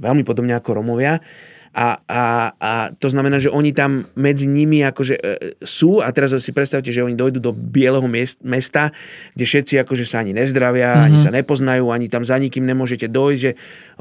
veľmi 0.00 0.26
podobne 0.26 0.56
ako 0.58 0.80
Romovia 0.80 1.22
a, 1.70 2.02
a, 2.10 2.22
a 2.58 2.70
to 2.98 3.06
znamená, 3.06 3.38
že 3.38 3.46
oni 3.46 3.70
tam 3.70 4.02
medzi 4.18 4.50
nimi 4.50 4.82
akože 4.82 5.14
e, 5.14 5.22
sú 5.62 6.02
a 6.02 6.10
teraz 6.10 6.34
si 6.34 6.50
predstavte, 6.50 6.90
že 6.90 7.06
oni 7.06 7.14
dojdú 7.14 7.38
do 7.38 7.54
bieleho 7.54 8.10
mesta, 8.42 8.90
kde 9.38 9.44
všetci 9.46 9.74
akože 9.86 10.02
sa 10.02 10.18
ani 10.26 10.34
nezdravia, 10.34 10.90
mm-hmm. 10.90 11.06
ani 11.06 11.18
sa 11.22 11.30
nepoznajú, 11.30 11.94
ani 11.94 12.10
tam 12.10 12.26
za 12.26 12.34
nikým 12.42 12.66
nemôžete 12.66 13.06
dojsť, 13.06 13.40
že 13.40 13.52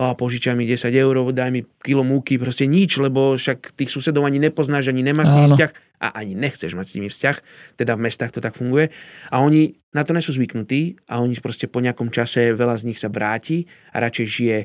oh, 0.01 0.17
požičaj 0.17 0.57
mi 0.57 0.65
10 0.65 0.81
eur, 0.97 1.13
daj 1.29 1.49
mi 1.53 1.61
kilo 1.85 2.01
múky, 2.01 2.41
proste 2.41 2.65
nič, 2.65 2.97
lebo 2.97 3.37
však 3.37 3.77
tých 3.77 3.93
susedov 3.93 4.25
ani 4.25 4.41
nepoznáš, 4.41 4.89
ani 4.89 5.05
nemáš 5.05 5.29
s 5.29 5.35
nimi 5.37 5.47
vzťah 5.53 5.71
a 6.01 6.07
ani 6.17 6.33
nechceš 6.33 6.73
mať 6.73 6.85
s 6.89 6.95
nimi 6.97 7.09
vzťah, 7.13 7.37
teda 7.77 7.93
v 7.93 8.01
mestách 8.01 8.33
to 8.33 8.41
tak 8.41 8.57
funguje. 8.57 8.89
A 9.29 9.45
oni 9.45 9.77
na 9.93 10.01
to 10.01 10.17
nie 10.17 10.25
sú 10.25 10.33
zvyknutí 10.33 10.97
a 11.05 11.21
oni 11.21 11.37
proste 11.37 11.69
po 11.69 11.85
nejakom 11.85 12.09
čase 12.09 12.49
veľa 12.49 12.81
z 12.81 12.83
nich 12.89 12.97
sa 12.97 13.13
vráti 13.13 13.69
a 13.93 14.01
radšej 14.01 14.25
žije, 14.25 14.57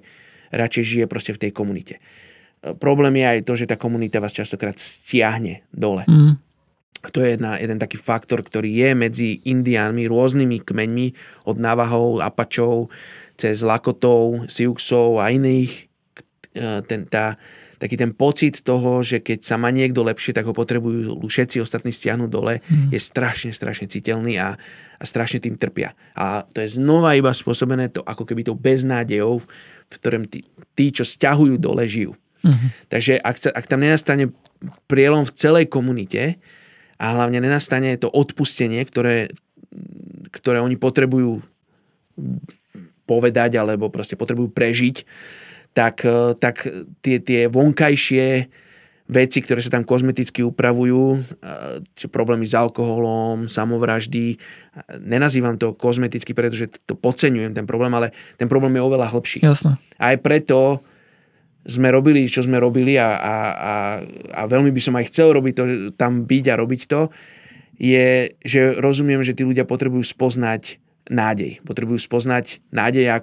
radšej 0.57 0.85
žije 0.89 1.05
proste 1.05 1.37
v 1.37 1.43
tej 1.45 1.53
komunite. 1.53 2.01
Problém 2.81 3.21
je 3.21 3.27
aj 3.29 3.41
to, 3.45 3.53
že 3.61 3.69
tá 3.69 3.77
komunita 3.77 4.25
vás 4.25 4.33
častokrát 4.33 4.81
stiahne 4.81 5.69
dole. 5.69 6.09
Mm. 6.09 6.41
To 7.13 7.21
je 7.21 7.37
jedna, 7.37 7.61
jeden 7.61 7.77
taký 7.77 8.01
faktor, 8.01 8.41
ktorý 8.41 8.73
je 8.73 8.91
medzi 8.97 9.29
indiánmi, 9.45 10.09
rôznymi 10.09 10.65
kmeňmi, 10.65 11.07
od 11.45 11.57
Navahov, 11.61 12.25
Apačov, 12.25 12.89
cez 13.37 13.61
Lakotov, 13.61 14.49
Siuxov 14.49 15.21
a 15.21 15.29
iných. 15.29 15.93
E, 16.57 16.81
ten, 16.89 17.05
tá, 17.05 17.37
taký 17.77 18.01
ten 18.01 18.17
pocit 18.17 18.65
toho, 18.65 19.05
že 19.05 19.21
keď 19.21 19.45
sa 19.45 19.61
má 19.61 19.69
niekto 19.69 20.01
lepšie, 20.01 20.33
tak 20.33 20.49
ho 20.49 20.57
potrebujú 20.57 21.21
všetci 21.21 21.61
ostatní 21.61 21.93
stiahnuť 21.93 22.31
dole, 22.33 22.65
mm. 22.65 22.89
je 22.89 23.01
strašne, 23.03 23.53
strašne 23.53 23.85
citeľný 23.85 24.41
a, 24.41 24.57
a 24.97 25.05
strašne 25.05 25.45
tým 25.45 25.61
trpia. 25.61 25.93
A 26.17 26.49
to 26.49 26.65
je 26.65 26.81
znova 26.81 27.13
iba 27.13 27.37
spôsobené 27.37 27.93
to, 27.93 28.01
ako 28.01 28.25
keby 28.25 28.49
to 28.49 28.57
beznádejou, 28.57 29.45
v 29.45 29.97
ktorom 30.01 30.25
tí, 30.25 30.49
tí 30.73 30.89
čo 30.89 31.05
stiahujú 31.05 31.61
dole, 31.61 31.85
žijú. 31.85 32.17
Uh-huh. 32.45 32.69
Takže 32.93 33.17
ak, 33.19 33.51
ak 33.51 33.65
tam 33.65 33.81
nenastane 33.81 34.31
prielom 34.87 35.25
v 35.25 35.33
celej 35.33 35.67
komunite 35.73 36.37
a 37.01 37.17
hlavne 37.17 37.41
nenastane 37.41 37.97
to 37.97 38.13
odpustenie, 38.13 38.85
ktoré, 38.85 39.33
ktoré 40.31 40.61
oni 40.61 40.77
potrebujú 40.77 41.41
povedať 43.05 43.59
alebo 43.59 43.91
proste 43.91 44.15
potrebujú 44.15 44.53
prežiť, 44.53 44.97
tak, 45.75 46.07
eh, 46.07 46.37
tak 46.39 46.69
tie, 47.03 47.17
tie 47.19 47.51
vonkajšie 47.51 48.49
veci, 49.05 49.45
ktoré 49.45 49.61
sa 49.61 49.69
tam 49.69 49.85
kozmeticky 49.85 50.41
upravujú, 50.41 51.21
či 51.93 52.09
problémy 52.09 52.49
s 52.49 52.57
alkoholom, 52.57 53.53
samovraždy, 53.53 54.41
nenazývam 54.97 55.61
to 55.61 55.77
kozmeticky, 55.77 56.33
pretože 56.33 56.73
to 56.89 56.97
podceňujem 56.97 57.53
ten 57.53 57.69
problém, 57.69 57.93
ale 57.93 58.17
ten 58.41 58.49
problém 58.49 58.81
je 58.81 58.83
oveľa 58.83 59.13
hlbší. 59.13 59.45
Jasne. 59.45 59.77
Aj 60.01 60.17
preto 60.17 60.81
sme 61.65 61.89
robili, 61.89 62.29
čo 62.29 62.45
sme 62.45 62.61
robili 62.61 63.01
a, 63.01 63.17
a, 63.17 63.35
a, 63.53 63.75
a 64.37 64.43
veľmi 64.45 64.69
by 64.69 64.81
som 64.81 64.95
aj 65.01 65.09
chcel 65.09 65.33
robiť 65.33 65.55
to, 65.57 65.65
tam 65.97 66.29
byť 66.29 66.45
a 66.53 66.55
robiť 66.61 66.83
to, 66.85 67.09
je, 67.81 68.37
že 68.45 68.79
rozumiem, 68.79 69.25
že 69.27 69.35
tí 69.35 69.43
ľudia 69.43 69.67
potrebujú 69.67 70.05
spoznať 70.05 70.79
nádej. 71.11 71.65
Potrebujú 71.67 71.99
spoznať 71.99 72.63
nádej 72.71 73.05
a 73.11 73.17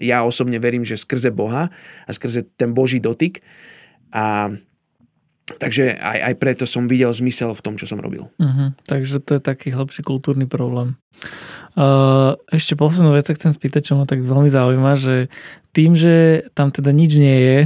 ja 0.00 0.26
osobne 0.26 0.58
verím, 0.58 0.82
že 0.82 0.98
skrze 0.98 1.30
Boha 1.30 1.70
a 2.04 2.10
skrze 2.10 2.42
ten 2.58 2.74
Boží 2.74 2.98
dotyk. 2.98 3.44
A 4.10 4.50
takže 5.60 5.94
aj, 5.94 6.18
aj 6.32 6.34
preto 6.40 6.64
som 6.66 6.90
videl 6.90 7.12
zmysel 7.14 7.54
v 7.54 7.62
tom, 7.62 7.74
čo 7.78 7.86
som 7.86 8.02
robil. 8.02 8.26
Uh-huh. 8.40 8.74
Takže 8.88 9.22
to 9.22 9.38
je 9.38 9.42
taký 9.44 9.70
hlbší 9.70 10.02
kultúrny 10.02 10.50
problém. 10.50 10.98
Uh, 11.74 12.38
ešte 12.54 12.78
poslednú 12.78 13.18
vec 13.18 13.26
chcem 13.26 13.50
spýtať, 13.50 13.82
čo 13.82 13.98
ma 13.98 14.06
tak 14.06 14.22
veľmi 14.22 14.46
zaujíma, 14.46 14.94
že 14.94 15.26
tým, 15.74 15.98
že 15.98 16.46
tam 16.54 16.70
teda 16.70 16.94
nič 16.94 17.18
nie 17.18 17.34
je, 17.34 17.58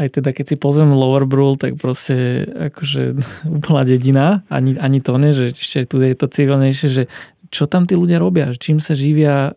aj 0.00 0.08
teda 0.16 0.32
keď 0.32 0.44
si 0.48 0.56
pozriem 0.56 0.96
Lower 0.96 1.28
Brule, 1.28 1.60
tak 1.60 1.76
proste 1.76 2.48
akože 2.48 3.20
úplná 3.60 3.84
dedina, 3.84 4.48
ani, 4.48 4.80
ani 4.80 5.04
to 5.04 5.20
ne, 5.20 5.36
že 5.36 5.52
ešte 5.52 5.84
tu 5.92 6.00
je 6.00 6.16
to 6.16 6.24
civilnejšie, 6.24 6.88
že 6.88 7.04
čo 7.52 7.68
tam 7.68 7.84
tí 7.84 8.00
ľudia 8.00 8.16
robia, 8.16 8.48
čím 8.56 8.80
sa 8.80 8.96
živia, 8.96 9.52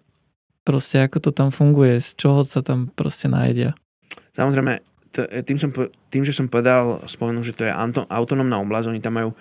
proste 0.68 1.00
ako 1.00 1.30
to 1.30 1.32
tam 1.32 1.50
funguje, 1.56 2.04
z 2.04 2.10
čoho 2.20 2.44
sa 2.44 2.60
tam 2.60 2.92
proste 2.92 3.32
nájdia? 3.32 3.72
Samozrejme, 4.36 4.84
tým, 5.46 5.58
som, 5.62 5.70
tým, 6.10 6.24
že 6.26 6.34
som 6.34 6.50
povedal, 6.50 7.06
spomenul, 7.06 7.46
že 7.46 7.54
to 7.54 7.70
je 7.70 7.72
autonómna 8.10 8.58
oblasť, 8.60 8.90
oni 8.90 9.00
tam 9.00 9.16
majú 9.16 9.30
v 9.32 9.38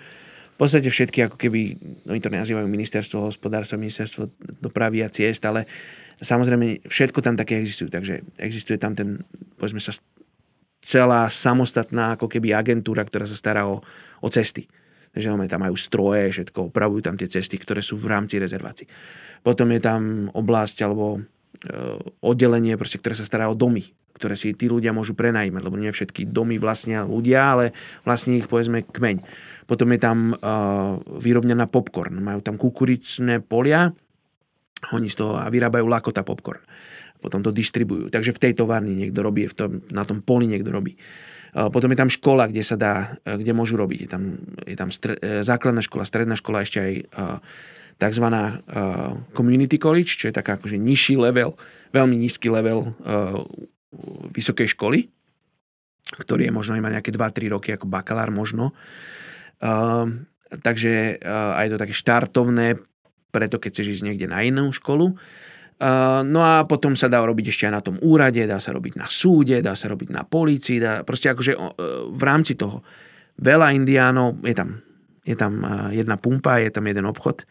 podstate 0.63 0.87
všetky, 0.87 1.27
ako 1.27 1.35
keby, 1.35 1.61
oni 2.07 2.19
to 2.23 2.31
nazývajú 2.31 2.63
ministerstvo 2.65 3.27
hospodárstva, 3.27 3.81
ministerstvo 3.81 4.31
dopravy 4.63 5.03
a 5.03 5.11
ciest, 5.11 5.43
ale 5.43 5.67
samozrejme 6.23 6.87
všetko 6.87 7.19
tam 7.19 7.35
také 7.35 7.59
existuje, 7.59 7.91
takže 7.91 8.23
existuje 8.39 8.79
tam 8.79 8.95
ten, 8.95 9.27
povedzme 9.59 9.83
sa, 9.83 9.91
celá 10.83 11.27
samostatná 11.27 12.15
ako 12.15 12.27
keby 12.27 12.55
agentúra, 12.55 13.03
ktorá 13.07 13.23
sa 13.23 13.35
stará 13.35 13.67
o, 13.67 13.83
o 14.19 14.27
cesty. 14.31 14.67
Takže 15.13 15.29
tam 15.29 15.61
majú 15.61 15.77
stroje, 15.77 16.33
všetko, 16.33 16.73
opravujú 16.73 17.05
tam 17.05 17.15
tie 17.15 17.29
cesty, 17.29 17.55
ktoré 17.61 17.85
sú 17.85 17.95
v 17.95 18.09
rámci 18.09 18.41
rezervácií. 18.41 18.89
Potom 19.45 19.69
je 19.69 19.79
tam 19.79 20.27
oblasť 20.33 20.77
alebo 20.83 21.19
e, 21.19 21.21
oddelenie, 22.25 22.73
proste, 22.81 22.97
ktoré 22.97 23.13
sa 23.13 23.23
stará 23.23 23.45
o 23.45 23.55
domy, 23.55 23.93
ktoré 24.13 24.37
si 24.37 24.53
tí 24.53 24.69
ľudia 24.69 24.93
môžu 24.93 25.17
prenajímať, 25.17 25.61
lebo 25.65 25.75
nie 25.75 25.89
všetky 25.89 26.29
domy 26.29 26.61
vlastnia 26.61 27.01
ľudia, 27.03 27.57
ale 27.57 27.65
vlastní 28.05 28.39
ich 28.39 28.47
povedzme 28.47 28.85
kmeň. 28.85 29.25
Potom 29.65 29.89
je 29.89 29.99
tam 29.99 30.37
uh, 30.37 31.01
výrobňa 31.01 31.55
na 31.57 31.67
popcorn. 31.67 32.21
Majú 32.21 32.39
tam 32.45 32.55
kukuricné 32.61 33.41
polia, 33.41 33.89
oni 34.93 35.07
z 35.09 35.15
toho 35.17 35.39
a 35.39 35.49
vyrábajú 35.49 35.89
lakota 35.89 36.21
popcorn. 36.21 36.61
Potom 37.23 37.39
to 37.41 37.55
distribujú. 37.55 38.11
Takže 38.11 38.35
v 38.35 38.41
tej 38.47 38.53
továrni 38.53 38.93
niekto 38.93 39.23
robí, 39.23 39.47
v 39.47 39.55
tom, 39.55 39.79
na 39.95 40.03
tom 40.03 40.19
poli 40.21 40.45
niekto 40.45 40.69
robí. 40.69 40.93
Uh, 41.57 41.73
potom 41.73 41.89
je 41.89 41.97
tam 41.97 42.11
škola, 42.11 42.51
kde 42.51 42.61
sa 42.61 42.77
dá, 42.77 43.17
uh, 43.25 43.39
kde 43.39 43.51
môžu 43.57 43.79
robiť. 43.81 43.99
Je 44.05 44.09
tam, 44.09 44.23
je 44.63 44.77
tam 44.77 44.89
stre, 44.93 45.17
základná 45.41 45.81
škola, 45.81 46.05
stredná 46.05 46.35
škola, 46.37 46.61
ešte 46.61 46.79
aj 46.79 46.93
tzv. 47.93 48.25
community 49.37 49.77
college, 49.77 50.17
čo 50.17 50.27
je 50.27 50.35
taká 50.35 50.57
akože 50.57 50.81
nižší 50.81 51.15
level, 51.15 51.53
veľmi 51.93 52.17
nízky 52.17 52.49
level 52.49 52.97
vysokej 54.33 54.73
školy, 54.73 55.07
ktorý 56.13 56.49
je 56.49 56.53
možno 56.53 56.77
iba 56.77 56.91
nejaké 56.91 57.09
2-3 57.09 57.53
roky 57.53 57.69
ako 57.73 57.89
bakalár 57.89 58.29
možno. 58.29 58.75
Uh, 59.63 60.27
takže 60.61 61.17
uh, 61.23 61.57
aj 61.57 61.73
to 61.73 61.81
také 61.81 61.95
štartovné, 61.95 62.77
preto 63.33 63.57
keď 63.57 63.69
chceš 63.73 63.99
ísť 63.99 64.05
niekde 64.05 64.27
na 64.29 64.45
inú 64.45 64.69
školu. 64.69 65.15
Uh, 65.83 66.21
no 66.21 66.45
a 66.45 66.63
potom 66.69 66.93
sa 66.93 67.09
dá 67.09 67.19
robiť 67.23 67.49
ešte 67.49 67.65
aj 67.67 67.73
na 67.73 67.81
tom 67.81 67.97
úrade, 68.05 68.45
dá 68.45 68.61
sa 68.61 68.71
robiť 68.71 68.93
na 68.99 69.07
súde, 69.09 69.57
dá 69.59 69.73
sa 69.73 69.89
robiť 69.89 70.09
na 70.13 70.21
polícii, 70.21 70.77
dá, 70.77 71.01
proste 71.01 71.33
akože 71.33 71.57
uh, 71.57 71.73
v 72.13 72.23
rámci 72.23 72.53
toho 72.53 72.85
veľa 73.41 73.73
indiánov, 73.73 74.37
je 74.45 74.53
tam, 74.53 74.79
je 75.25 75.33
tam 75.33 75.53
uh, 75.65 75.89
jedna 75.89 76.21
pumpa, 76.21 76.61
je 76.61 76.69
tam 76.69 76.85
jeden 76.85 77.09
obchod, 77.09 77.43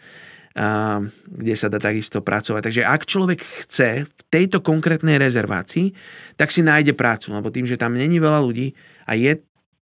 kde 0.52 1.54
sa 1.56 1.72
dá 1.72 1.80
takisto 1.80 2.20
pracovať. 2.20 2.62
Takže 2.68 2.82
ak 2.84 3.02
človek 3.08 3.40
chce 3.40 4.04
v 4.04 4.20
tejto 4.28 4.60
konkrétnej 4.60 5.16
rezervácii, 5.16 5.96
tak 6.36 6.52
si 6.52 6.60
nájde 6.60 6.92
prácu, 6.92 7.32
lebo 7.32 7.48
tým, 7.48 7.64
že 7.64 7.80
tam 7.80 7.96
není 7.96 8.20
veľa 8.20 8.40
ľudí 8.44 8.76
a 9.08 9.16
je 9.16 9.40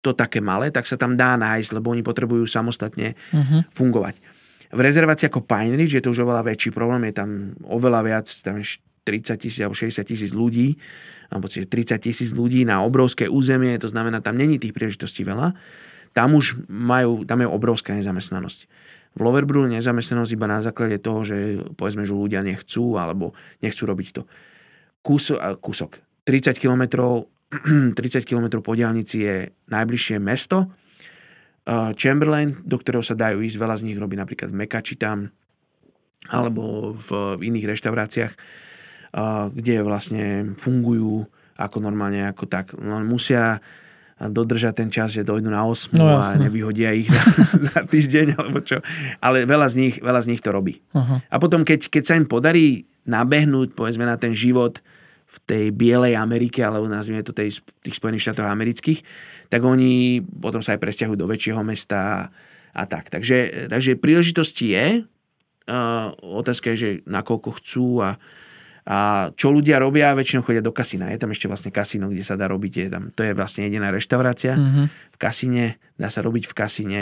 to 0.05 0.12
také 0.12 0.44
malé, 0.44 0.68
tak 0.68 0.84
sa 0.84 1.00
tam 1.00 1.16
dá 1.16 1.34
nájsť, 1.40 1.80
lebo 1.80 1.88
oni 1.88 2.05
potrebujú 2.05 2.44
samostatne 2.44 3.16
uh-huh. 3.16 3.64
fungovať. 3.72 4.20
V 4.74 4.80
rezervácii 4.82 5.32
ako 5.32 5.48
Pine 5.48 5.80
Ridge 5.80 5.96
je 5.96 6.05
to 6.05 6.12
už 6.12 6.28
oveľa 6.28 6.44
väčší 6.44 6.74
problém, 6.76 7.09
je 7.09 7.14
tam 7.16 7.57
oveľa 7.64 8.00
viac, 8.05 8.26
tam 8.44 8.61
je 8.61 8.84
30 9.07 9.36
tisíc 9.40 9.61
alebo 9.64 9.76
60 9.76 10.05
tisíc 10.05 10.30
ľudí, 10.36 10.76
alebo 11.32 11.48
30 11.48 11.68
tisíc 12.00 12.30
ľudí 12.36 12.68
na 12.68 12.84
obrovské 12.84 13.30
územie, 13.30 13.76
to 13.80 13.88
znamená, 13.88 14.20
tam 14.20 14.36
není 14.36 14.61
tých 14.61 14.76
príležitostí 14.76 15.24
veľa. 15.24 15.57
Tam 16.14 16.30
už 16.36 16.68
majú, 16.70 17.26
tam 17.26 17.42
je 17.42 17.48
obrovská 17.48 17.96
nezamestnanosť. 17.96 18.70
V 19.15 19.21
Loverbru 19.23 19.71
nezamestnanosť 19.71 20.33
iba 20.35 20.51
na 20.51 20.59
základe 20.59 20.99
toho, 20.99 21.23
že 21.23 21.62
povedzme, 21.79 22.03
že 22.03 22.15
ľudia 22.15 22.43
nechcú 22.43 22.99
alebo 22.99 23.31
nechcú 23.62 23.87
robiť 23.87 24.09
to. 24.11 24.23
Kúso, 25.07 25.39
kúsok. 25.39 26.03
30 26.27 26.59
km 26.59 26.83
30 27.55 27.95
km 28.27 28.59
po 28.59 28.75
diálnici 28.75 29.23
je 29.23 29.55
najbližšie 29.71 30.19
mesto. 30.19 30.75
Chamberlain, 31.95 32.59
do 32.67 32.77
ktorého 32.77 33.07
sa 33.07 33.15
dajú 33.15 33.41
ísť, 33.41 33.57
veľa 33.57 33.77
z 33.79 33.87
nich 33.87 33.97
robí 33.97 34.19
napríklad 34.19 34.51
v 34.51 34.59
Mekači 34.67 34.99
tam, 34.99 35.31
alebo 36.29 36.93
v 36.93 37.39
iných 37.41 37.71
reštauráciách, 37.71 38.33
kde 39.55 39.75
vlastne 39.87 40.59
fungujú 40.59 41.23
ako 41.55 41.77
normálne, 41.79 42.27
ako 42.27 42.51
tak. 42.51 42.75
No, 42.75 42.99
musia 43.01 43.62
dodržať 44.33 44.85
ten 44.85 44.89
čas, 44.89 45.12
že 45.12 45.27
dojdú 45.27 45.51
na 45.51 45.66
8 45.66 45.97
no, 45.99 46.20
a 46.20 46.39
nevyhodia 46.39 46.95
ich 46.95 47.11
za, 47.68 47.85
týždeň 47.85 48.39
alebo 48.39 48.62
čo. 48.62 48.81
Ale 49.20 49.45
veľa 49.45 49.68
z 49.68 49.77
nich, 49.81 49.95
veľa 50.01 50.20
z 50.25 50.31
nich 50.33 50.41
to 50.41 50.55
robí. 50.55 50.81
Uh-huh. 50.95 51.18
A 51.29 51.37
potom, 51.37 51.66
keď, 51.66 51.91
keď 51.91 52.03
sa 52.05 52.14
im 52.14 52.25
podarí 52.25 52.89
nabehnúť, 53.05 53.77
povedzme, 53.77 54.09
na 54.09 54.16
ten 54.16 54.33
život 54.33 54.81
v 55.29 55.37
tej 55.45 55.64
bielej 55.75 56.14
Amerike, 56.14 56.62
alebo 56.62 56.87
nazvime 56.87 57.27
to 57.27 57.35
tej, 57.35 57.59
tých 57.83 57.99
Spojených 57.99 58.31
štátov 58.31 58.47
amerických, 58.47 59.03
tak 59.51 59.66
oni 59.66 60.22
potom 60.22 60.62
sa 60.62 60.79
aj 60.79 60.81
presťahujú 60.81 61.18
do 61.18 61.27
väčšieho 61.27 61.61
mesta 61.66 61.99
a, 61.99 62.18
a 62.79 62.83
tak. 62.87 63.11
Takže, 63.11 63.68
takže 63.68 63.99
príležitosti 63.99 64.66
je. 64.72 64.87
Uh, 65.64 66.12
otázka 66.20 66.77
je, 66.77 66.77
že 66.77 66.91
nakoľko 67.09 67.51
chcú 67.59 68.05
a, 68.05 68.20
a 68.85 69.32
čo 69.32 69.49
ľudia 69.49 69.80
robia, 69.80 70.12
väčšinou 70.12 70.45
chodia 70.45 70.61
do 70.61 70.68
kasína. 70.68 71.09
Je 71.09 71.16
tam 71.16 71.32
ešte 71.32 71.49
vlastne 71.49 71.72
kasíno, 71.72 72.12
kde 72.12 72.20
sa 72.20 72.37
dá 72.37 72.53
robiť. 72.53 72.72
Je 72.85 72.89
tam, 72.93 73.09
to 73.16 73.24
je 73.24 73.32
vlastne 73.32 73.64
jediná 73.64 73.89
reštaurácia 73.89 74.61
mm-hmm. 74.61 74.87
v 75.09 75.16
kasíne. 75.16 75.64
Dá 75.97 76.12
sa 76.12 76.20
robiť 76.20 76.45
v 76.45 76.55
kasíne. 76.55 77.01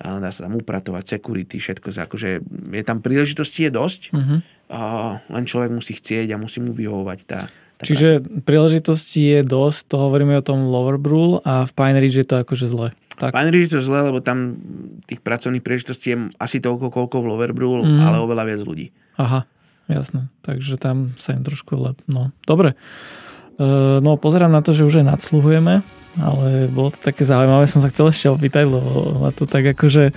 Dá 0.00 0.32
sa 0.32 0.48
tam 0.48 0.56
upratovať, 0.56 1.20
security, 1.20 1.60
všetko. 1.60 1.92
Akože 1.92 2.40
je 2.48 2.82
tam 2.82 3.04
príležitosti 3.04 3.68
je 3.68 3.70
dosť. 3.76 4.02
Mm-hmm. 4.16 4.38
A 4.72 4.80
len 5.20 5.44
človek 5.44 5.68
musí 5.68 5.92
chcieť 5.92 6.32
a 6.32 6.40
musí 6.40 6.64
mu 6.64 6.72
vyhovovať 6.72 7.18
tá, 7.28 7.44
tá 7.76 7.82
Čiže 7.84 8.24
práca. 8.24 8.48
príležitosti 8.48 9.20
je 9.20 9.40
dosť, 9.44 9.92
to 9.92 9.96
hovoríme 10.00 10.32
o 10.32 10.40
tom 10.40 10.72
Lower 10.72 10.96
Brule 10.96 11.44
a 11.44 11.68
v 11.68 11.72
Pine 11.76 12.00
Ridge 12.00 12.24
je 12.24 12.26
to 12.26 12.40
akože 12.40 12.72
zle. 12.72 12.96
Tak. 13.20 13.36
Pine 13.36 13.52
Ridge 13.52 13.68
je 13.68 13.76
to 13.78 13.84
zle, 13.84 14.00
lebo 14.08 14.24
tam 14.24 14.56
tých 15.04 15.20
pracovných 15.20 15.60
príležitostí 15.60 16.08
je 16.16 16.18
asi 16.40 16.64
toľko, 16.64 16.88
koľko 16.88 17.20
v 17.20 17.26
Lower 17.36 17.52
Brule, 17.52 17.84
mm. 17.84 18.00
ale 18.00 18.16
oveľa 18.16 18.48
viac 18.48 18.64
ľudí. 18.64 18.88
Aha 19.20 19.44
jasné. 19.90 20.28
Takže 20.42 20.78
tam 20.78 21.16
sa 21.18 21.34
im 21.34 21.42
trošku 21.42 21.74
lep. 21.78 21.98
No, 22.06 22.30
dobre. 22.46 22.78
E, 23.58 23.98
no, 24.02 24.18
pozerám 24.18 24.52
na 24.52 24.62
to, 24.62 24.74
že 24.74 24.86
už 24.86 25.02
aj 25.02 25.16
nadsluhujeme, 25.18 25.82
ale 26.20 26.46
bolo 26.68 26.92
to 26.92 27.00
také 27.00 27.24
zaujímavé, 27.24 27.64
som 27.64 27.80
sa 27.80 27.88
chcel 27.88 28.12
ešte 28.12 28.28
opýtať, 28.28 28.68
lebo 28.68 29.22
ma 29.22 29.30
to 29.32 29.48
tak 29.48 29.64
akože 29.72 30.12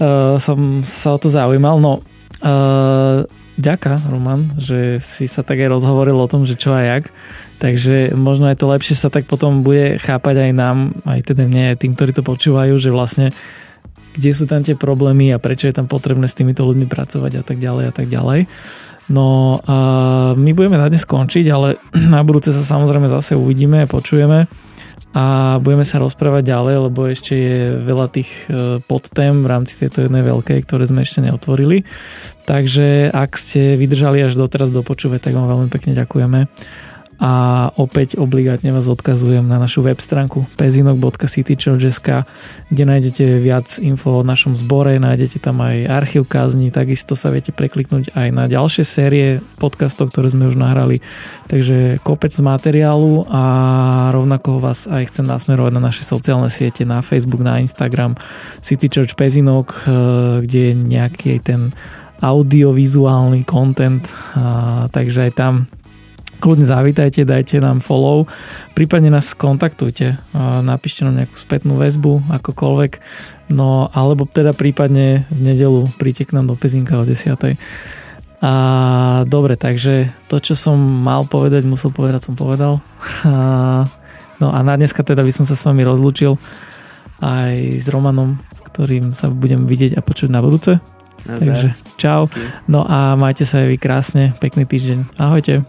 uh, 0.00 0.40
som 0.40 0.80
sa 0.86 1.14
o 1.14 1.18
to 1.20 1.28
zaujímal. 1.28 1.76
No, 1.82 2.00
uh, 2.40 3.28
ďaká, 3.58 4.00
Roman, 4.08 4.56
že 4.56 5.02
si 5.02 5.26
sa 5.26 5.42
tak 5.42 5.58
aj 5.60 5.68
rozhovoril 5.68 6.16
o 6.16 6.30
tom, 6.30 6.46
že 6.46 6.56
čo 6.56 6.72
a 6.72 6.80
jak. 6.80 7.10
Takže 7.58 8.14
možno 8.14 8.46
je 8.48 8.56
to 8.56 8.70
lepšie 8.70 8.94
sa 8.94 9.10
tak 9.10 9.26
potom 9.26 9.66
bude 9.66 9.98
chápať 9.98 10.48
aj 10.48 10.52
nám, 10.54 10.78
aj 11.02 11.34
teda 11.34 11.50
mne, 11.50 11.74
aj 11.74 11.82
tým, 11.82 11.92
ktorí 11.98 12.14
to 12.14 12.22
počúvajú, 12.22 12.78
že 12.78 12.94
vlastne 12.94 13.34
kde 14.14 14.30
sú 14.34 14.50
tam 14.50 14.62
tie 14.62 14.78
problémy 14.78 15.30
a 15.34 15.42
prečo 15.42 15.66
je 15.66 15.74
tam 15.74 15.86
potrebné 15.90 16.26
s 16.26 16.34
týmito 16.38 16.66
ľuďmi 16.66 16.86
pracovať 16.90 17.32
a 17.38 17.42
tak 17.42 17.58
ďalej 17.58 17.84
a 17.90 17.92
tak 17.94 18.06
ďalej. 18.10 18.50
No 19.08 19.58
a 19.64 19.76
my 20.36 20.50
budeme 20.52 20.76
na 20.76 20.88
dnes 20.92 21.08
skončiť, 21.08 21.46
ale 21.48 21.80
na 22.14 22.20
budúce 22.24 22.52
sa 22.52 22.60
samozrejme 22.60 23.08
zase 23.08 23.34
uvidíme, 23.34 23.88
počujeme 23.88 24.48
a 25.16 25.56
budeme 25.64 25.88
sa 25.88 26.04
rozprávať 26.04 26.52
ďalej, 26.52 26.76
lebo 26.84 27.00
ešte 27.08 27.32
je 27.32 27.58
veľa 27.80 28.06
tých 28.12 28.28
e, 28.46 28.78
podtém 28.84 29.40
v 29.40 29.48
rámci 29.48 29.80
tejto 29.80 30.04
jednej 30.04 30.20
veľkej, 30.20 30.68
ktoré 30.68 30.84
sme 30.84 31.00
ešte 31.00 31.24
neotvorili. 31.24 31.88
Takže 32.44 33.08
ak 33.08 33.40
ste 33.40 33.80
vydržali 33.80 34.20
až 34.20 34.36
doteraz 34.36 34.68
dopočúvať, 34.68 35.24
tak 35.24 35.32
vám 35.32 35.48
veľmi 35.48 35.68
pekne 35.72 35.96
ďakujeme 35.96 36.40
a 37.18 37.66
opäť 37.74 38.14
obligátne 38.14 38.70
vás 38.70 38.86
odkazujem 38.86 39.42
na 39.42 39.58
našu 39.58 39.82
web 39.82 39.98
stránku 39.98 40.46
pezinok.citychurch.sk 40.54 42.22
kde 42.70 42.82
nájdete 42.86 43.42
viac 43.42 43.66
info 43.82 44.22
o 44.22 44.26
našom 44.26 44.54
zbore, 44.54 45.02
nájdete 45.02 45.42
tam 45.42 45.58
aj 45.58 45.90
archív 45.90 46.30
kázni, 46.30 46.70
takisto 46.70 47.18
sa 47.18 47.34
viete 47.34 47.50
prekliknúť 47.50 48.14
aj 48.14 48.28
na 48.30 48.44
ďalšie 48.46 48.84
série 48.86 49.42
podcastov, 49.58 50.14
ktoré 50.14 50.30
sme 50.30 50.46
už 50.46 50.54
nahrali, 50.54 51.02
takže 51.50 51.98
kopec 52.06 52.30
materiálu 52.38 53.26
a 53.26 53.42
rovnako 54.14 54.62
vás 54.62 54.86
aj 54.86 55.10
chcem 55.10 55.26
nasmerovať 55.26 55.72
na 55.74 55.82
naše 55.82 56.06
sociálne 56.06 56.54
siete, 56.54 56.86
na 56.86 57.02
Facebook, 57.02 57.42
na 57.42 57.58
Instagram 57.58 58.14
City 58.62 58.86
Church 58.86 59.18
Pezinok, 59.18 59.74
eh, 59.74 59.90
kde 60.46 60.60
je 60.70 60.72
nejaký 60.76 61.42
ten 61.42 61.74
audiovizuálny 62.18 63.46
content, 63.46 64.02
takže 64.90 65.30
aj 65.30 65.32
tam 65.38 65.54
kľudne 66.38 66.64
zavítajte, 66.64 67.26
dajte 67.26 67.58
nám 67.58 67.82
follow, 67.82 68.30
prípadne 68.72 69.10
nás 69.10 69.34
kontaktujte, 69.34 70.16
napíšte 70.62 71.02
nám 71.04 71.22
nejakú 71.22 71.36
spätnú 71.36 71.76
väzbu, 71.76 72.30
akokoľvek, 72.40 72.92
no 73.52 73.90
alebo 73.90 74.24
teda 74.24 74.54
prípadne 74.54 75.26
v 75.28 75.40
nedelu 75.52 75.84
príďte 75.98 76.30
k 76.30 76.34
nám 76.38 76.46
do 76.50 76.54
Pezinka 76.54 76.96
o 76.96 77.04
10. 77.04 77.58
A 78.38 78.52
dobre, 79.26 79.58
takže 79.58 80.14
to, 80.30 80.38
čo 80.38 80.54
som 80.54 80.78
mal 80.78 81.26
povedať, 81.26 81.66
musel 81.66 81.90
povedať, 81.90 82.30
som 82.30 82.38
povedal. 82.38 82.78
A, 83.26 83.82
no 84.38 84.54
a 84.54 84.58
na 84.62 84.78
dneska 84.78 85.02
teda 85.02 85.26
by 85.26 85.32
som 85.34 85.42
sa 85.42 85.58
s 85.58 85.66
vami 85.66 85.82
rozlúčil 85.82 86.38
aj 87.18 87.82
s 87.82 87.90
Romanom, 87.90 88.38
ktorým 88.70 89.10
sa 89.10 89.26
budem 89.26 89.66
vidieť 89.66 89.98
a 89.98 90.04
počuť 90.06 90.30
na 90.30 90.38
budúce. 90.38 90.78
Nazdar. 91.26 91.48
Takže 91.48 91.68
čau. 91.98 92.30
No 92.70 92.86
a 92.86 93.18
majte 93.18 93.42
sa 93.48 93.64
aj 93.64 93.68
vy 93.72 93.76
krásne. 93.80 94.24
Pekný 94.38 94.68
týždeň. 94.68 95.18
Ahojte. 95.18 95.66